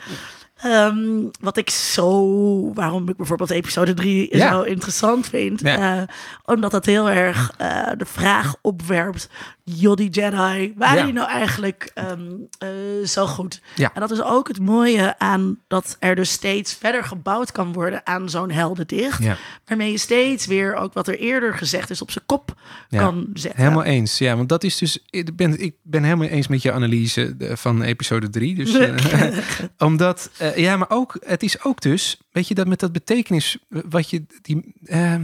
[0.64, 4.52] Um, wat ik zo, waarom ik bijvoorbeeld episode 3 ja.
[4.52, 5.60] zo interessant vind.
[5.60, 5.96] Ja.
[5.96, 6.02] Uh,
[6.44, 9.28] omdat dat heel erg uh, de vraag opwerpt.
[9.76, 13.60] Jodie Jedi, waren die nou eigenlijk um, uh, zo goed?
[13.74, 13.90] Ja.
[13.94, 18.06] En dat is ook het mooie aan dat er dus steeds verder gebouwd kan worden
[18.06, 19.24] aan zo'n heldendicht.
[19.64, 22.54] Waarmee je steeds weer ook wat er eerder gezegd is op zijn kop
[22.90, 23.62] kan zetten.
[23.62, 24.36] Helemaal eens, ja.
[24.36, 28.30] Want dat is dus, ik ben, ik ben helemaal eens met je analyse van episode
[28.30, 28.54] 3.
[28.54, 28.78] Dus,
[29.78, 33.58] omdat uh, ja, maar ook, het is ook dus, weet je, dat met dat betekenis,
[33.68, 35.14] wat je, die, uh,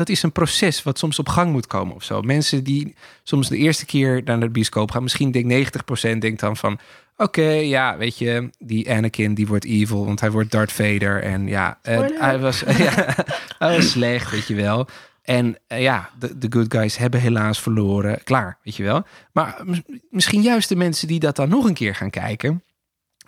[0.00, 2.22] dat is een proces wat soms op gang moet komen of zo.
[2.22, 5.72] Mensen die soms de eerste keer naar de bioscoop gaan, misschien denk
[6.14, 6.72] 90% denkt dan van,
[7.16, 11.22] oké, okay, ja, weet je, die Anakin die wordt evil, want hij wordt Darth Vader
[11.22, 13.14] en ja, uh, hij, was, ja
[13.58, 14.88] hij was slecht, weet je wel.
[15.22, 18.24] En uh, ja, de, de good guys hebben helaas verloren.
[18.24, 19.02] Klaar, weet je wel.
[19.32, 19.62] Maar
[20.10, 22.62] misschien juist de mensen die dat dan nog een keer gaan kijken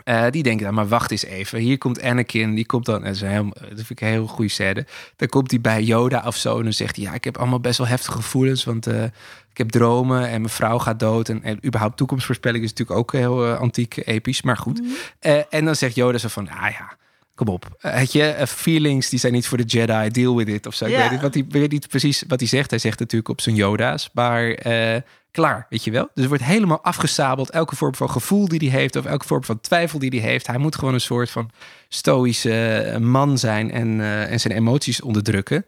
[0.04, 1.58] uh, die denken dan, maar wacht eens even.
[1.58, 4.50] Hier komt Anakin, die komt dan, dat, is heel, dat vind ik een heel goede
[4.50, 4.86] scène.
[5.16, 7.60] Dan komt hij bij Yoda of zo en dan zegt hij, ja, ik heb allemaal
[7.60, 9.02] best wel heftige gevoelens, want uh,
[9.50, 11.28] ik heb dromen en mijn vrouw gaat dood.
[11.28, 14.80] En, en überhaupt toekomstvoorspelling is natuurlijk ook heel uh, antiek, episch, maar goed.
[14.80, 14.90] Mm
[15.50, 16.96] en dan zegt Yoda zo van, ah ja,
[17.34, 17.76] kom op.
[17.78, 20.86] Het je, feelings die zijn niet voor de Jedi, deal with it of zo.
[20.86, 20.96] Yeah.
[20.96, 22.70] Ik weet, niet wat hij, weet niet precies wat hij zegt.
[22.70, 24.42] Hij zegt natuurlijk op zijn Yoda's, maar
[25.32, 26.08] klaar, weet je wel.
[26.14, 27.50] Dus wordt helemaal afgesabeld.
[27.50, 30.46] Elke vorm van gevoel die hij heeft, of elke vorm van twijfel die hij heeft.
[30.46, 31.50] Hij moet gewoon een soort van
[31.88, 35.64] stoïsche man zijn en, uh, en zijn emoties onderdrukken.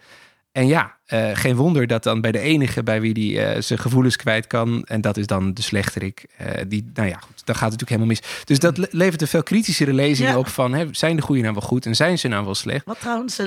[0.53, 3.78] En ja, uh, geen wonder dat dan bij de enige bij wie die uh, zijn
[3.78, 7.55] gevoelens kwijt kan, en dat is dan de slechterik, uh, die, nou ja, goed, dan
[7.55, 8.44] gaat het natuurlijk helemaal mis.
[8.44, 10.39] Dus dat levert een veel kritischere lezing ja.
[10.39, 12.85] op van, hè, zijn de goede nou wel goed en zijn ze nou wel slecht?
[12.85, 13.40] Wat trouwens,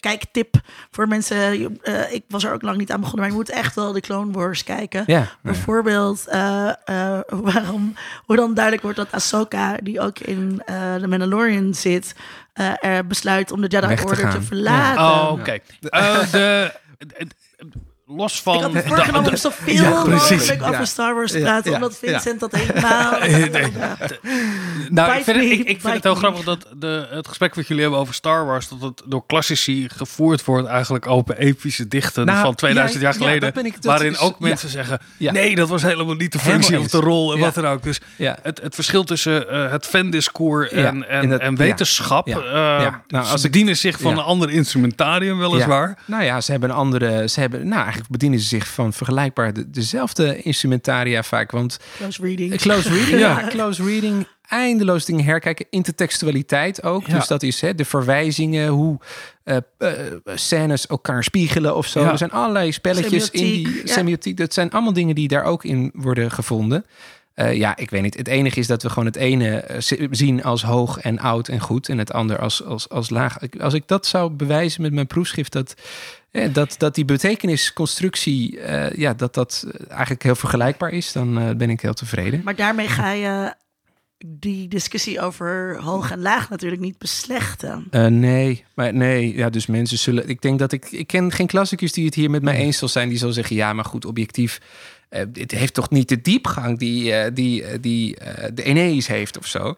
[0.00, 0.60] kijktip
[0.90, 1.52] voor mensen,
[2.12, 4.32] ik was er ook lang niet aan begonnen, maar je moet echt wel de Clone
[4.32, 5.04] Wars kijken.
[5.06, 6.24] Ja, Bijvoorbeeld,
[7.28, 7.94] waarom,
[8.24, 12.14] hoe dan duidelijk wordt dat Ahsoka, die ook in The Mandalorian zit,
[12.80, 15.04] er besluit om de Jedi Order te, verlaten.
[15.04, 15.58] Oh, oké.
[16.30, 17.30] de En,
[18.08, 18.54] los van...
[18.54, 22.40] Ik had me voorgenomen om zoveel ja, mogelijk over Star Wars te praten, omdat Vincent
[22.40, 23.10] dat helemaal...
[24.88, 27.66] nou, ik vind, het, ik, ik vind het heel grappig dat de, het gesprek wat
[27.66, 32.26] jullie hebben over Star Wars, dat het door klassici gevoerd wordt eigenlijk open epische dichten
[32.26, 36.38] nou, van 2000 jaar geleden, waarin ook mensen zeggen, nee, dat was helemaal niet de
[36.38, 37.82] functie of de rol en wat dan ook.
[37.82, 43.40] Dus het, het verschil tussen uh, het fandiscours en, en, en wetenschap, uh, nou, als
[43.40, 45.98] ze dienen zich van een ander instrumentarium weliswaar.
[46.04, 50.42] Nou ja, ze hebben een andere, ze hebben, nou bedienen ze zich van vergelijkbaar dezelfde
[50.42, 51.50] instrumentaria vaak.
[51.50, 52.56] Want close reading.
[52.56, 53.46] Close reading, ja.
[53.48, 54.26] Close reading.
[54.48, 55.66] Eindeloos dingen herkijken.
[55.70, 57.10] Intertextualiteit ook.
[57.10, 58.98] Dus dat is hè, de verwijzingen, hoe
[59.44, 59.90] uh, uh,
[60.24, 62.04] scènes elkaar spiegelen of zo.
[62.04, 64.36] Er zijn allerlei spelletjes in die semiotiek.
[64.36, 66.84] Dat zijn allemaal dingen die daar ook in worden gevonden.
[67.34, 68.16] Uh, ja, ik weet niet.
[68.16, 69.64] Het enige is dat we gewoon het ene
[70.10, 71.88] zien als hoog en oud en goed.
[71.88, 73.36] En het ander als, als, als laag.
[73.60, 75.74] Als ik dat zou bewijzen met mijn proefschrift, dat
[76.30, 81.70] dat, dat die betekenisconstructie, uh, ja, dat dat eigenlijk heel vergelijkbaar is, dan uh, ben
[81.70, 82.40] ik heel tevreden.
[82.44, 83.54] Maar daarmee ga je
[84.26, 87.86] die discussie over hoog en laag natuurlijk niet beslechten.
[87.90, 90.28] Uh, nee, maar nee, ja, dus mensen zullen.
[90.28, 90.90] Ik denk dat ik.
[90.90, 93.08] Ik ken geen klassicus die het hier met mij eens zal zijn.
[93.08, 94.60] Die zal zeggen: ja, maar goed, objectief.
[95.10, 98.16] Uh, het heeft toch niet de diepgang die, uh, die, die
[98.54, 99.76] de Eneas heeft of zo.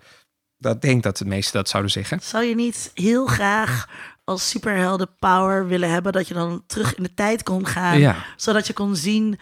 [0.59, 2.19] Dat denk dat de meesten dat zouden zeggen.
[2.23, 3.89] Zou je niet heel graag
[4.31, 8.67] als superhelden power willen hebben, dat je dan terug in de tijd kon gaan, zodat
[8.67, 9.39] je kon zien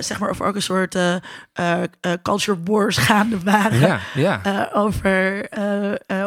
[0.00, 1.14] zeg maar, of ook een soort uh,
[1.60, 1.82] uh,
[2.22, 3.78] culture wars gaande waren.
[3.78, 4.70] Ja, ja.
[4.72, 5.48] over,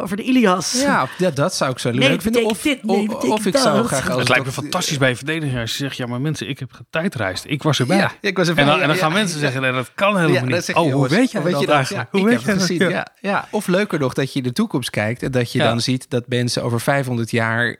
[0.02, 0.82] over de Ilias.
[0.82, 2.46] Ja, ja, dat zou ik zo leuk vinden.
[2.46, 4.10] Of, dit, nee, of, of ik zou graag...
[4.10, 5.98] Als het lijkt me fantastisch bij verdediging als je zegt...
[5.98, 7.46] ja, maar mensen, ik heb getijdreisd.
[7.48, 7.98] Ik was erbij.
[7.98, 8.64] Ja, ik was erbij.
[8.64, 10.74] En dan, en dan gaan mensen zeggen, nee, dat kan helemaal niet.
[10.74, 12.08] oh, hoe weet je, dat eigenlijk?
[12.12, 12.90] Hoe weet je het gezien?
[12.90, 13.08] Ja.
[13.22, 13.48] Ja.
[13.52, 15.24] Of leuker nog, dat je de toekomst kijkt...
[15.24, 17.78] en dat je dan ziet dat mensen over 500 jaar...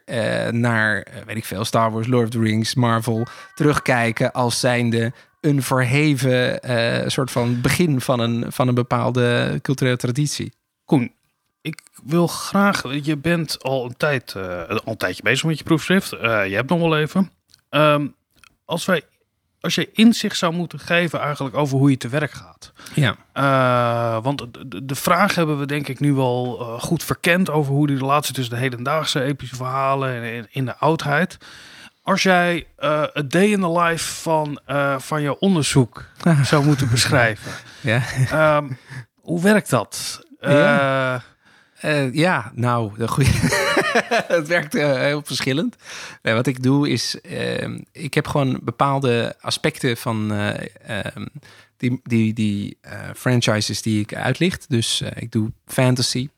[0.50, 3.26] naar, weet ik veel, Star Wars, Lord of the Rings, Marvel...
[3.54, 5.12] terugkijken als zijnde
[5.44, 10.52] een verheven uh, soort van begin van een, van een bepaalde culturele traditie.
[10.84, 11.12] Koen,
[11.60, 15.64] ik wil graag, je bent al een, tijd, uh, al een tijdje bezig met je
[15.64, 16.12] proefschrift.
[16.12, 17.30] Uh, je hebt nog wel even.
[17.70, 18.14] Um,
[18.64, 19.02] als wij
[19.64, 22.72] als je inzicht zou moeten geven eigenlijk over hoe je te werk gaat.
[22.94, 23.16] Ja.
[23.34, 27.72] Uh, want de, de, vraag hebben we denk ik nu wel uh, goed verkend over
[27.72, 31.36] hoe die relatie tussen de hedendaagse epische verhalen en in de oudheid.
[32.04, 36.04] Als jij uh, het day in the life van, uh, van je onderzoek
[36.42, 37.52] zou moeten beschrijven.
[37.80, 38.56] ja.
[38.56, 38.78] Um,
[39.20, 40.22] hoe werkt dat?
[40.40, 41.22] Ja,
[41.84, 42.92] uh, ja nou,
[44.26, 45.76] het werkt heel verschillend.
[46.22, 51.26] wat ik doe is, ehm, ik heb gewoon bepaalde aspecten van ehm,
[51.76, 52.78] die, die, die
[53.14, 54.64] franchises die ik uitlicht.
[54.68, 56.28] Dus ik doe fantasy.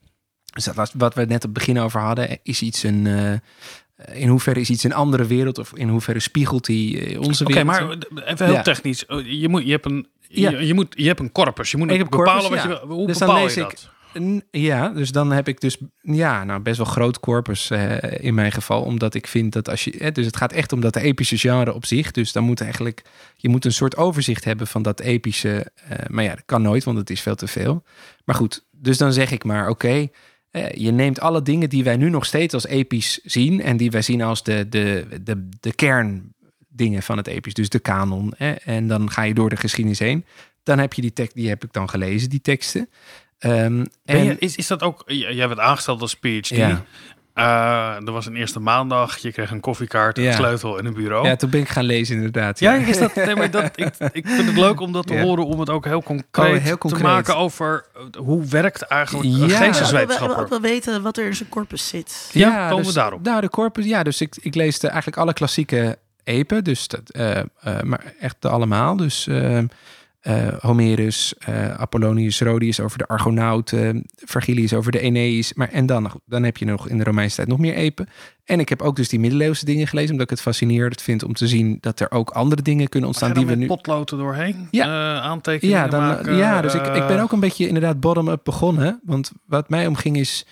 [0.57, 2.39] Dus dat was wat we net op het begin over hadden.
[2.43, 3.33] Is iets een eh,
[4.05, 7.69] in hoeverre is iets een andere wereld of in hoeverre spiegelt die eh, onze wereld?
[7.69, 9.05] Oké, maar even heel technisch.
[9.05, 11.71] Oh, je, moet, je, hebt een, je, je, moet, je hebt een corpus.
[11.71, 13.89] Je moet ik bepalen wat je Hoe dus bepaal je dat?
[14.51, 18.51] Ja, dus dan heb ik dus ja, nou best wel groot corpus uh, in mijn
[18.51, 18.81] geval.
[18.81, 19.95] Omdat ik vind dat als je.
[19.97, 22.11] Hè, dus het gaat echt om dat epische genre op zich.
[22.11, 23.01] Dus dan moet eigenlijk.
[23.35, 25.71] Je moet een soort overzicht hebben van dat epische.
[25.91, 27.83] Uh, maar ja, dat kan nooit, want het is veel te veel.
[28.25, 29.87] Maar goed, dus dan zeg ik maar: oké.
[29.87, 30.07] Eh,
[30.75, 34.01] je neemt alle dingen die wij nu nog steeds als episch zien en die wij
[34.01, 38.33] zien als de, de, de, de kerndingen van het episch, dus de kanon.
[38.63, 40.25] En dan ga je door de geschiedenis heen.
[40.63, 42.89] Dan heb je die tekst, die heb ik dan gelezen, die teksten.
[43.39, 46.47] Um, en, is, is dat ook, jij bent aangesteld als PhD.
[46.47, 46.85] Ja.
[47.37, 51.27] Uh, er was een eerste maandag, je kreeg een koffiekaart, een sleutel en een bureau.
[51.27, 52.59] Ja, toen ben ik gaan lezen inderdaad.
[52.59, 55.45] Ja, is dat, nee, maar dat, ik, ik vind het leuk om dat te horen,
[55.45, 59.27] om het ook heel concreet, oh, heel concreet, te maken over uh, hoe werkt eigenlijk
[59.27, 59.57] ja.
[59.57, 60.35] geesteswetenschapper.
[60.35, 62.29] We ook wel weten wat er in zijn corpus zit.
[62.33, 63.23] Ja, ja komen dus, we daarop.
[63.23, 67.41] Nou, de corpus, ja, dus ik, ik lees eigenlijk alle klassieke epen, dus dat, uh,
[67.81, 68.95] maar echt allemaal.
[68.95, 69.27] Dus
[70.27, 75.53] uh, Homerus, uh, Apollonius, Rhodius over de Argonauten, Vergilius over de Aeneis.
[75.53, 78.09] Maar en dan, dan heb je nog in de Romeinse tijd nog meer epen.
[78.45, 81.33] En ik heb ook dus die middeleeuwse dingen gelezen, omdat ik het fascinerend vind om
[81.33, 83.65] te zien dat er ook andere dingen kunnen ontstaan die we nu.
[83.65, 84.85] potloten doorheen, ja.
[84.85, 88.41] Uh, aantekeningen ja, dan, maken, ja, dus ik, ik ben ook een beetje inderdaad bottom-up
[88.43, 90.45] begonnen, want wat mij omging is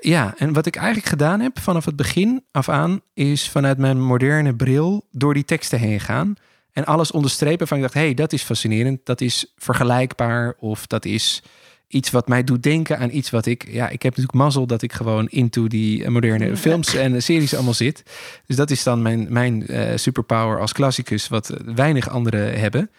[0.00, 4.02] ja, en wat ik eigenlijk gedaan heb vanaf het begin af aan, is vanuit mijn
[4.02, 6.34] moderne bril door die teksten heen gaan.
[6.72, 10.86] En alles onderstrepen van ik dacht, hé, hey, dat is fascinerend, dat is vergelijkbaar of
[10.86, 11.42] dat is
[11.90, 13.68] iets wat mij doet denken aan iets wat ik.
[13.68, 17.74] Ja, ik heb natuurlijk mazzel dat ik gewoon into die moderne films en series allemaal
[17.74, 18.02] zit.
[18.46, 22.90] Dus dat is dan mijn, mijn uh, superpower als klassicus, wat weinig anderen hebben.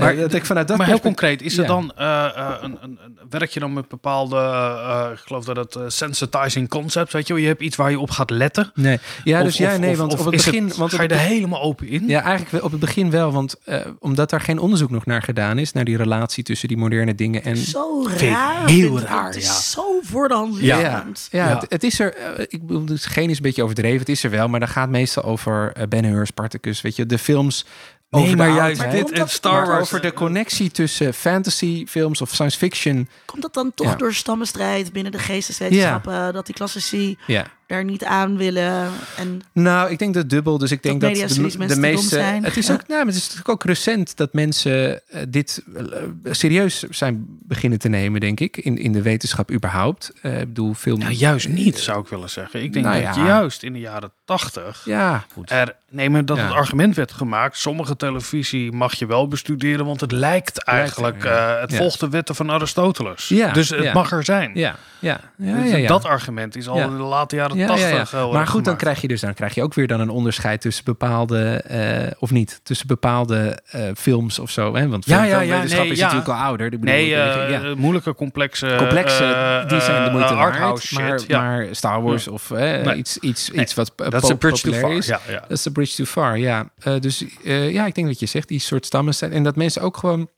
[0.00, 2.28] Maar, dat ik vanuit dat maar heel concreet, is er dan uh,
[2.60, 7.12] een, een, een, werk je dan met bepaalde, uh, ik geloof dat het sensitizing concept,
[7.12, 8.70] weet je, je hebt iets waar je op gaat letten.
[8.74, 11.62] Nee, ja, dus ja, nee, want op het begin, het, want ga je er helemaal
[11.62, 12.08] open in?
[12.08, 13.56] Ja, eigenlijk op het begin wel, want
[13.98, 17.44] omdat daar geen onderzoek nog naar gedaan is, naar die relatie tussen die moderne dingen
[17.44, 19.52] en zo raar, heel raar, het is ja.
[19.52, 20.78] zo voor de hand ja.
[20.78, 22.14] ja, ja, Het, het, is er.
[22.48, 24.88] ik bedoel, het geen is een beetje overdreven, het is er wel, maar dan gaat
[24.88, 27.64] meestal over Ben Hur, Spartacus, weet je, de films
[28.10, 29.80] Nee, over maar juist dit en Star Wars.
[29.80, 33.08] Over de connectie tussen fantasy films of science fiction.
[33.24, 36.32] Komt dat dan toch door stammenstrijd binnen de geesteswetenschappen?
[36.32, 38.90] Dat die klassici ja daar niet aan willen.
[39.16, 40.58] En nou, ik denk dat dubbel.
[40.58, 42.18] Dus ik denk dat, de, de meeste.
[42.18, 45.82] Het is ook, nou, het is natuurlijk ook recent dat mensen uh, dit uh,
[46.30, 50.12] serieus zijn beginnen te nemen, denk ik, in, in de wetenschap überhaupt.
[50.22, 50.96] Uh, ik bedoel, veel.
[50.96, 52.62] Nou, juist niet, zou ik willen zeggen.
[52.62, 53.26] Ik denk nou, dat ja.
[53.26, 54.82] juist in de jaren tachtig.
[54.84, 55.50] Ja, goed.
[55.50, 56.42] Er nemen dat ja.
[56.42, 57.58] het argument werd gemaakt.
[57.58, 61.24] Sommige televisie mag je wel bestuderen, want het lijkt eigenlijk.
[61.60, 63.28] het volgt de wetten van Aristoteles.
[63.28, 64.50] Ja, dus het mag er zijn.
[64.54, 65.20] Ja, ja.
[65.36, 68.30] ja, Dat argument is al in de late jaren ja.
[68.32, 70.84] Maar goed, dan krijg je dus dan krijg je ook weer dan een onderscheid tussen
[70.84, 74.74] bepaalde uh, of niet tussen bepaalde uh, films of zo.
[74.74, 74.88] Hè?
[74.88, 76.78] Want ja, ja, ja, nee, is natuurlijk al ouder.
[76.80, 80.92] nee, uh, moeilijke, complexe, complexe, die zijn de moeite waard.
[80.92, 82.94] Maar, maar Star Wars of nee.
[82.94, 85.20] iets, iets, iets wat dat is een bridge too far.
[85.26, 86.38] Dat is een bridge too far.
[86.38, 86.68] Ja,
[87.00, 89.96] dus ja, ik denk dat je zegt die soort stammen zijn en dat mensen ook
[89.96, 90.28] gewoon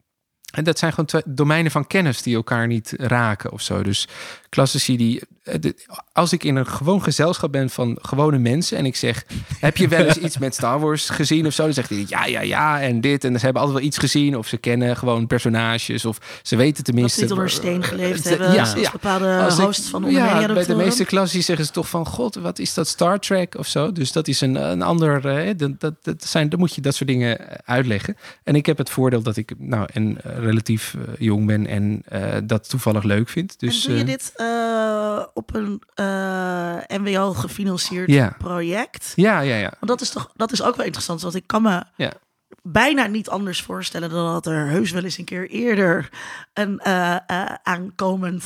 [0.53, 3.83] en dat zijn gewoon twee domeinen van kennis die elkaar niet raken of zo.
[3.83, 4.09] Dus
[4.53, 5.21] klassici die.
[5.43, 5.71] Eh,
[6.13, 9.25] als ik in een gewoon gezelschap ben van gewone mensen en ik zeg:
[9.61, 11.63] Heb je wel eens iets met Star Wars gezien of zo?
[11.63, 12.81] Dan zegt hij ja, ja, ja.
[12.81, 13.25] En dit.
[13.25, 14.37] En ze hebben altijd wel iets gezien.
[14.37, 16.05] Of ze kennen gewoon personages.
[16.05, 17.21] Of ze weten tenminste.
[17.21, 18.53] Dat ze onder steen geleefd hebben.
[18.53, 18.91] Ja, ja.
[18.91, 22.35] bepaalde als host van onder Ja, bij de meeste klassici zeggen ze toch van: God,
[22.35, 23.93] wat is dat Star Trek of zo?
[23.93, 25.21] Dus dat is een, een ander.
[25.57, 28.17] Dat, dat, zijn, dan moet je dat soort dingen uitleggen.
[28.45, 32.05] En ik heb het voordeel dat ik nou en relatief jong ben en
[32.47, 33.61] dat toevallig leuk vind.
[33.61, 38.35] Dus, en doe je dit uh, op een uh, eh, MWO gefinancierd ja.
[38.39, 39.13] project.
[39.17, 39.73] Ja, ja, ja.
[39.79, 41.23] Want dat is toch dat is ook wel interessant.
[41.23, 41.83] Want ik kan me.
[42.63, 46.09] Bijna niet anders voorstellen dan dat er heus wel eens een keer eerder
[46.53, 47.17] een uh,
[47.63, 48.45] aankomend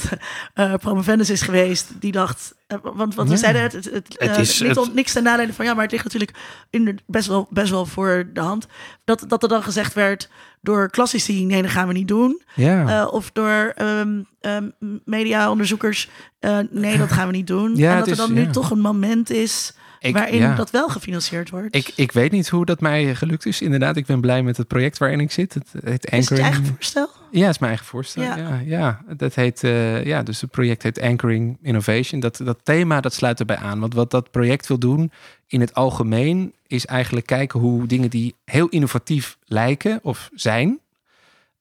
[0.81, 2.55] promovendus is geweest die dacht.
[2.83, 4.95] want wat we zeiden, het, het, het, is niet het...
[4.95, 6.39] niks ten nadele van ja, maar het ligt natuurlijk
[6.71, 8.67] in best, wel, best wel voor de hand.
[9.05, 10.29] Dat, dat er dan gezegd werd
[10.61, 12.43] door klassici, nee, dat gaan we niet doen.
[12.55, 13.03] Ja.
[13.03, 14.73] Uh, of door um, um,
[15.05, 16.09] mediaonderzoekers,
[16.41, 17.77] uh, nee, dat gaan we niet doen.
[17.77, 19.75] Ja, en dat er dan nu toch een moment is
[20.07, 21.75] ik, waarin dat wel gefinancierd wordt.
[21.75, 23.61] Ik, ik weet niet hoe dat mij gelukt is.
[23.61, 25.55] Inderdaad, ik ben blij met het project waarin ik zit.
[25.55, 26.23] Het heet Anchoring.
[26.23, 27.09] Is het eigen voorstel?
[27.31, 28.23] Ja, het is mijn eigen voorstel.
[28.23, 32.21] Ja, ja, dat heet, uh, ja, dus het project heet Anchoring Innovation.
[32.21, 33.81] Dat, dat thema, dat sluit erbij aan.
[33.81, 35.13] Want wat dat project wil doen
[35.47, 40.79] in het algemeen, is eigenlijk kijken hoe dingen die heel innovatief lijken of zijn,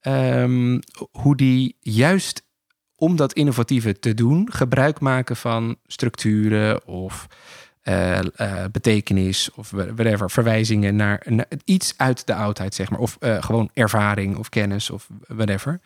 [0.01, 0.79] um,
[1.11, 2.43] hoe die juist
[2.95, 7.27] om dat innovatieve te doen, gebruik maken van structuren of
[7.87, 11.25] uh, uh, betekenis of whatever, verwijzingen naar,
[11.63, 12.99] iets uit de oudheid, zeg maar.
[12.99, 15.79] Of uh, gewoon ervaring of kennis of whatever.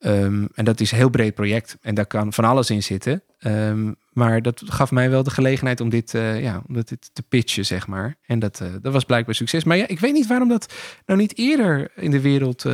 [0.00, 3.22] Um, en dat is een heel breed project en daar kan van alles in zitten.
[3.40, 7.66] Um, maar dat gaf mij wel de gelegenheid om dit, ja, om dit te pitchen,
[7.66, 8.16] zeg maar.
[8.26, 9.64] En dat, dat was blijkbaar succes.
[9.64, 10.74] Maar ja, ik weet niet waarom dat
[11.06, 12.64] nou niet eerder in de wereld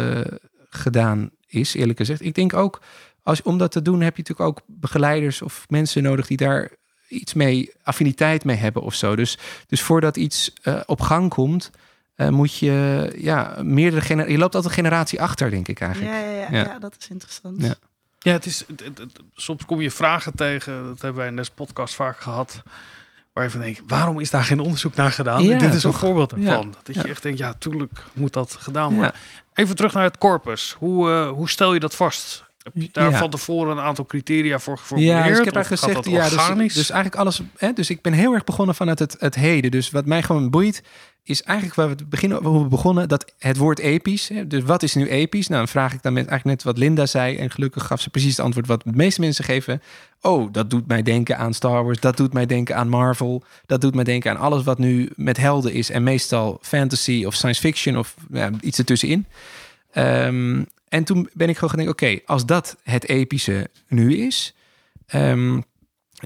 [0.71, 2.25] gedaan is, eerlijk gezegd.
[2.25, 2.83] Ik denk ook,
[3.23, 6.71] als, om dat te doen heb je natuurlijk ook begeleiders of mensen nodig die daar
[7.15, 9.17] iets mee, affiniteit mee hebben of zo.
[9.17, 11.71] Dus, dus voordat iets uh, op gang komt,
[12.17, 14.35] uh, moet je ja, meerdere generaties.
[14.35, 16.15] Je loopt altijd een generatie achter, denk ik eigenlijk.
[16.15, 16.65] Ja, ja, ja, ja.
[16.65, 17.63] ja dat is interessant.
[17.63, 17.75] Ja.
[18.25, 21.51] Ja, het is, het, het, soms kom je vragen tegen, dat hebben wij in deze
[21.51, 22.63] podcast vaak gehad,
[23.33, 25.43] waar je van denkt, waarom is daar geen onderzoek naar gedaan?
[25.43, 25.93] Ja, dit is toch?
[25.93, 26.75] een voorbeeld ervan.
[26.83, 29.15] Dat je echt denkt, ja, tuurlijk moet dat gedaan worden.
[29.55, 30.77] Even terug naar het corpus.
[30.79, 32.45] Hoe, uh, hoe stel je dat vast?
[32.65, 35.19] Heb je daar van tevoren een aantal criteria voor geformuleerd?
[35.19, 37.41] Ja, dus ik heb eigenlijk gezegd, ja, dus, dus, eigenlijk alles.
[37.57, 39.71] Hè, dus ik ben heel erg begonnen vanuit het, het heden.
[39.71, 40.83] Dus wat mij gewoon boeit,
[41.23, 44.29] is eigenlijk waar we beginnen, hoe we begonnen, dat het woord episch.
[44.29, 45.47] Hè, dus wat is nu episch?
[45.49, 47.37] Nou, dan vraag ik dan met eigenlijk net wat Linda zei.
[47.37, 49.83] En gelukkig gaf ze precies het antwoord wat de meeste mensen geven.
[50.21, 52.01] Oh, dat doet mij denken aan Star Wars.
[52.01, 53.43] Dat doet mij denken aan Marvel.
[53.67, 55.91] Dat doet mij denken aan alles wat nu met helden is.
[55.91, 59.27] En meestal fantasy of science fiction of ja, iets ertussenin.
[59.97, 64.55] Um, en toen ben ik gewoon gaan denken, oké, als dat het epische nu is,
[65.15, 65.65] um,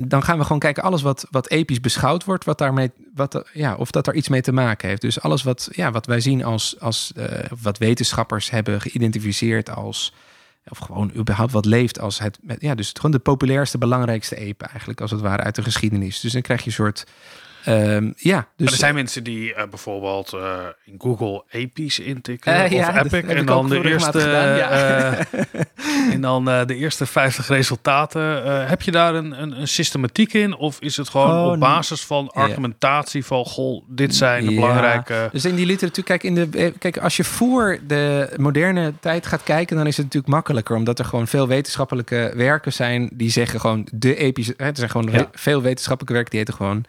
[0.07, 3.75] dan gaan we gewoon kijken, alles wat, wat episch beschouwd wordt, wat daarmee, wat, ja,
[3.75, 5.01] of dat er iets mee te maken heeft.
[5.01, 7.25] Dus alles wat, ja, wat wij zien als, als uh,
[7.61, 10.15] wat wetenschappers hebben geïdentificeerd als,
[10.69, 15.01] of gewoon überhaupt wat leeft als het, ja, dus gewoon de populairste, belangrijkste epe eigenlijk,
[15.01, 16.21] als het ware, uit de geschiedenis.
[16.21, 17.07] Dus dan krijg je een soort
[17.69, 18.71] Um, ja, dus...
[18.71, 20.41] er zijn mensen die uh, bijvoorbeeld uh,
[20.85, 25.19] in Google Episch intikken uh, of ja, Epic en dan de eerste gedaan, ja.
[26.13, 28.23] en dan de eerste 50 resultaten.
[28.69, 32.05] heb je daar een, een, een, systematiek in of is het gewoon oh, op basis
[32.05, 35.29] van argumentatie van goh, dit zijn de belangrijke.
[35.33, 39.43] Dus in die literatuur, kijk, in de, kijk, als je voor de moderne tijd gaat
[39.43, 43.61] kijken, dan is het natuurlijk makkelijker, omdat er gewoon veel wetenschappelijke werken zijn die zeggen
[43.61, 44.55] gewoon de epische.
[44.57, 46.85] Er zijn gewoon veel wetenschappelijke werken die heten gewoon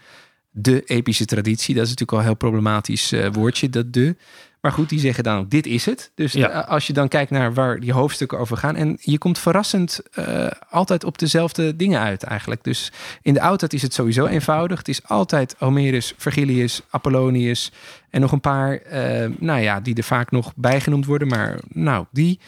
[0.52, 1.76] de epische traditie.
[1.76, 4.16] Dat is natuurlijk wel een heel problematisch uh, woordje, dat de.
[4.62, 6.12] Maar goed, die zeggen dan ook, dit is het.
[6.16, 8.76] Dus eh, als je dan kijkt naar waar die hoofdstukken over gaan...
[8.76, 12.64] en je komt verrassend uh, altijd op dezelfde dingen uit eigenlijk.
[12.64, 14.78] Dus in de oudheid is het sowieso eenvoudig.
[14.78, 17.72] Het is altijd Homerus, Vergilius, Apollonius...
[18.10, 18.82] en nog een paar,
[19.38, 21.28] nou ja, die er vaak nog bijgenoemd worden.
[21.28, 22.40] Maar nou, die...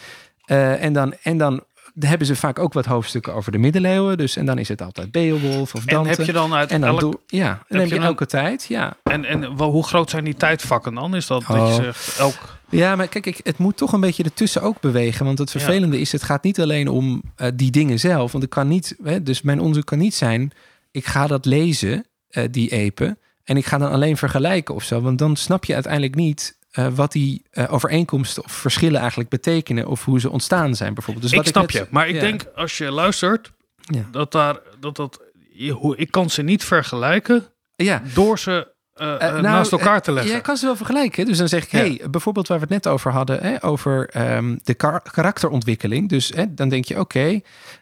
[0.45, 1.64] en, dan, en dan
[1.99, 4.18] hebben ze vaak ook wat hoofdstukken over de middeleeuwen.
[4.18, 6.09] Dus, en dan is het altijd Beowulf of Dante.
[6.09, 7.22] En heb je dan uit en dan elk...
[7.27, 8.93] ja, en dan heb je, elke tijd, ja.
[9.03, 11.15] En, en hoe groot zijn die tijdvakken dan?
[11.15, 11.73] Is dat, dat je oh.
[11.73, 12.59] zegt elk...
[12.69, 15.26] Ja, maar kijk, ik, het moet toch een beetje ertussen ook bewegen.
[15.26, 18.31] Want het vervelende is, het gaat niet alleen om uh, die dingen zelf.
[18.31, 20.51] Want ik kan niet, hè, dus mijn onderzoek kan niet zijn,
[20.91, 23.18] ik ga dat lezen, uh, die epen.
[23.43, 25.01] En ik ga dan alleen vergelijken of zo.
[25.01, 29.88] Want dan snap je uiteindelijk niet uh, wat die uh, overeenkomsten of verschillen eigenlijk betekenen
[29.88, 31.26] of hoe ze ontstaan zijn bijvoorbeeld.
[31.26, 34.06] Dus ik wat snap ik je, maar ik denk als je luistert ja.
[34.11, 35.22] dat daar dat dat
[35.69, 37.45] hoe ik kan ze niet vergelijken
[37.76, 38.02] ja.
[38.14, 40.34] door ze uh, nou, naast elkaar te leggen.
[40.34, 41.26] Ja, kan ze wel vergelijken.
[41.26, 41.77] Dus dan zeg ik, ja.
[41.77, 46.10] hey, bijvoorbeeld waar we het net over hadden, hè, over um, de kar karakterontwikkeling.
[46.10, 47.34] Dus hè, dan denk je, oké, okay,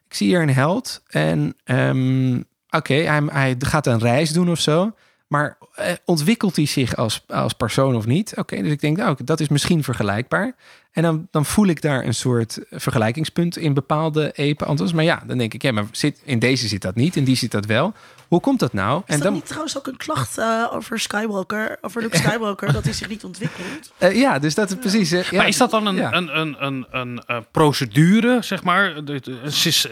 [0.07, 2.35] ik zie hier een held en um,
[2.69, 4.91] oké, okay, hij, hij gaat een reis doen of zo.
[5.29, 8.37] Maar eh, ontwikkelt hij zich als, als persoon of niet?
[8.37, 10.55] Oké, dus ik denk, nou, dat is misschien vergelijkbaar.
[10.99, 14.93] En dan, dan voel ik daar een soort vergelijkingspunt in bepaalde epen.
[14.95, 17.35] Maar ja, dan denk ik, ja, maar zit, in deze zit dat niet, in die
[17.35, 17.93] zit dat wel.
[18.29, 18.97] Hoe komt dat nou?
[18.99, 19.33] Is en dat dan...
[19.33, 23.23] niet trouwens ook een klacht uh, over Skywalker, over Luke Skywalker, dat hij zich niet
[23.23, 23.91] ontwikkelt?
[23.99, 25.13] Uh, ja, dus dat is precies.
[25.13, 26.13] Uh, maar is dat dan een, ja.
[26.13, 29.03] een, een, een, een, een, procedure, zeg maar?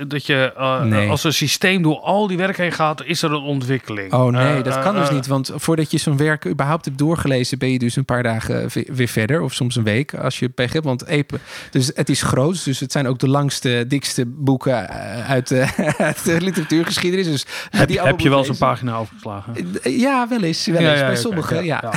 [0.08, 0.54] Dat je
[0.84, 1.10] nee.
[1.10, 4.14] als een systeem door al die werk heen gaat, is er een ontwikkeling?
[4.14, 5.28] Oh nee, dat kan dus niet.
[5.28, 9.08] Want voordat je zo'n werk überhaupt hebt doorgelezen, ben je dus een paar dagen weer
[9.08, 10.86] verder, of soms een week, als je pech hebt.
[10.86, 11.40] Want Epe,
[11.72, 14.90] dus het is groot, dus het zijn ook de langste, dikste boeken
[15.28, 15.52] uit,
[15.98, 17.26] uit de literatuurgeschiedenis.
[17.26, 19.76] Dus heb, die heb je wel eens een pagina overgeslagen?
[19.84, 20.66] Ja, wel eens.
[20.66, 21.00] Wel eens.
[21.00, 21.84] Bij sommigen, ja.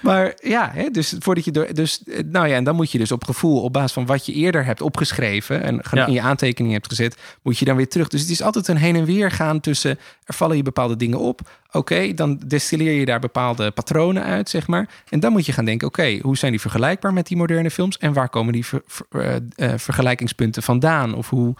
[0.00, 1.74] maar ja, hè, dus voordat je door.
[1.74, 4.32] Dus nou ja, en dan moet je dus op gevoel, op basis van wat je
[4.32, 8.08] eerder hebt opgeschreven en in je aantekening hebt gezet, moet je dan weer terug.
[8.08, 9.98] Dus het is altijd een heen en weer gaan tussen.
[10.24, 11.40] Er vallen je bepaalde dingen op.
[11.72, 14.88] Oké, dan destilleer je daar bepaalde patronen uit, zeg maar.
[15.08, 17.98] En dan moet je gaan denken: oké, hoe zijn die vergelijkbaar met die moderne films?
[17.98, 19.34] En waar komen die ver, uh,
[19.76, 21.14] vergelijkingspunten vandaan?
[21.14, 21.54] Of hoe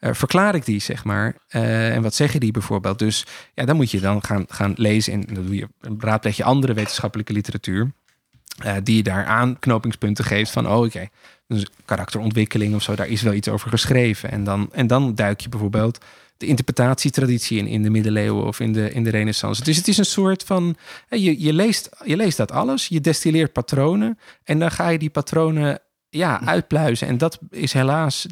[0.00, 1.36] uh, verklaar ik die, zeg maar.
[1.48, 2.98] En wat zeggen die bijvoorbeeld?
[2.98, 5.68] Dus ja, dan moet je dan gaan, gaan lezen en dan doe je,
[5.98, 7.92] raadpleeg je andere wetenschappelijke literatuur.
[8.64, 11.08] Uh, die daar aanknopingspunten geeft van, oh oké,
[11.46, 14.30] dus karakterontwikkeling of zo, daar is wel iets over geschreven.
[14.30, 15.98] En dan, en dan duik je bijvoorbeeld
[16.38, 19.64] de interpretatietraditie in, in de middeleeuwen of in de, in de renaissance.
[19.64, 20.76] Dus het is een soort van,
[21.08, 25.10] je, je, leest, je leest dat alles, je destilleert patronen en dan ga je die
[25.10, 27.08] patronen ja, uitpluizen.
[27.08, 28.26] En dat is helaas,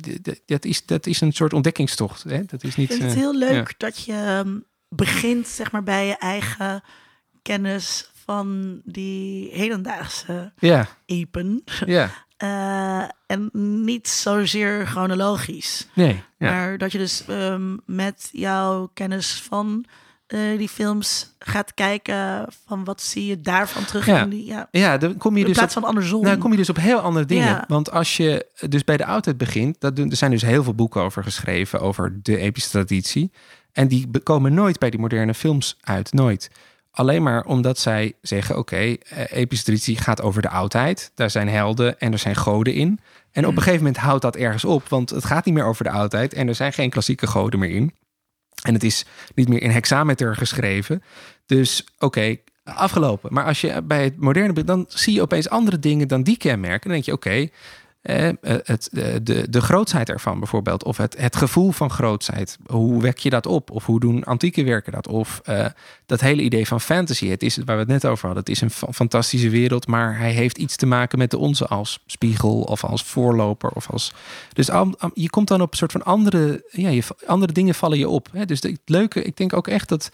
[0.46, 2.22] dat is, dat is een soort ontdekkingstocht.
[2.22, 2.44] Hè?
[2.44, 4.58] Dat is niet, Ik vind het heel leuk dat je ehm,
[4.88, 6.82] begint zeg maar, bij je eigen
[7.42, 10.88] kennis van die hedendaagse ja.
[11.06, 11.62] epen.
[11.86, 12.10] Ja.
[12.42, 13.50] Uh, en
[13.84, 15.88] niet zozeer chronologisch.
[15.94, 16.22] Nee.
[16.38, 19.84] Maar dat je dus um, met jouw kennis van
[20.28, 24.22] uh, die films gaat kijken van wat zie je daarvan terug ja.
[24.22, 26.22] in die ja, ja dan kom je in dus plaats van andersom.
[26.22, 27.46] Nou, kom je dus op heel andere dingen.
[27.46, 27.64] Ja.
[27.68, 30.74] Want als je dus bij de oudheid begint, dat doen, er zijn dus heel veel
[30.74, 33.32] boeken over geschreven over de epische traditie
[33.72, 36.50] en die komen nooit bij die moderne films uit, nooit.
[36.96, 41.10] Alleen maar omdat zij zeggen: oké, okay, eh, epische traditie gaat over de oudheid.
[41.14, 43.00] Daar zijn helden en er zijn goden in.
[43.32, 45.84] En op een gegeven moment houdt dat ergens op, want het gaat niet meer over
[45.84, 47.94] de oudheid en er zijn geen klassieke goden meer in.
[48.62, 49.04] En het is
[49.34, 51.02] niet meer in hexameter geschreven.
[51.46, 53.32] Dus oké, afgelopen.
[53.32, 56.80] Maar als je bij het moderne dan zie je opeens andere dingen dan die kenmerken.
[56.80, 57.48] Dan denk je, oké,
[58.06, 60.84] eh, het, de, de, de ervan bijvoorbeeld.
[60.84, 62.58] Of het, het gevoel van grootsheid.
[62.66, 63.70] Hoe wek je dat op?
[63.70, 65.08] Of hoe doen antieke werken dat?
[65.08, 65.66] Of uh,
[66.06, 67.28] dat hele idee van fantasy.
[67.28, 68.44] Het is waar we het net over hadden.
[68.44, 72.02] Het is een fantastische wereld, maar hij heeft iets te maken met de onze als
[72.06, 73.70] spiegel of als voorloper.
[73.70, 74.12] Of als...
[74.52, 74.66] Dus
[75.14, 78.28] je komt dan op een soort van andere, ja, andere dingen vallen je op.
[78.32, 78.44] Hè?
[78.44, 80.10] Dus het leuke, ik denk ook echt dat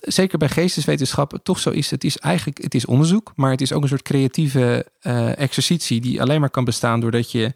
[0.00, 1.90] zeker bij geesteswetenschappen toch zo is.
[1.90, 6.00] Het is eigenlijk het is onderzoek, maar het is ook een soort creatieve uh, exercitie
[6.00, 7.54] die alleen maar kan bestaan doordat je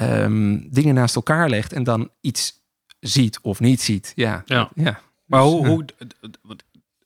[0.00, 2.52] um, dingen naast elkaar legt en dan iets
[3.00, 4.12] ziet of niet ziet.
[4.14, 4.70] Ja, ja.
[4.74, 5.00] ja.
[5.24, 5.84] Maar hoe, hoe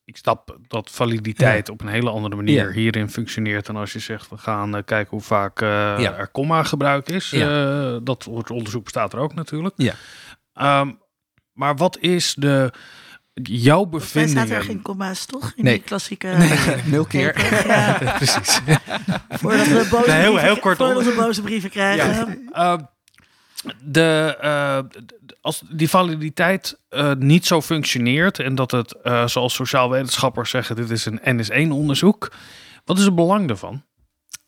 [0.05, 4.31] ik snap dat validiteit op een hele andere manier hierin functioneert dan als je zegt
[4.31, 7.31] we gaan uh, kijken hoe vaak uh, er komma gebruik is.
[8.03, 9.75] Dat onderzoek bestaat er ook natuurlijk.
[9.77, 10.81] Ja.
[10.81, 10.99] Um,
[11.53, 12.73] maar wat is de
[13.43, 14.47] jouw bevindingen...
[14.47, 15.53] staat er geen comma's, toch?
[15.57, 15.75] In nee.
[15.75, 16.29] die klassieke...
[16.29, 16.59] Nee,
[16.93, 17.67] nul keer.
[17.67, 17.99] Ja.
[18.17, 18.61] Precies.
[19.41, 22.49] Voordat we boze, nee, heel, heel kort voordat we boze brieven krijgen.
[22.53, 22.73] Ja.
[22.73, 22.83] Uh,
[23.83, 25.01] de, uh,
[25.41, 30.77] als die validiteit uh, niet zo functioneert en dat het, uh, zoals sociaal wetenschappers zeggen,
[30.77, 32.33] dit is een NS1-onderzoek.
[32.85, 33.83] Wat is het belang daarvan?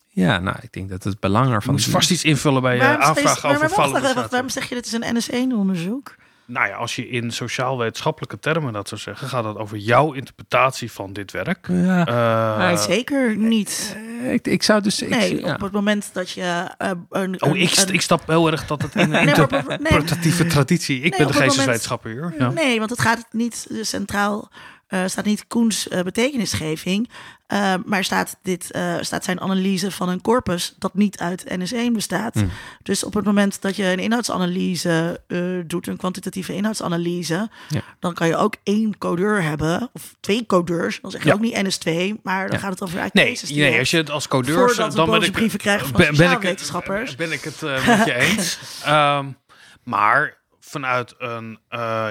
[0.07, 1.75] Ja, nou, ik denk dat het belang ervan...
[1.75, 4.29] Je moet vast iets invullen bij je aanvraag over validiteit.
[4.29, 6.15] Waarom zeg je dit is een NS1-onderzoek?
[6.47, 10.91] Nou ja, als je in sociaal-wetenschappelijke termen dat zou zeggen, gaat het over jouw interpretatie
[10.91, 11.67] van dit werk.
[11.67, 13.97] Ja, uh, zeker niet.
[13.97, 14.99] Uh, ik, ik, zou dus.
[14.99, 16.71] Nee, op het moment dat je.
[16.81, 20.51] Uh, een, oh, ik, een, ik stap heel erg dat het in een interpretatieve nee,
[20.51, 21.01] traditie.
[21.01, 22.33] Ik ben de geesteswetenschapper hier.
[22.37, 22.49] Ja.
[22.49, 24.49] Nee, want het gaat niet centraal
[24.89, 27.09] uh, staat niet Koens uh, betekenisgeving,
[27.47, 32.35] uh, maar staat, dit, staat zijn analyse van een corpus dat niet uit NS1 bestaat.
[32.35, 32.49] Mm.
[32.83, 35.21] Dus op het moment dat je een inhoudsanalyse
[35.67, 37.81] doet, een kwantitatieve inhoudsanalyse, ja.
[37.99, 40.99] dan kan je ook één codeur hebben, of twee codeurs.
[41.01, 41.33] Dan zeg je ja.
[41.33, 42.61] ook niet NS2, maar dan ja.
[42.63, 44.75] gaat het over uit nee, nee, als je het als codeur...
[44.75, 47.15] dan ben ik brieven krijgen van ben, ben ik, wetenschappers.
[47.15, 48.59] Ben ik het met je eens.
[48.87, 49.37] um,
[49.83, 51.59] maar vanuit een...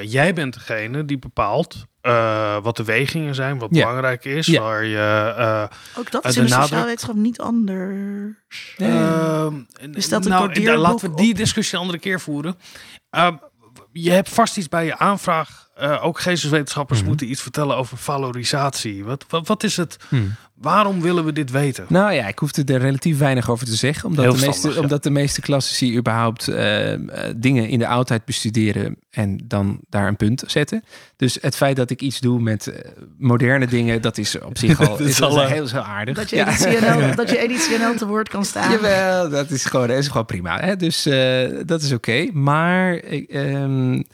[0.03, 4.61] jij bent degene die bepaalt uh, wat de wegingen zijn, wat belangrijk is, ja.
[4.61, 5.35] waar je...
[5.39, 5.65] Uh,
[5.99, 8.75] Ook dat is in de sociale wetenschap niet anders.
[8.77, 8.91] Nee.
[8.91, 9.47] Uh,
[9.93, 12.59] is dat nou, laten we die discussie een andere keer voeren.
[13.11, 13.37] Ehm,
[13.93, 15.66] je hebt vast iets bij je aanvraag.
[15.83, 19.05] Uh, ook geesteswetenschappers mm moeten iets vertellen over valorisatie.
[19.05, 19.97] Wat, wat, wat is het?
[20.09, 20.35] Hmm.
[20.55, 21.85] Waarom willen we dit weten?
[21.89, 24.09] Nou ja, ik hoefde er relatief weinig over te zeggen.
[24.09, 26.93] Omdat, de meeste, omdat de meeste klassici überhaupt uh,
[27.37, 30.85] dingen in de oudheid bestuderen en dan daar een punt zetten.
[31.17, 32.75] Dus het feit dat ik iets doe met uh,
[33.19, 36.17] moderne dingen, dat is op zich al, is al heel zo aardig.
[36.17, 36.45] Dat je, ja.
[37.15, 38.71] dat je te woord kan staan.
[38.71, 40.61] Jawel, dat is gewoon, dat is gewoon prima.
[40.61, 40.77] Hè?
[40.77, 41.03] Dus
[41.67, 42.11] dat is oké.
[42.11, 42.31] Okay.
[42.33, 43.03] Maar...
[43.29, 44.05] Um,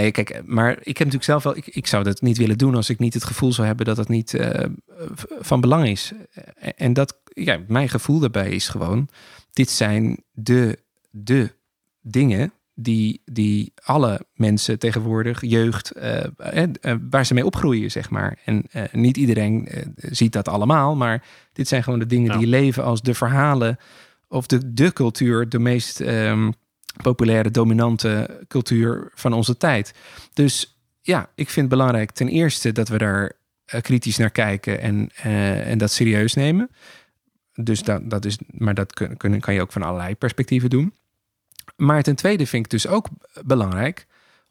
[0.00, 1.56] Nee, kijk, maar ik heb natuurlijk zelf wel.
[1.56, 3.96] Ik, ik zou dat niet willen doen als ik niet het gevoel zou hebben dat
[3.96, 4.50] het niet uh,
[5.40, 6.12] van belang is.
[6.76, 9.08] En dat, ja, mijn gevoel daarbij is gewoon:
[9.52, 10.78] dit zijn de,
[11.10, 11.52] de
[12.00, 18.38] dingen die, die alle mensen tegenwoordig, jeugd, uh, uh, waar ze mee opgroeien, zeg maar.
[18.44, 23.02] En niet iedereen ziet dat allemaal, maar dit zijn gewoon de dingen die leven als
[23.02, 23.78] de verhalen
[24.28, 26.00] of de, de cultuur, de meest.
[26.00, 26.54] Um,
[27.02, 29.94] populaire, dominante cultuur van onze tijd.
[30.32, 33.32] Dus ja, ik vind het belangrijk ten eerste dat we daar
[33.74, 36.70] uh, kritisch naar kijken en, uh, en dat serieus nemen.
[37.54, 40.94] Dus dat, dat is, maar dat kun, kan je ook van allerlei perspectieven doen.
[41.76, 43.08] Maar ten tweede vind ik dus ook
[43.44, 44.06] belangrijk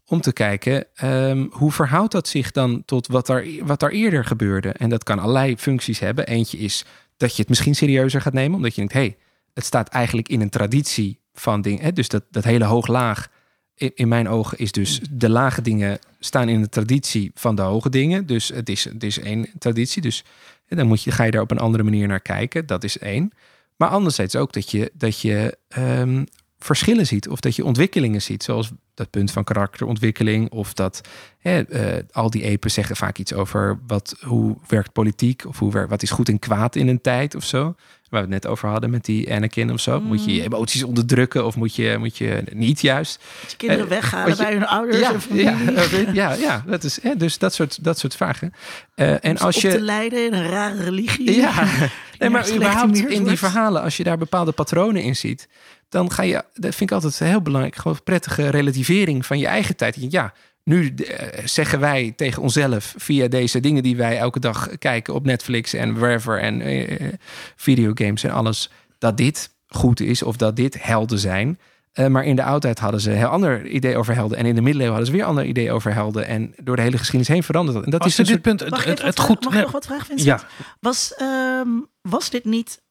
[0.05, 4.25] om te kijken um, hoe verhoudt dat zich dan tot wat er, wat er eerder
[4.25, 4.69] gebeurde.
[4.69, 6.27] En dat kan allerlei functies hebben.
[6.27, 6.85] Eentje is
[7.17, 9.17] dat je het misschien serieuzer gaat nemen, omdat je denkt, hé, hey,
[9.53, 11.95] het staat eigenlijk in een traditie van dingen.
[11.95, 13.29] Dus dat, dat hele hoog-laag,
[13.75, 17.89] in, mijn ogen, is dus de lage dingen staan in de traditie van de hoge
[17.89, 18.25] dingen.
[18.25, 20.01] Dus het is, het is één traditie.
[20.01, 20.23] Dus
[20.67, 22.65] dan moet je, ga je daar op een andere manier naar kijken.
[22.65, 23.31] Dat is één.
[23.77, 26.25] Maar anderzijds ook dat je, dat je um,
[26.63, 31.01] verschillen ziet of dat je ontwikkelingen ziet, zoals dat punt van karakterontwikkeling of dat
[31.39, 35.87] hè, uh, al die epen zeggen vaak iets over wat, hoe werkt politiek of hoe,
[35.87, 37.75] wat is goed en kwaad in een tijd of zo.
[38.13, 40.01] Waar we het net over hadden met die Anakin of zo.
[40.01, 40.53] Moet je je mm.
[40.53, 43.19] emoties onderdrukken of moet je, moet je niet juist?
[43.41, 45.57] Moet je kinderen uh, weghalen bij hun ouders ja, of ja,
[46.13, 48.53] ja, ja, dat is hè, dus dat soort, dat soort vragen.
[48.95, 51.35] Uh, en als je te leiden in een rare religie.
[51.35, 51.67] Ja,
[52.19, 55.47] nee, maar überhaupt in die verhalen, als je daar bepaalde patronen in ziet,
[55.89, 59.75] dan ga je, dat vind ik altijd heel belangrijk, gewoon prettige relativering van je eigen
[59.75, 59.97] tijd.
[60.09, 60.33] Ja,
[60.63, 65.25] nu eh, zeggen wij tegen onszelf via deze dingen die wij elke dag kijken op
[65.25, 67.13] Netflix en wherever en uh,
[67.55, 71.59] videogames en alles, dat dit goed is of dat dit helden zijn.
[71.93, 74.37] Uh, maar in de oudheid hadden ze een heel ander idee over helden.
[74.37, 76.27] En in de middeleeuwen hadden ze weer een ander idee over helden.
[76.27, 77.85] En door de hele geschiedenis heen veranderd dat.
[77.85, 79.43] En dat is dus dit punt het, het, het goed.
[79.43, 80.41] Mag ik nog wat vragen, Vincent?
[80.41, 80.47] Ja.
[80.79, 82.81] Was, um, was dit niet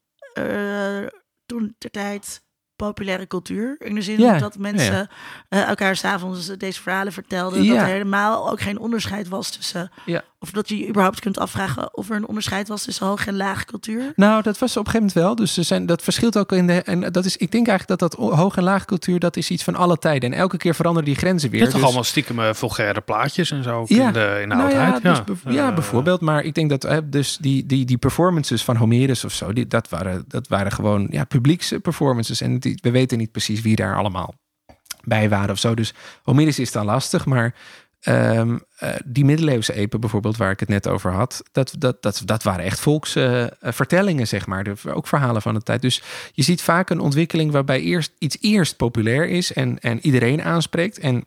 [1.45, 2.42] toen de tijd
[2.75, 3.75] populaire cultuur.
[3.79, 5.09] In de zin dat mensen
[5.49, 5.67] ja, ja.
[5.67, 7.67] elkaar s'avonds deze verhalen vertelden.
[7.67, 9.91] Dat er helemaal ook geen onderscheid was tussen...
[10.43, 13.65] Of dat je überhaupt kunt afvragen of er een onderscheid was tussen hoog en laag
[13.65, 14.13] cultuur.
[14.15, 15.35] Nou, dat was op een gegeven moment wel.
[15.35, 16.81] Dus er zijn, dat verschilt ook in de...
[16.81, 19.63] En dat is, ik denk eigenlijk dat dat hoog en laag cultuur, dat is iets
[19.63, 20.31] van alle tijden.
[20.31, 21.59] En elke keer veranderen die grenzen weer.
[21.59, 24.55] Dat dus, toch allemaal stiekem uh, vulgaire plaatjes en zo ja, in de, in de
[24.55, 25.03] nou oudheid.
[25.03, 25.69] Ja, dus ja.
[25.69, 26.21] Uh, bijvoorbeeld.
[26.21, 29.67] Maar ik denk dat uh, dus die, die, die performances van Homerus of zo, die,
[29.67, 32.41] dat, waren, dat waren gewoon ja, publieks performances.
[32.41, 34.33] En die, we weten niet precies wie daar allemaal
[35.03, 35.75] bij waren of zo.
[35.75, 35.93] Dus
[36.23, 37.55] Homerus is dan lastig, maar
[38.09, 42.21] um, uh, die middeleeuwse epen bijvoorbeeld, waar ik het net over had, dat, dat, dat,
[42.25, 44.67] dat waren echt volksvertellingen, uh, zeg maar.
[44.87, 45.81] Ook verhalen van de tijd.
[45.81, 46.01] Dus
[46.33, 50.99] je ziet vaak een ontwikkeling waarbij eerst iets eerst populair is en, en iedereen aanspreekt.
[50.99, 51.23] En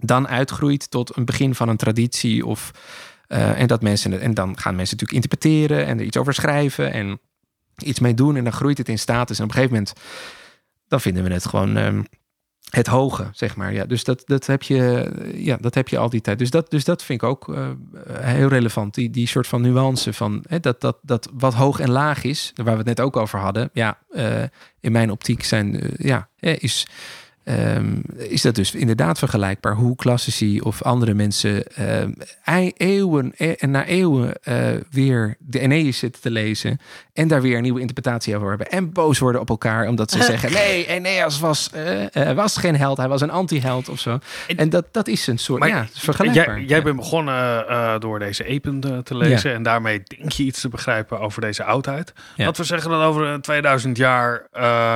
[0.00, 2.46] dan uitgroeit tot een begin van een traditie.
[2.46, 2.70] Of,
[3.28, 6.92] uh, en, dat mensen, en dan gaan mensen natuurlijk interpreteren en er iets over schrijven
[6.92, 7.20] en
[7.78, 8.36] iets mee doen.
[8.36, 9.38] En dan groeit het in status.
[9.38, 10.00] En op een gegeven moment,
[10.88, 11.76] dan vinden we het gewoon.
[11.76, 12.06] Um,
[12.70, 13.72] het hoge, zeg maar.
[13.72, 16.38] Ja, dus dat, dat, heb je, ja, dat heb je al die tijd.
[16.38, 17.68] Dus dat, dus dat vind ik ook uh,
[18.20, 18.94] heel relevant.
[18.94, 22.52] Die, die soort van nuance van hè, dat, dat, dat wat hoog en laag is,
[22.54, 23.70] waar we het net ook over hadden.
[23.72, 24.42] Ja, uh,
[24.80, 26.86] in mijn optiek zijn, uh, ja, is
[27.44, 33.86] Um, is dat dus inderdaad vergelijkbaar hoe klassici of andere mensen uh, eeuwen en na
[33.86, 34.56] eeuwen uh,
[34.90, 36.80] weer de Aeneas zitten te lezen
[37.12, 40.22] en daar weer een nieuwe interpretatie over hebben en boos worden op elkaar omdat ze
[40.32, 44.18] zeggen nee, Aeneas was, uh, was geen held, hij was een anti-held of zo.
[44.56, 46.56] En dat, dat is een soort, maar, ja, vergelijkbaar.
[46.58, 49.56] Jij, jij bent begonnen door deze epen te lezen ja.
[49.56, 52.12] en daarmee denk je iets te begrijpen over deze oudheid.
[52.36, 54.46] Wat we zeggen dat over 2000 jaar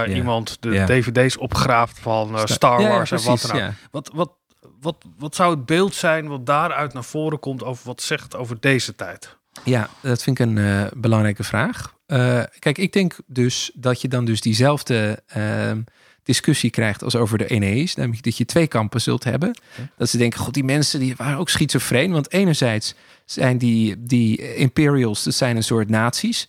[0.08, 3.74] iemand de dvd's opgraaft van Star Wars ja, precies, en wat dan.
[3.90, 4.32] Wat, wat,
[4.80, 8.60] wat, wat zou het beeld zijn wat daaruit naar voren komt over wat zegt over
[8.60, 9.36] deze tijd?
[9.62, 11.94] Ja, dat vind ik een uh, belangrijke vraag.
[12.06, 15.72] Uh, kijk, ik denk dus dat je dan dus diezelfde uh,
[16.22, 17.94] discussie krijgt als over de Enees.
[17.94, 19.58] Namelijk dat je twee kampen zult hebben.
[19.96, 22.12] Dat ze denken, god, die mensen die waren ook schizofreen.
[22.12, 22.94] Want enerzijds
[23.24, 26.48] zijn die, die Imperials, dat zijn een soort nazi's.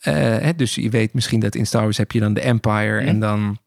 [0.00, 3.20] Hè, dus je weet misschien dat in Star Wars heb je dan de Empire en
[3.20, 3.58] dan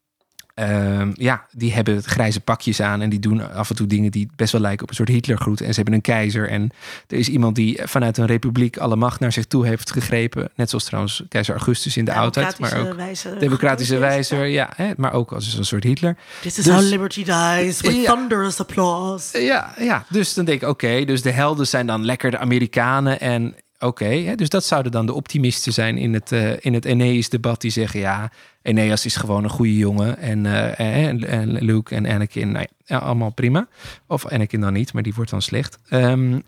[0.60, 4.30] Uh, ja, die hebben grijze pakjes aan en die doen af en toe dingen die
[4.36, 5.62] best wel lijken op een soort Hitlergroet.
[5.62, 6.72] En ze hebben een keizer en
[7.08, 10.50] er is iemand die vanuit een republiek alle macht naar zich toe heeft gegrepen.
[10.56, 12.96] Net zoals trouwens keizer Augustus in de oudheid, maar ook
[13.40, 16.18] democratische wijze, ja, hè, maar ook als een soort Hitler.
[16.42, 19.42] This is dus, how liberty dies with ja, thunderous applause.
[19.42, 23.20] Ja, ja, dus dan denk ik, oké, dus de helden zijn dan lekker de Amerikanen
[23.20, 27.62] en Oké, dus dat zouden dan de optimisten zijn in het, uh, in het Aeneas-debat.
[27.62, 28.32] Die zeggen, ja,
[28.64, 30.18] Aeneas is gewoon een goede jongen.
[30.18, 30.80] En, uh,
[31.32, 33.68] en, Luke en Anakin, nou ja, allemaal prima.
[34.08, 35.80] Of Anakin dan niet, maar die wordt dan slecht.
[35.90, 36.44] Um,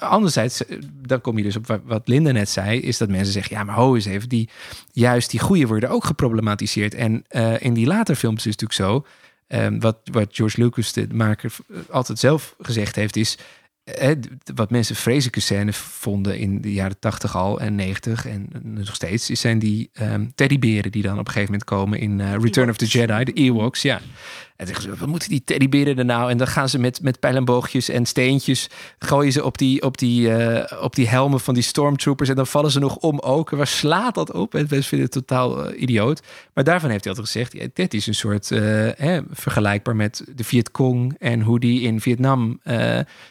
[0.00, 0.62] anderzijds,
[1.06, 2.80] dan kom je dus op wat Linda net zei...
[2.80, 4.28] is dat mensen zeggen, ja, maar ho eens even...
[4.28, 4.48] Die,
[4.92, 6.94] juist die goede worden ook geproblematiseerd.
[6.94, 7.24] En
[7.58, 9.06] in die later films is het natuurlijk zo...
[9.48, 11.52] Um, wat, wat George Lucas, de maker,
[11.90, 13.38] altijd zelf gezegd heeft, is
[14.54, 19.26] wat mensen vreselijke scène vonden in de jaren 80 al en 90 en nog steeds,
[19.26, 22.76] zijn die um, teddyberen die dan op een gegeven moment komen in uh, Return of
[22.76, 24.00] the Jedi, de Ewoks, ja.
[24.58, 26.30] En zeggen ze, wat moeten die teddyberen er nou?
[26.30, 30.28] En dan gaan ze met, met pijlenboogjes en steentjes, gooien ze op die, op, die,
[30.28, 33.50] uh, op die helmen van die stormtroopers en dan vallen ze nog om ook.
[33.50, 34.54] Waar slaat dat op?
[34.54, 36.22] En mensen vinden het totaal uh, idioot.
[36.54, 40.44] Maar daarvan heeft hij altijd gezegd, ja, dit is een soort hè, vergelijkbaar met de
[40.44, 42.60] Vietcong en hoe die in Vietnam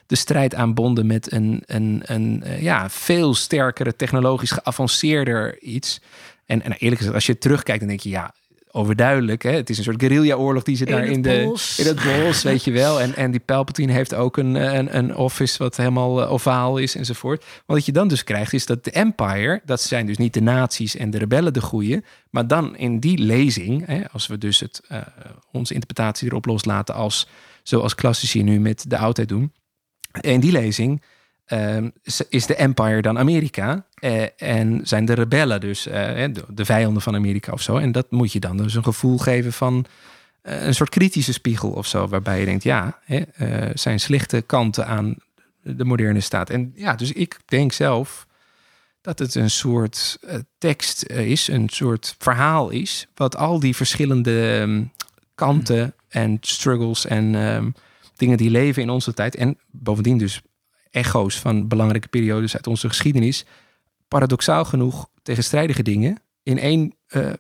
[0.06, 6.02] de strijd aanbonden met een, een, een ja, veel sterkere, technologisch geavanceerder iets.
[6.46, 8.34] En, en eerlijk gezegd, als je terugkijkt, dan denk je, ja,
[8.72, 9.44] overduidelijk.
[9.44, 9.52] Hè?
[9.52, 11.42] Het is een soort guerrilla-oorlog die ze daar in, de,
[11.78, 13.02] in het bos, weet je wel.
[13.02, 16.96] En, en die Palpatine heeft ook een, een, een office wat helemaal uh, ovaal is
[16.96, 17.46] enzovoort.
[17.66, 20.96] Wat je dan dus krijgt is dat de Empire, dat zijn dus niet de nazi's
[20.96, 24.82] en de rebellen de goeie, maar dan in die lezing, hè, als we dus het,
[24.92, 24.98] uh,
[25.52, 27.28] onze interpretatie erop loslaten als
[27.64, 29.52] zoals klassici nu met de oudheid doen.
[30.22, 31.02] In die lezing
[31.48, 31.78] uh,
[32.30, 37.02] is de Empire dan Amerika uh, en zijn de rebellen dus uh, de, de, vijanden
[37.02, 37.78] van Amerika of zo.
[37.78, 39.86] En dat moet je dan dus een gevoel geven van
[40.42, 43.00] eh, een soort kritische spiegel of zo, waarbij je denkt, ja,
[43.74, 45.16] zijn slechte kanten aan
[45.62, 46.50] de moderne staat.
[46.50, 48.28] En ja, dus ik denk zelf
[49.02, 50.20] dat het een soort
[50.58, 54.92] tekst is, een soort verhaal is, wat al die verschillende um,
[55.36, 57.74] kanten en struggles en um,
[58.18, 60.42] dingen die leven in onze tijd en bovendien dus
[60.90, 63.46] echo's van belangrijke periodes uit onze geschiedenis,
[64.08, 67.34] paradoxaal genoeg tegenstrijdige dingen in één uh,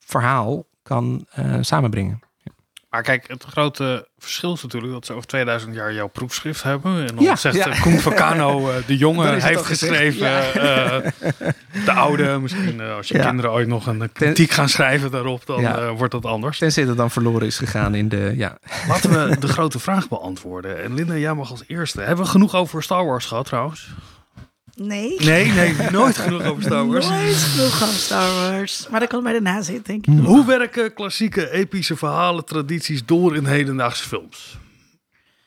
[0.00, 2.20] verhaal kan uh, samenbrengen.
[2.90, 7.06] Maar kijk, het grote verschil is natuurlijk dat ze over 2000 jaar jouw proefschrift hebben.
[7.06, 7.80] En dan ja, zegt ja.
[7.80, 10.26] Koen Vakano, uh, de jongen heeft geschreven.
[10.26, 10.54] Ja.
[10.54, 11.10] Uh,
[11.84, 15.90] de oude, misschien uh, als je kinderen ooit nog een kritiek gaan schrijven daarop, dan
[15.96, 16.58] wordt dat anders.
[16.58, 18.32] Tenzij het dan verloren is gegaan in de...
[18.36, 18.58] Ja.
[18.88, 20.82] Laten we de grote vraag beantwoorden.
[20.82, 22.00] En Linda, jij mag als eerste.
[22.00, 23.88] Hebben we genoeg over Star Wars gehad trouwens?
[24.76, 25.20] Nee.
[25.20, 27.08] Nee, nee, nooit genoeg over Star Wars.
[27.08, 28.88] Nooit genoeg over Star Wars.
[28.88, 30.18] Maar dat kan bij de nazit, denk ik.
[30.18, 34.58] Hoe werken klassieke epische verhalen, tradities door in hedendaagse films?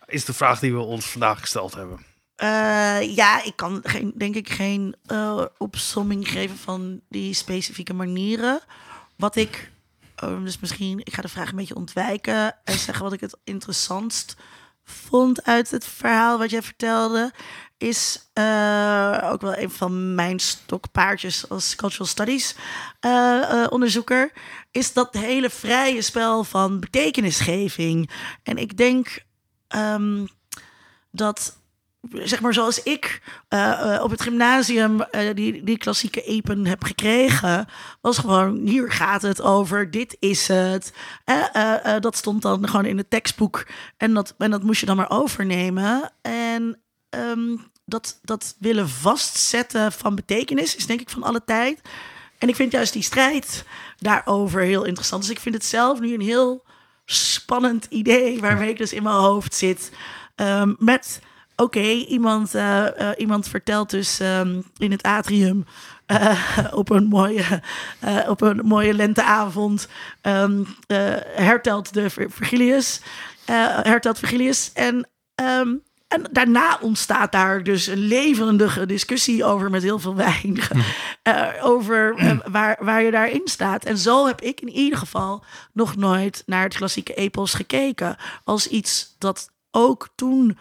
[0.06, 1.98] Is de vraag die we ons vandaag gesteld hebben.
[2.44, 8.60] Uh, ja, ik kan geen, denk ik geen uh, opsomming geven van die specifieke manieren.
[9.16, 9.72] Wat ik,
[10.24, 13.38] uh, dus misschien, ik ga de vraag een beetje ontwijken en zeggen wat ik het
[13.44, 14.36] interessantst
[14.90, 17.32] vond uit het verhaal wat jij vertelde
[17.80, 22.56] is uh, ook wel een van mijn stokpaardjes als cultural studies
[23.02, 24.32] uh, uh, onderzoeker,
[24.72, 28.10] is dat hele vrije spel van betekenisgeving.
[28.44, 29.26] En ik denk
[29.76, 30.28] um,
[31.12, 31.59] dat
[32.12, 37.68] zeg maar zoals ik uh, op het gymnasium uh, die, die klassieke epen heb gekregen,
[38.02, 40.94] was gewoon hier gaat het over, dit is het.
[42.00, 43.68] dat stond dan gewoon in het tekstboek
[43.98, 46.12] en dat, en dat moest je dan maar overnemen.
[46.22, 51.82] En um, dat, dat willen vastzetten van betekenis is denk ik van alle tijd.
[52.38, 53.66] En ik vind juist die strijd
[53.98, 55.22] daarover heel interessant.
[55.22, 56.66] Dus ik vind het zelf nu een heel
[57.06, 59.92] spannend idee waarmee ik dus in mijn hoofd zit.
[60.36, 61.22] Um, met,
[61.60, 65.66] oké, iemand, uh, uh, iemand vertelt dus um, in het atrium
[66.08, 66.40] uh,
[66.72, 67.62] op, een mooie,
[68.28, 69.88] op een mooie lenteavond,
[70.22, 70.68] um,
[71.36, 73.02] hertelt de Virgilius,
[73.82, 80.00] hertelt Virgilius en um, en daarna ontstaat daar dus een levendige discussie over met heel
[80.00, 80.60] veel wijn.
[81.24, 83.86] Uh, over uh, waar, waar je daarin staat.
[83.86, 88.16] En zo heb ik in ieder geval nog nooit naar het klassieke epos gekeken.
[88.44, 90.58] Als iets dat ook toen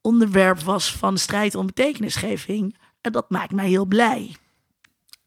[0.00, 2.76] onderwerp was van strijd om betekenisgeving.
[3.00, 4.36] En dat maakt mij heel blij.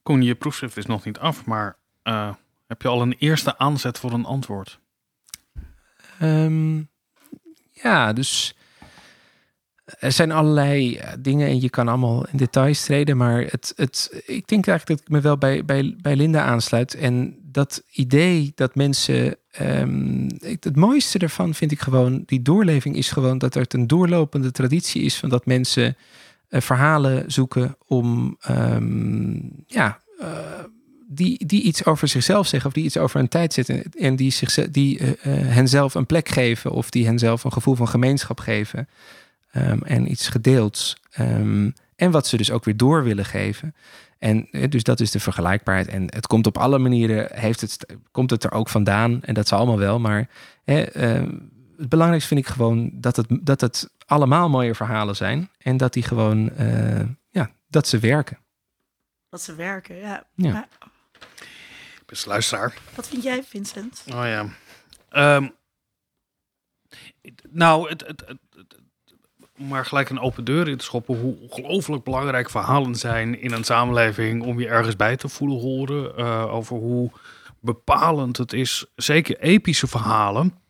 [0.04, 2.34] Koen, je proefschrift is nog niet af, maar uh,
[2.68, 4.80] heb je al een eerste aanzet voor een antwoord?
[6.22, 6.90] Um,
[7.72, 8.56] ja, dus
[9.86, 13.18] er zijn allerlei eh, dingen en je kan allemaal in details treden.
[13.18, 16.96] Maar het, het, ik denk eigenlijk dat ik me wel bij, bij, bij Linda aansluit.
[16.96, 19.38] En dat idee dat mensen.
[19.62, 22.24] Um, het mooiste daarvan vind ik gewoon.
[22.26, 25.98] Die doorleving is gewoon dat er een doorlopende traditie is van dat mensen
[26.50, 28.38] uh, verhalen zoeken om.
[28.50, 30.02] Um, ja.
[30.22, 30.28] Uh,
[31.08, 34.32] die, die iets over zichzelf zeggen of die iets over een tijd zetten en die,
[34.32, 38.88] zich, die henzelf een plek geven of die henzelf een gevoel van gemeenschap geven.
[39.56, 40.98] Um, en iets gedeelds.
[41.20, 43.76] Um, en wat ze dus ook weer door willen geven.
[44.18, 45.88] En dus dat is de vergelijkbaarheid.
[45.88, 49.24] En het komt op alle manieren, heeft het, komt het er ook vandaan.
[49.24, 50.00] En dat is allemaal wel.
[50.00, 50.30] Maar
[50.66, 50.84] uh,
[51.78, 55.50] het belangrijkste vind ik gewoon dat het, dat het allemaal mooie verhalen zijn.
[55.58, 58.38] En dat die gewoon, uh, ja, dat ze werken.
[59.30, 60.28] Dat ze werken, ja.
[60.36, 60.68] ja.
[62.26, 62.74] Luisteraar.
[62.96, 64.04] Wat vind jij, Vincent?
[64.08, 64.46] Oh ja.
[65.36, 65.52] Um,
[67.50, 68.83] nou, het, het, het, om
[69.58, 73.64] maar gelijk een open deur in te schoppen, hoe ongelooflijk belangrijk verhalen zijn in een
[73.64, 76.20] samenleving om je ergens bij te voelen horen.
[76.20, 77.12] Uh, over hoe
[77.60, 78.86] bepalend het is.
[78.96, 80.62] Zeker epische verhalen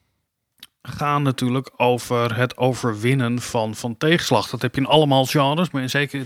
[0.81, 4.49] gaan natuurlijk over het overwinnen van, van tegenslag.
[4.49, 6.25] Dat heb je in allemaal genres, maar in zeker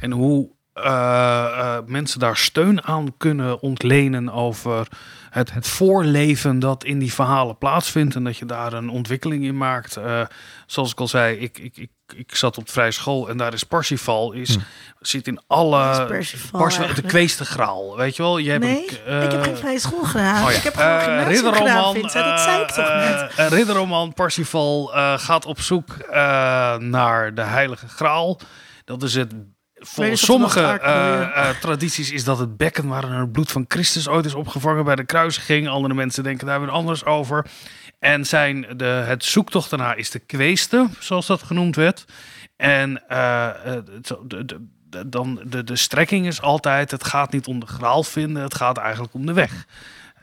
[0.00, 4.88] en hoe uh, uh, mensen daar steun aan kunnen ontlenen over
[5.30, 9.56] het, het voorleven dat in die verhalen plaatsvindt en dat je daar een ontwikkeling in
[9.56, 9.98] maakt.
[10.66, 14.32] Zoals ik al zei, ik, ik, ik zat op vrij school en daar is Parsifal,
[14.32, 14.60] is, hm.
[15.00, 16.06] zit in alle...
[16.06, 18.38] Parsifal, Parsifal de kweestegraal, weet je wel?
[18.38, 20.44] Je hebt nee, ik, ik heb geen vrije school gedaan.
[20.44, 20.56] Oh ja.
[20.56, 23.32] Ik heb gewoon uh, ridderroman, gedaan, dat zei ik toch net.
[23.36, 25.96] Een ridderroman Parsifal gaat op zoek
[26.78, 28.40] naar de heilige graal.
[28.84, 29.34] Dat is het
[29.78, 34.24] Volgens sommige uh, uh, tradities is dat het bekken waar het bloed van Christus ooit
[34.24, 35.68] is opgevangen bij de kruisiging.
[35.68, 37.46] Andere mensen denken daar weer anders over.
[37.98, 42.04] En zijn de, het zoektocht daarna is de kweeste, zoals dat genoemd werd.
[42.56, 48.02] En de, de, dan de, de strekking is altijd: het gaat niet om de graal
[48.02, 49.66] vinden, het gaat eigenlijk om de weg.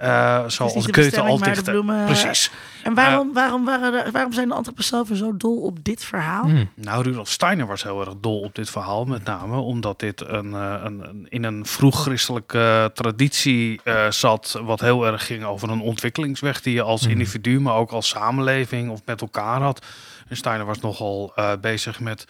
[0.01, 1.85] Uh, zoals Goethe al dichten.
[2.05, 2.51] Precies.
[2.83, 6.43] En waarom, uh, waarom, waren waarom zijn de antroposofen zo dol op dit verhaal?
[6.43, 6.69] Hmm.
[6.75, 9.05] Nou, Rudolf Steiner was heel erg dol op dit verhaal.
[9.05, 14.59] Met name omdat dit een, eh, een, een in een vroeg-christelijke traditie uh, zat.
[14.63, 17.11] Wat heel erg ging over een ontwikkelingsweg die je als hmm.
[17.11, 19.85] individu, maar ook als samenleving of met elkaar had.
[20.27, 22.25] En Steiner was nogal bezig met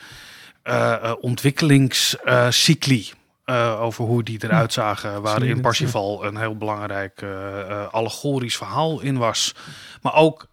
[1.20, 3.12] ontwikkelingscycli.
[3.46, 5.22] Uh, over hoe die eruit zagen.
[5.22, 9.56] Waar in Parsifal een heel belangrijk uh, allegorisch verhaal in was.
[10.02, 10.48] Maar ook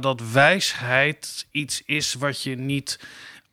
[0.00, 3.00] dat wijsheid iets is wat je niet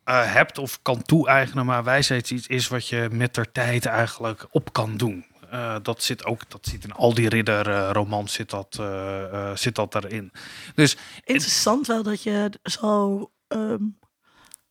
[0.04, 4.72] hebt of kan toe-eigenen, maar wijsheid iets is wat je met der tijd eigenlijk op
[4.72, 5.24] kan doen.
[5.82, 8.82] dat zit ook, dat zit in al die ridderromans zit dat,
[9.54, 10.32] zit dat erin.
[10.74, 13.82] Dus interessant wel dat je zo ehm,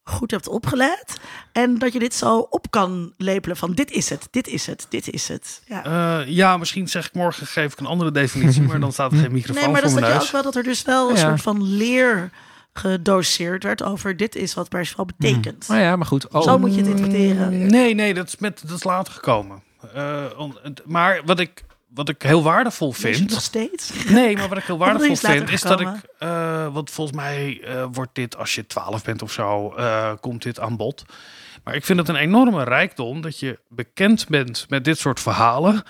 [0.09, 1.19] goed hebt opgelet.
[1.51, 4.85] En dat je dit zo op kan lepelen van dit is het, dit is het,
[4.89, 5.61] dit is het.
[5.67, 9.11] Ja, uh, ja misschien zeg ik morgen geef ik een andere definitie, maar dan staat
[9.11, 10.13] er geen microfoon nee, maar voor mijn neus.
[10.13, 12.29] Nee, ook wel dat er dus wel een soort van leer
[12.73, 15.67] gedoseerd werd over dit is wat Parsifal betekent.
[15.67, 16.27] Nou ja, maar goed.
[16.27, 16.41] Oh.
[16.41, 17.67] Zo moet je het interpreteren.
[17.67, 19.63] Nee, nee, dat is, met, dat is later gekomen.
[19.95, 20.23] Uh,
[20.85, 21.64] maar wat ik
[21.95, 23.29] wat ik heel waardevol vind.
[23.29, 23.91] nog steeds?
[24.07, 25.87] Nee, maar wat ik heel waardevol vind is dat ik.
[26.19, 30.43] Uh, want volgens mij uh, wordt dit als je 12 bent of zo, uh, komt
[30.43, 31.03] dit aan bod.
[31.63, 35.83] Maar ik vind het een enorme rijkdom dat je bekend bent met dit soort verhalen.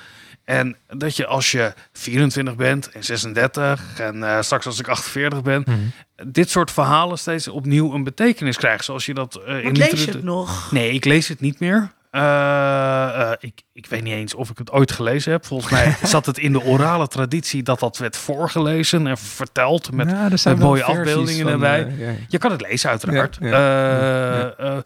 [0.43, 5.63] En dat je als je 24 bent en 36 en straks als ik 48 ben,
[5.67, 5.91] mm
[6.27, 8.85] dit soort verhalen steeds opnieuw een betekenis krijgt.
[8.85, 10.71] Zoals je dat in lees je het nog?
[10.71, 11.91] Nee, ik lees het niet meer.
[12.15, 15.45] Uh, ik, ik weet niet eens of ik het ooit gelezen heb.
[15.45, 20.09] Volgens mij zat het in de orale traditie dat dat werd voorgelezen en verteld met,
[20.09, 21.85] ja, met mooie afbeeldingen erbij.
[21.85, 22.13] Uh, ja.
[22.27, 23.37] Je kan het lezen uiteraard.
[23.41, 24.83] Ja,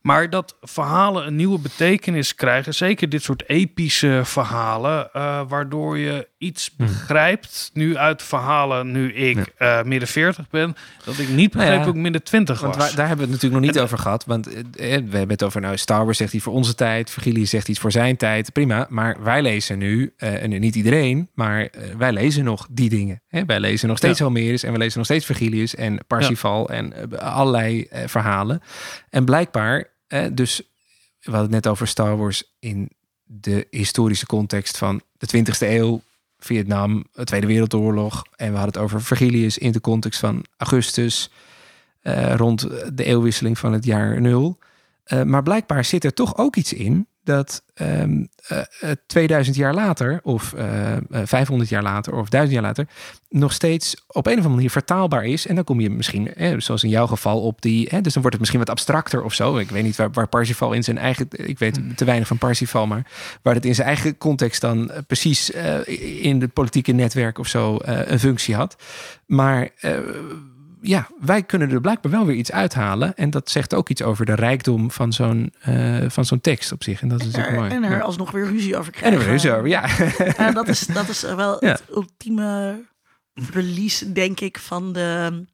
[0.00, 5.08] maar dat verhalen een nieuwe betekenis krijgen, zeker dit soort epische verhalen,
[5.48, 6.84] waardoor je iets hm.
[6.84, 11.82] begrijpt, nu uit verhalen, nu ik uh, midden 40 ben, dat ik niet begreep nou
[11.82, 12.94] ja, ik midden 20 want was.
[12.94, 15.60] daar hebben we het natuurlijk nog niet over gehad, want eh, we hebben het over,
[15.60, 18.86] nou, Star Wars zegt iets voor onze tijd, Virgilius zegt iets voor zijn tijd, prima,
[18.88, 23.22] maar wij lezen nu, uh, en niet iedereen, maar wij lezen nog die dingen.
[23.28, 23.44] Hè?
[23.44, 24.24] Wij lezen nog steeds ja.
[24.24, 26.76] Homerus en we lezen nog steeds Virgilius en Parsifal ja.
[26.76, 28.62] en allerlei verhalen.
[29.10, 29.92] En blijkbaar
[30.32, 30.62] dus
[31.24, 32.90] we hadden het net over Star Wars in
[33.24, 36.02] de historische context van de 20e eeuw,
[36.44, 38.24] Vietnam, de Tweede Wereldoorlog.
[38.36, 41.30] En we hadden het over Vergilius in de context van Augustus,
[42.02, 44.58] uh, rond de eeuwwisseling van het jaar nul.
[45.06, 50.20] Uh, maar blijkbaar zit er toch ook iets in dat um, uh, 2000 jaar later,
[50.22, 52.86] of uh, 500 jaar later, of 1000 jaar later,
[53.28, 55.46] nog steeds op een of andere manier vertaalbaar is.
[55.46, 57.84] En dan kom je misschien, zoals in jouw geval, op die.
[57.84, 59.56] Dus dan wordt het misschien wat abstracter of zo.
[59.56, 61.26] Ik weet niet waar, waar Parsifal in zijn eigen.
[61.30, 63.06] Ik weet te weinig van Parsifal, maar
[63.42, 67.78] waar het in zijn eigen context dan precies uh, in het politieke netwerk of zo
[67.82, 68.76] een functie had.
[69.26, 69.70] Maar
[70.86, 73.16] ja, wij kunnen er blijkbaar wel weer iets uithalen.
[73.16, 76.82] En dat zegt ook iets over de rijkdom van zo'n, uh, van zo'n tekst op
[76.82, 77.02] zich.
[77.02, 77.70] En dat is natuurlijk mooi.
[77.70, 77.98] En er ja.
[77.98, 79.12] alsnog weer ruzie over krijgen.
[79.12, 79.98] En er weer ruzie over, ja.
[80.46, 81.70] En dat, is, dat is wel ja.
[81.70, 82.82] het ultieme
[83.34, 85.44] verlies, denk ik, van de,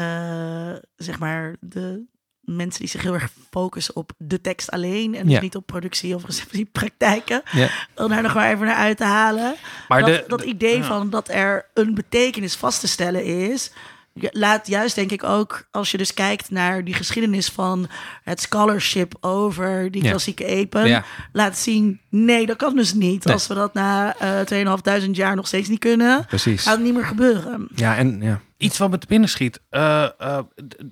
[0.00, 2.04] uh, zeg maar, de
[2.40, 5.40] mensen die zich heel erg focussen op de tekst alleen en dus ja.
[5.40, 7.42] niet op productie of receptiepraktijken.
[7.52, 7.68] Ja.
[7.94, 9.54] Om daar nog maar even naar uit te halen.
[9.88, 13.72] Maar dat, de, dat idee van dat er een betekenis vast te stellen is,
[14.18, 17.88] laat juist denk ik ook, als je dus kijkt naar die geschiedenis van
[18.22, 21.04] het scholarship over die klassieke epen, ja.
[21.32, 23.24] laat zien, nee, dat kan dus niet.
[23.24, 23.34] Nee.
[23.34, 24.16] Als we dat na
[24.50, 26.62] uh, 2.500 jaar nog steeds niet kunnen, Precies.
[26.62, 27.68] gaat het niet meer gebeuren.
[27.74, 28.40] Ja, en ja.
[28.56, 29.60] Iets wat me te binnen schiet.
[29.70, 30.38] Uh, uh,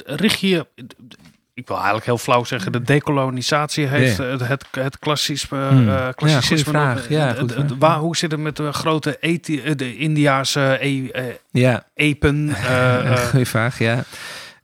[0.05, 0.67] richt je
[1.55, 4.31] ik wil eigenlijk heel flauw zeggen, de dekolonisatie heeft yeah.
[4.31, 5.89] het, het, het klassisme, hmm.
[5.89, 6.73] uh, klassicisme.
[6.73, 7.09] Ja, vraag.
[7.09, 7.35] Ja,
[7.79, 11.11] waar, hoe zit het met de grote eti, de Indiaanse e,
[11.51, 11.85] ja.
[11.95, 12.49] epen?
[12.49, 14.05] Uh, Goeie vraag, ja.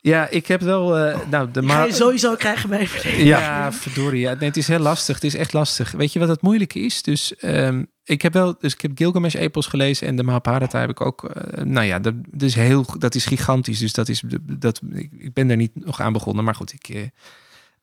[0.02, 1.06] Ja, ik heb wel.
[1.06, 4.20] Uh, nou, de Ga je sowieso krijgen bij Ja, ja verdorie.
[4.20, 4.34] Ja.
[4.34, 5.14] Nee, het is heel lastig.
[5.14, 5.90] Het is echt lastig.
[5.90, 7.02] Weet je wat het moeilijke is?
[7.02, 8.56] Dus um, ik heb wel.
[8.58, 11.30] Dus ik heb Gilgamesh Epos gelezen en de Mahabharata heb ik ook.
[11.36, 12.86] Uh, nou ja, dat, dat, is heel.
[12.98, 13.78] Dat is gigantisch.
[13.78, 14.22] Dus dat is.
[14.42, 16.44] Dat, ik, ik ben daar niet nog aan begonnen.
[16.44, 16.88] Maar goed, ik.
[16.88, 17.02] Uh,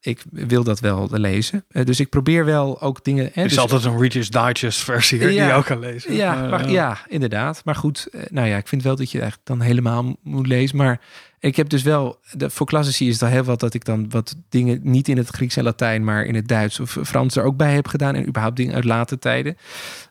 [0.08, 1.66] ik wil dat wel lezen.
[1.72, 3.26] Uh, dus ik probeer wel ook dingen.
[3.26, 6.14] Het is dus, altijd een Reader's Digest versie ja, die je ook kan lezen.
[6.14, 7.62] Ja, uh, maar, ja, inderdaad.
[7.66, 10.78] Maar goed, uh, nou ja, ik vind wel dat je eigenlijk dan helemaal moet lezen.
[10.78, 11.00] Maar
[11.40, 14.36] ik heb dus wel, de, voor klassici is dat heel wat dat ik dan wat
[14.50, 17.58] dingen niet in het Grieks en Latijn, maar in het Duits of Frans er ook
[17.58, 18.16] bij heb gedaan.
[18.16, 19.58] En überhaupt dingen uit late tijden.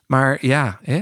[0.05, 1.01] Maar ja, hè,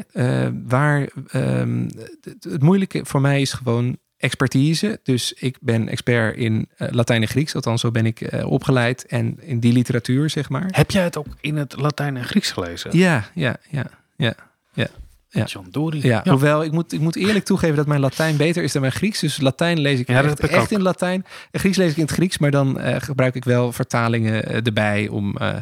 [0.68, 1.90] waar um,
[2.22, 5.00] het, het moeilijke voor mij is gewoon expertise.
[5.04, 7.56] Dus ik ben expert in uh, Latijn en Grieks.
[7.56, 9.06] Althans, zo ben ik uh, opgeleid.
[9.06, 10.68] En in die literatuur, zeg maar.
[10.72, 12.98] Heb jij het ook in het Latijn en Grieks gelezen?
[12.98, 13.86] Ja, ja, ja,
[14.16, 14.36] ja.
[14.74, 14.88] ja.
[15.36, 15.44] Ja.
[15.44, 16.00] John Dory.
[16.02, 18.82] Ja, ja, hoewel ik moet, ik moet eerlijk toegeven dat mijn Latijn beter is dan
[18.82, 19.20] mijn Grieks.
[19.20, 21.26] Dus Latijn lees ik ja, echt, echt in Latijn.
[21.52, 24.66] En Grieks lees ik in het Grieks, maar dan uh, gebruik ik wel vertalingen uh,
[24.66, 25.56] erbij om uh,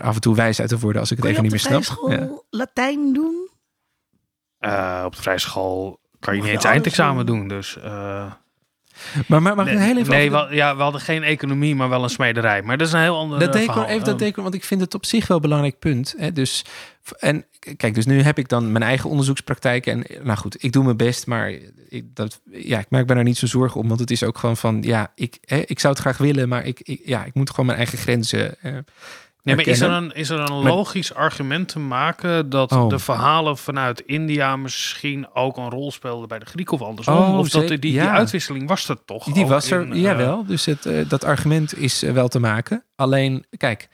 [0.00, 2.10] af en toe wijs uit te worden als ik het Kun even niet meer snap.
[2.10, 2.28] Ja.
[2.50, 3.48] Latijn doen?
[5.04, 7.48] op de vrije school kan je niet eens eindexamen doen.
[7.48, 8.32] Dus, uh...
[9.26, 12.02] Maar, maar, maar nee, heel even nee we, ja, we hadden geen economie, maar wel
[12.02, 12.62] een smederij.
[12.62, 13.84] Maar dat is een heel ander dat verhaal.
[13.84, 16.14] Even dat decor, want ik vind het op zich wel een belangrijk punt.
[16.18, 16.32] Hè?
[16.32, 16.64] Dus,
[17.18, 17.44] en
[17.76, 19.86] kijk, dus nu heb ik dan mijn eigen onderzoekspraktijk.
[19.86, 21.52] En nou goed, ik doe mijn best, maar
[21.88, 23.88] ik, dat, ja, ik maak me daar niet zo zorgen om.
[23.88, 26.64] Want het is ook gewoon van, ja, ik, hè, ik zou het graag willen, maar
[26.66, 28.56] ik, ik ja, ik moet gewoon mijn eigen grenzen...
[28.62, 28.78] Uh,
[29.42, 32.88] Nee, maar is er een, is er een logisch argument te maken dat oh.
[32.88, 37.16] de verhalen vanuit India misschien ook een rol speelden bij de Grieken of andersom?
[37.16, 38.12] Oh, of dat die, die, ja.
[38.12, 39.24] uitwisseling was er toch?
[39.24, 40.44] Die was er, in, jawel.
[40.46, 42.84] Dus het, uh, dat argument is uh, wel te maken.
[42.96, 43.88] Alleen, kijk,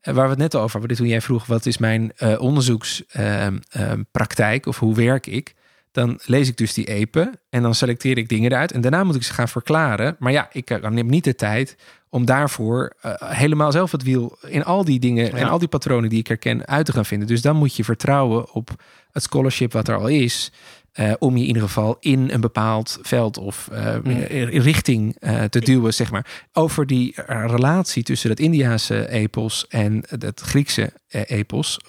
[0.00, 4.94] waar we het net over hadden, toen jij vroeg wat is mijn onderzoekspraktijk of hoe
[4.94, 5.54] werk ik?
[5.92, 8.72] Dan lees ik dus die epen en dan selecteer ik dingen eruit.
[8.72, 10.16] En daarna moet ik ze gaan verklaren.
[10.18, 11.76] Maar ja, ik neem niet de tijd
[12.08, 15.32] om daarvoor uh, helemaal zelf het wiel in al die dingen ja.
[15.32, 17.28] en al die patronen die ik herken uit te gaan vinden.
[17.28, 18.70] Dus dan moet je vertrouwen op
[19.12, 20.52] het scholarship wat er al is.
[20.94, 24.12] Uh, om je in ieder geval in een bepaald veld of uh, mm.
[24.60, 25.16] richting
[25.50, 26.44] te duwen, zeg maar.
[26.52, 31.80] Over die relatie tussen het Indiaanse epos en het Griekse epos,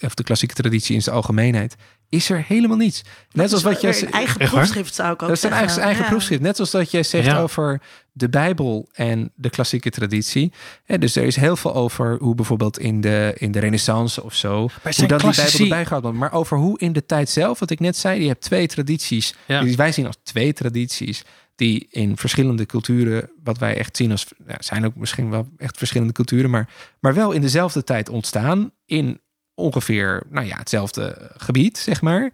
[0.00, 1.76] of de klassieke traditie in zijn algemeenheid,
[2.10, 3.02] is er helemaal niets.
[3.32, 4.12] Net zoals wat jij zegt.
[4.12, 5.66] eigen proefschrift zou ik ook Dat is een zeggen.
[5.66, 6.10] eigen, eigen ja.
[6.10, 6.42] proefschrift.
[6.42, 7.40] Net zoals dat jij zegt ja.
[7.40, 7.80] over
[8.12, 10.52] de Bijbel en de klassieke traditie.
[10.84, 14.34] Ja, dus er is heel veel over hoe bijvoorbeeld in de, in de Renaissance of
[14.34, 14.58] zo.
[14.58, 16.12] Hoe dat die Bijbel erbij gaat.
[16.12, 19.34] Maar over hoe in de tijd zelf, wat ik net zei, je hebt twee tradities.
[19.46, 19.62] Ja.
[19.62, 21.24] Die wij zien als twee tradities.
[21.60, 24.26] Die in verschillende culturen, wat wij echt zien als.
[24.58, 26.68] Zijn ook misschien wel echt verschillende culturen, maar,
[27.00, 28.70] maar wel in dezelfde tijd ontstaan.
[28.84, 29.20] In
[29.54, 32.32] ongeveer nou ja, hetzelfde gebied, zeg maar.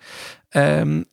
[0.51, 1.05] Um,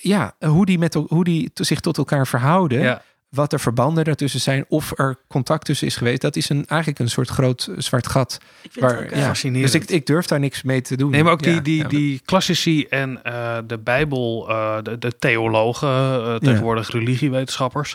[0.00, 2.80] ja, hoe die, met, hoe die zich tot elkaar verhouden.
[2.80, 3.02] Ja.
[3.28, 7.00] Wat er verbanden daartussen zijn, of er contact tussen is geweest, dat is een, eigenlijk
[7.00, 8.38] een soort groot zwart gat.
[8.62, 9.72] Ik vind waar, eh, ja, fascinerend.
[9.72, 11.10] Dus ik, ik durf daar niks mee te doen.
[11.10, 14.98] Nee, maar ook die, ja, die, ja, die klassici en uh, de Bijbel, uh, de,
[14.98, 17.94] de theologen, uh, tegenwoordig religiewetenschappers,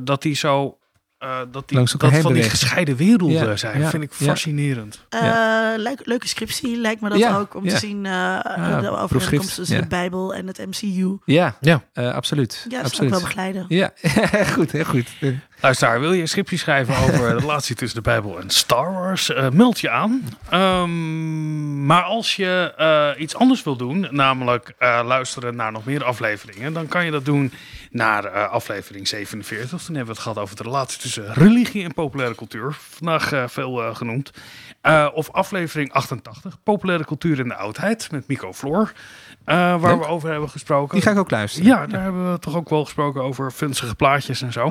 [0.00, 0.78] dat die zo
[1.24, 5.04] uh, dat die, dat van die gescheiden werelden ja, zijn, ja, vind ik fascinerend.
[5.14, 9.80] Uh, leuk, leuke scriptie lijkt me dat ook, om te zien uh, de overeenkomsten tussen
[9.80, 11.18] de Bijbel en het MCU.
[11.24, 11.82] Ja, ja.
[11.94, 12.66] absoluut.
[12.68, 13.10] Ja, dat absoluut.
[13.10, 13.64] wel begeleiden.
[13.68, 13.92] Ja,
[14.54, 15.08] goed, heel goed.
[15.72, 19.32] Wil je een scriptie schrijven over de relatie tussen de Bijbel en Star Wars?
[19.52, 20.28] meld je aan.
[20.52, 26.88] Um, maar als je iets anders wil doen, namelijk luisteren naar nog meer afleveringen, dan
[26.88, 27.52] kan je dat doen
[27.90, 29.82] naar aflevering 47.
[29.82, 32.76] Toen hebben we het gehad over de relatie tussen religie en populaire cultuur.
[32.78, 34.30] Vandaag veel genoemd.
[35.12, 38.92] Of aflevering 88, populaire cultuur in de oudheid met Mico Floor.
[39.44, 39.98] Waar Leuk.
[39.98, 40.94] we over hebben gesproken.
[40.94, 41.68] Die ga ik ook luisteren.
[41.68, 42.04] Ja, daar ja.
[42.04, 44.64] hebben we toch ook wel gesproken over funzige plaatjes en zo.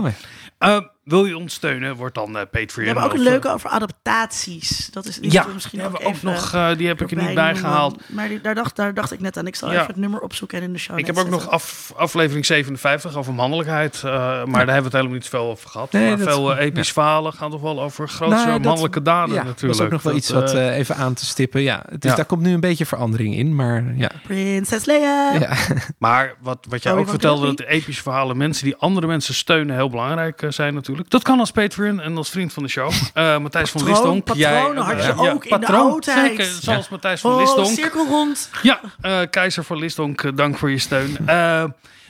[0.60, 2.68] Oh, wil je ons steunen, wordt dan uh, Patreon.
[2.76, 4.90] We hebben ook een leuke over adaptaties.
[4.92, 6.54] Dat is ja, misschien ook, ook, ook nog.
[6.54, 8.02] Uh, die heb ik er niet bij gehaald.
[8.10, 9.48] Maar die, daar, dacht, daar dacht ik net aan.
[9.48, 9.76] Ik zal ja.
[9.76, 11.00] even het nummer opzoeken en in de show.
[11.00, 14.02] Ik heb ook nog af, aflevering 57 over mannelijkheid.
[14.06, 14.44] Uh, maar ja.
[14.46, 15.92] daar hebben we het helemaal niet veel over gehad.
[15.92, 16.94] Nee, maar veel episch ja.
[16.94, 19.60] verhalen gaan toch wel over grote nou, mannelijke dat, daden natuurlijk.
[19.60, 21.62] Dat is ook nog wel dat, iets wat even aan te stippen.
[21.62, 23.56] Ja, dus daar komt nu een beetje verandering in.
[23.56, 24.12] Maar ja.
[24.24, 25.34] Prinses Leia.
[25.34, 25.56] Ja.
[25.98, 29.76] Maar wat, wat jij ook vertelde, dat de epische verhalen mensen die andere mensen steunen
[29.76, 30.93] heel belangrijk zijn natuurlijk.
[31.08, 32.92] Dat kan als Patreon en als vriend van de show.
[32.92, 34.24] Uh, Matthijs van Lisdonk.
[34.24, 36.28] Patronen jij, had je ook ja, in patroon, de oudheid.
[36.28, 36.92] Zeker, zoals ja.
[36.92, 37.68] Matthijs van oh, Lisdonk.
[37.68, 38.50] cirkel rond.
[38.62, 41.18] Ja, uh, Keizer van Lisdonk, dank voor je steun.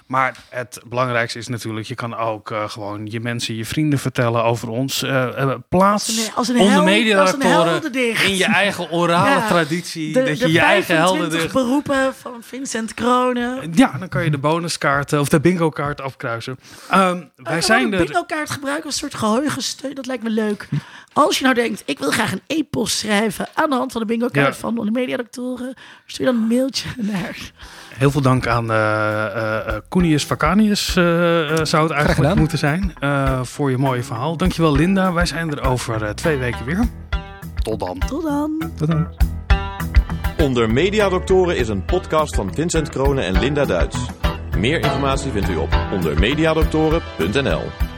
[0.07, 4.43] Maar het belangrijkste is natuurlijk, je kan ook uh, gewoon je mensen, je vrienden vertellen
[4.43, 5.03] over ons.
[5.03, 10.13] Uh, plaats als een, als een onder mediadactoren in je eigen orale ja, traditie.
[10.13, 11.51] De, dat je je eigen helden...
[11.51, 13.71] beroepen van Vincent Kronen.
[13.73, 16.59] Ja, dan kan je de bonuskaart of de bingo kaart afkruisen.
[16.93, 18.05] Um, wij zijn de er...
[18.05, 20.67] bingo kaart gebruiken als een soort geheugensteun, dat lijkt me leuk.
[21.13, 24.07] Als je nou denkt, ik wil graag een epos schrijven aan de hand van de
[24.07, 24.59] bingo kaart ja.
[24.59, 25.73] van de mediadactoren,
[26.05, 27.51] stuur dan een mailtje naar...
[27.93, 28.77] Heel veel dank aan uh,
[29.35, 31.03] uh, Koenius Vacanius, uh,
[31.63, 32.93] zou het eigenlijk moeten zijn,
[33.41, 34.37] voor je mooie verhaal.
[34.37, 36.85] Dankjewel Linda, wij zijn er over twee weken weer.
[37.61, 37.97] Tot dan.
[38.07, 38.71] Tot dan.
[38.75, 39.07] Tot dan.
[40.37, 43.97] Onder Mediadoktoren is een podcast van Vincent Kronen en Linda Duits.
[44.57, 47.92] Meer informatie vindt u op ondermediadoktoren.nl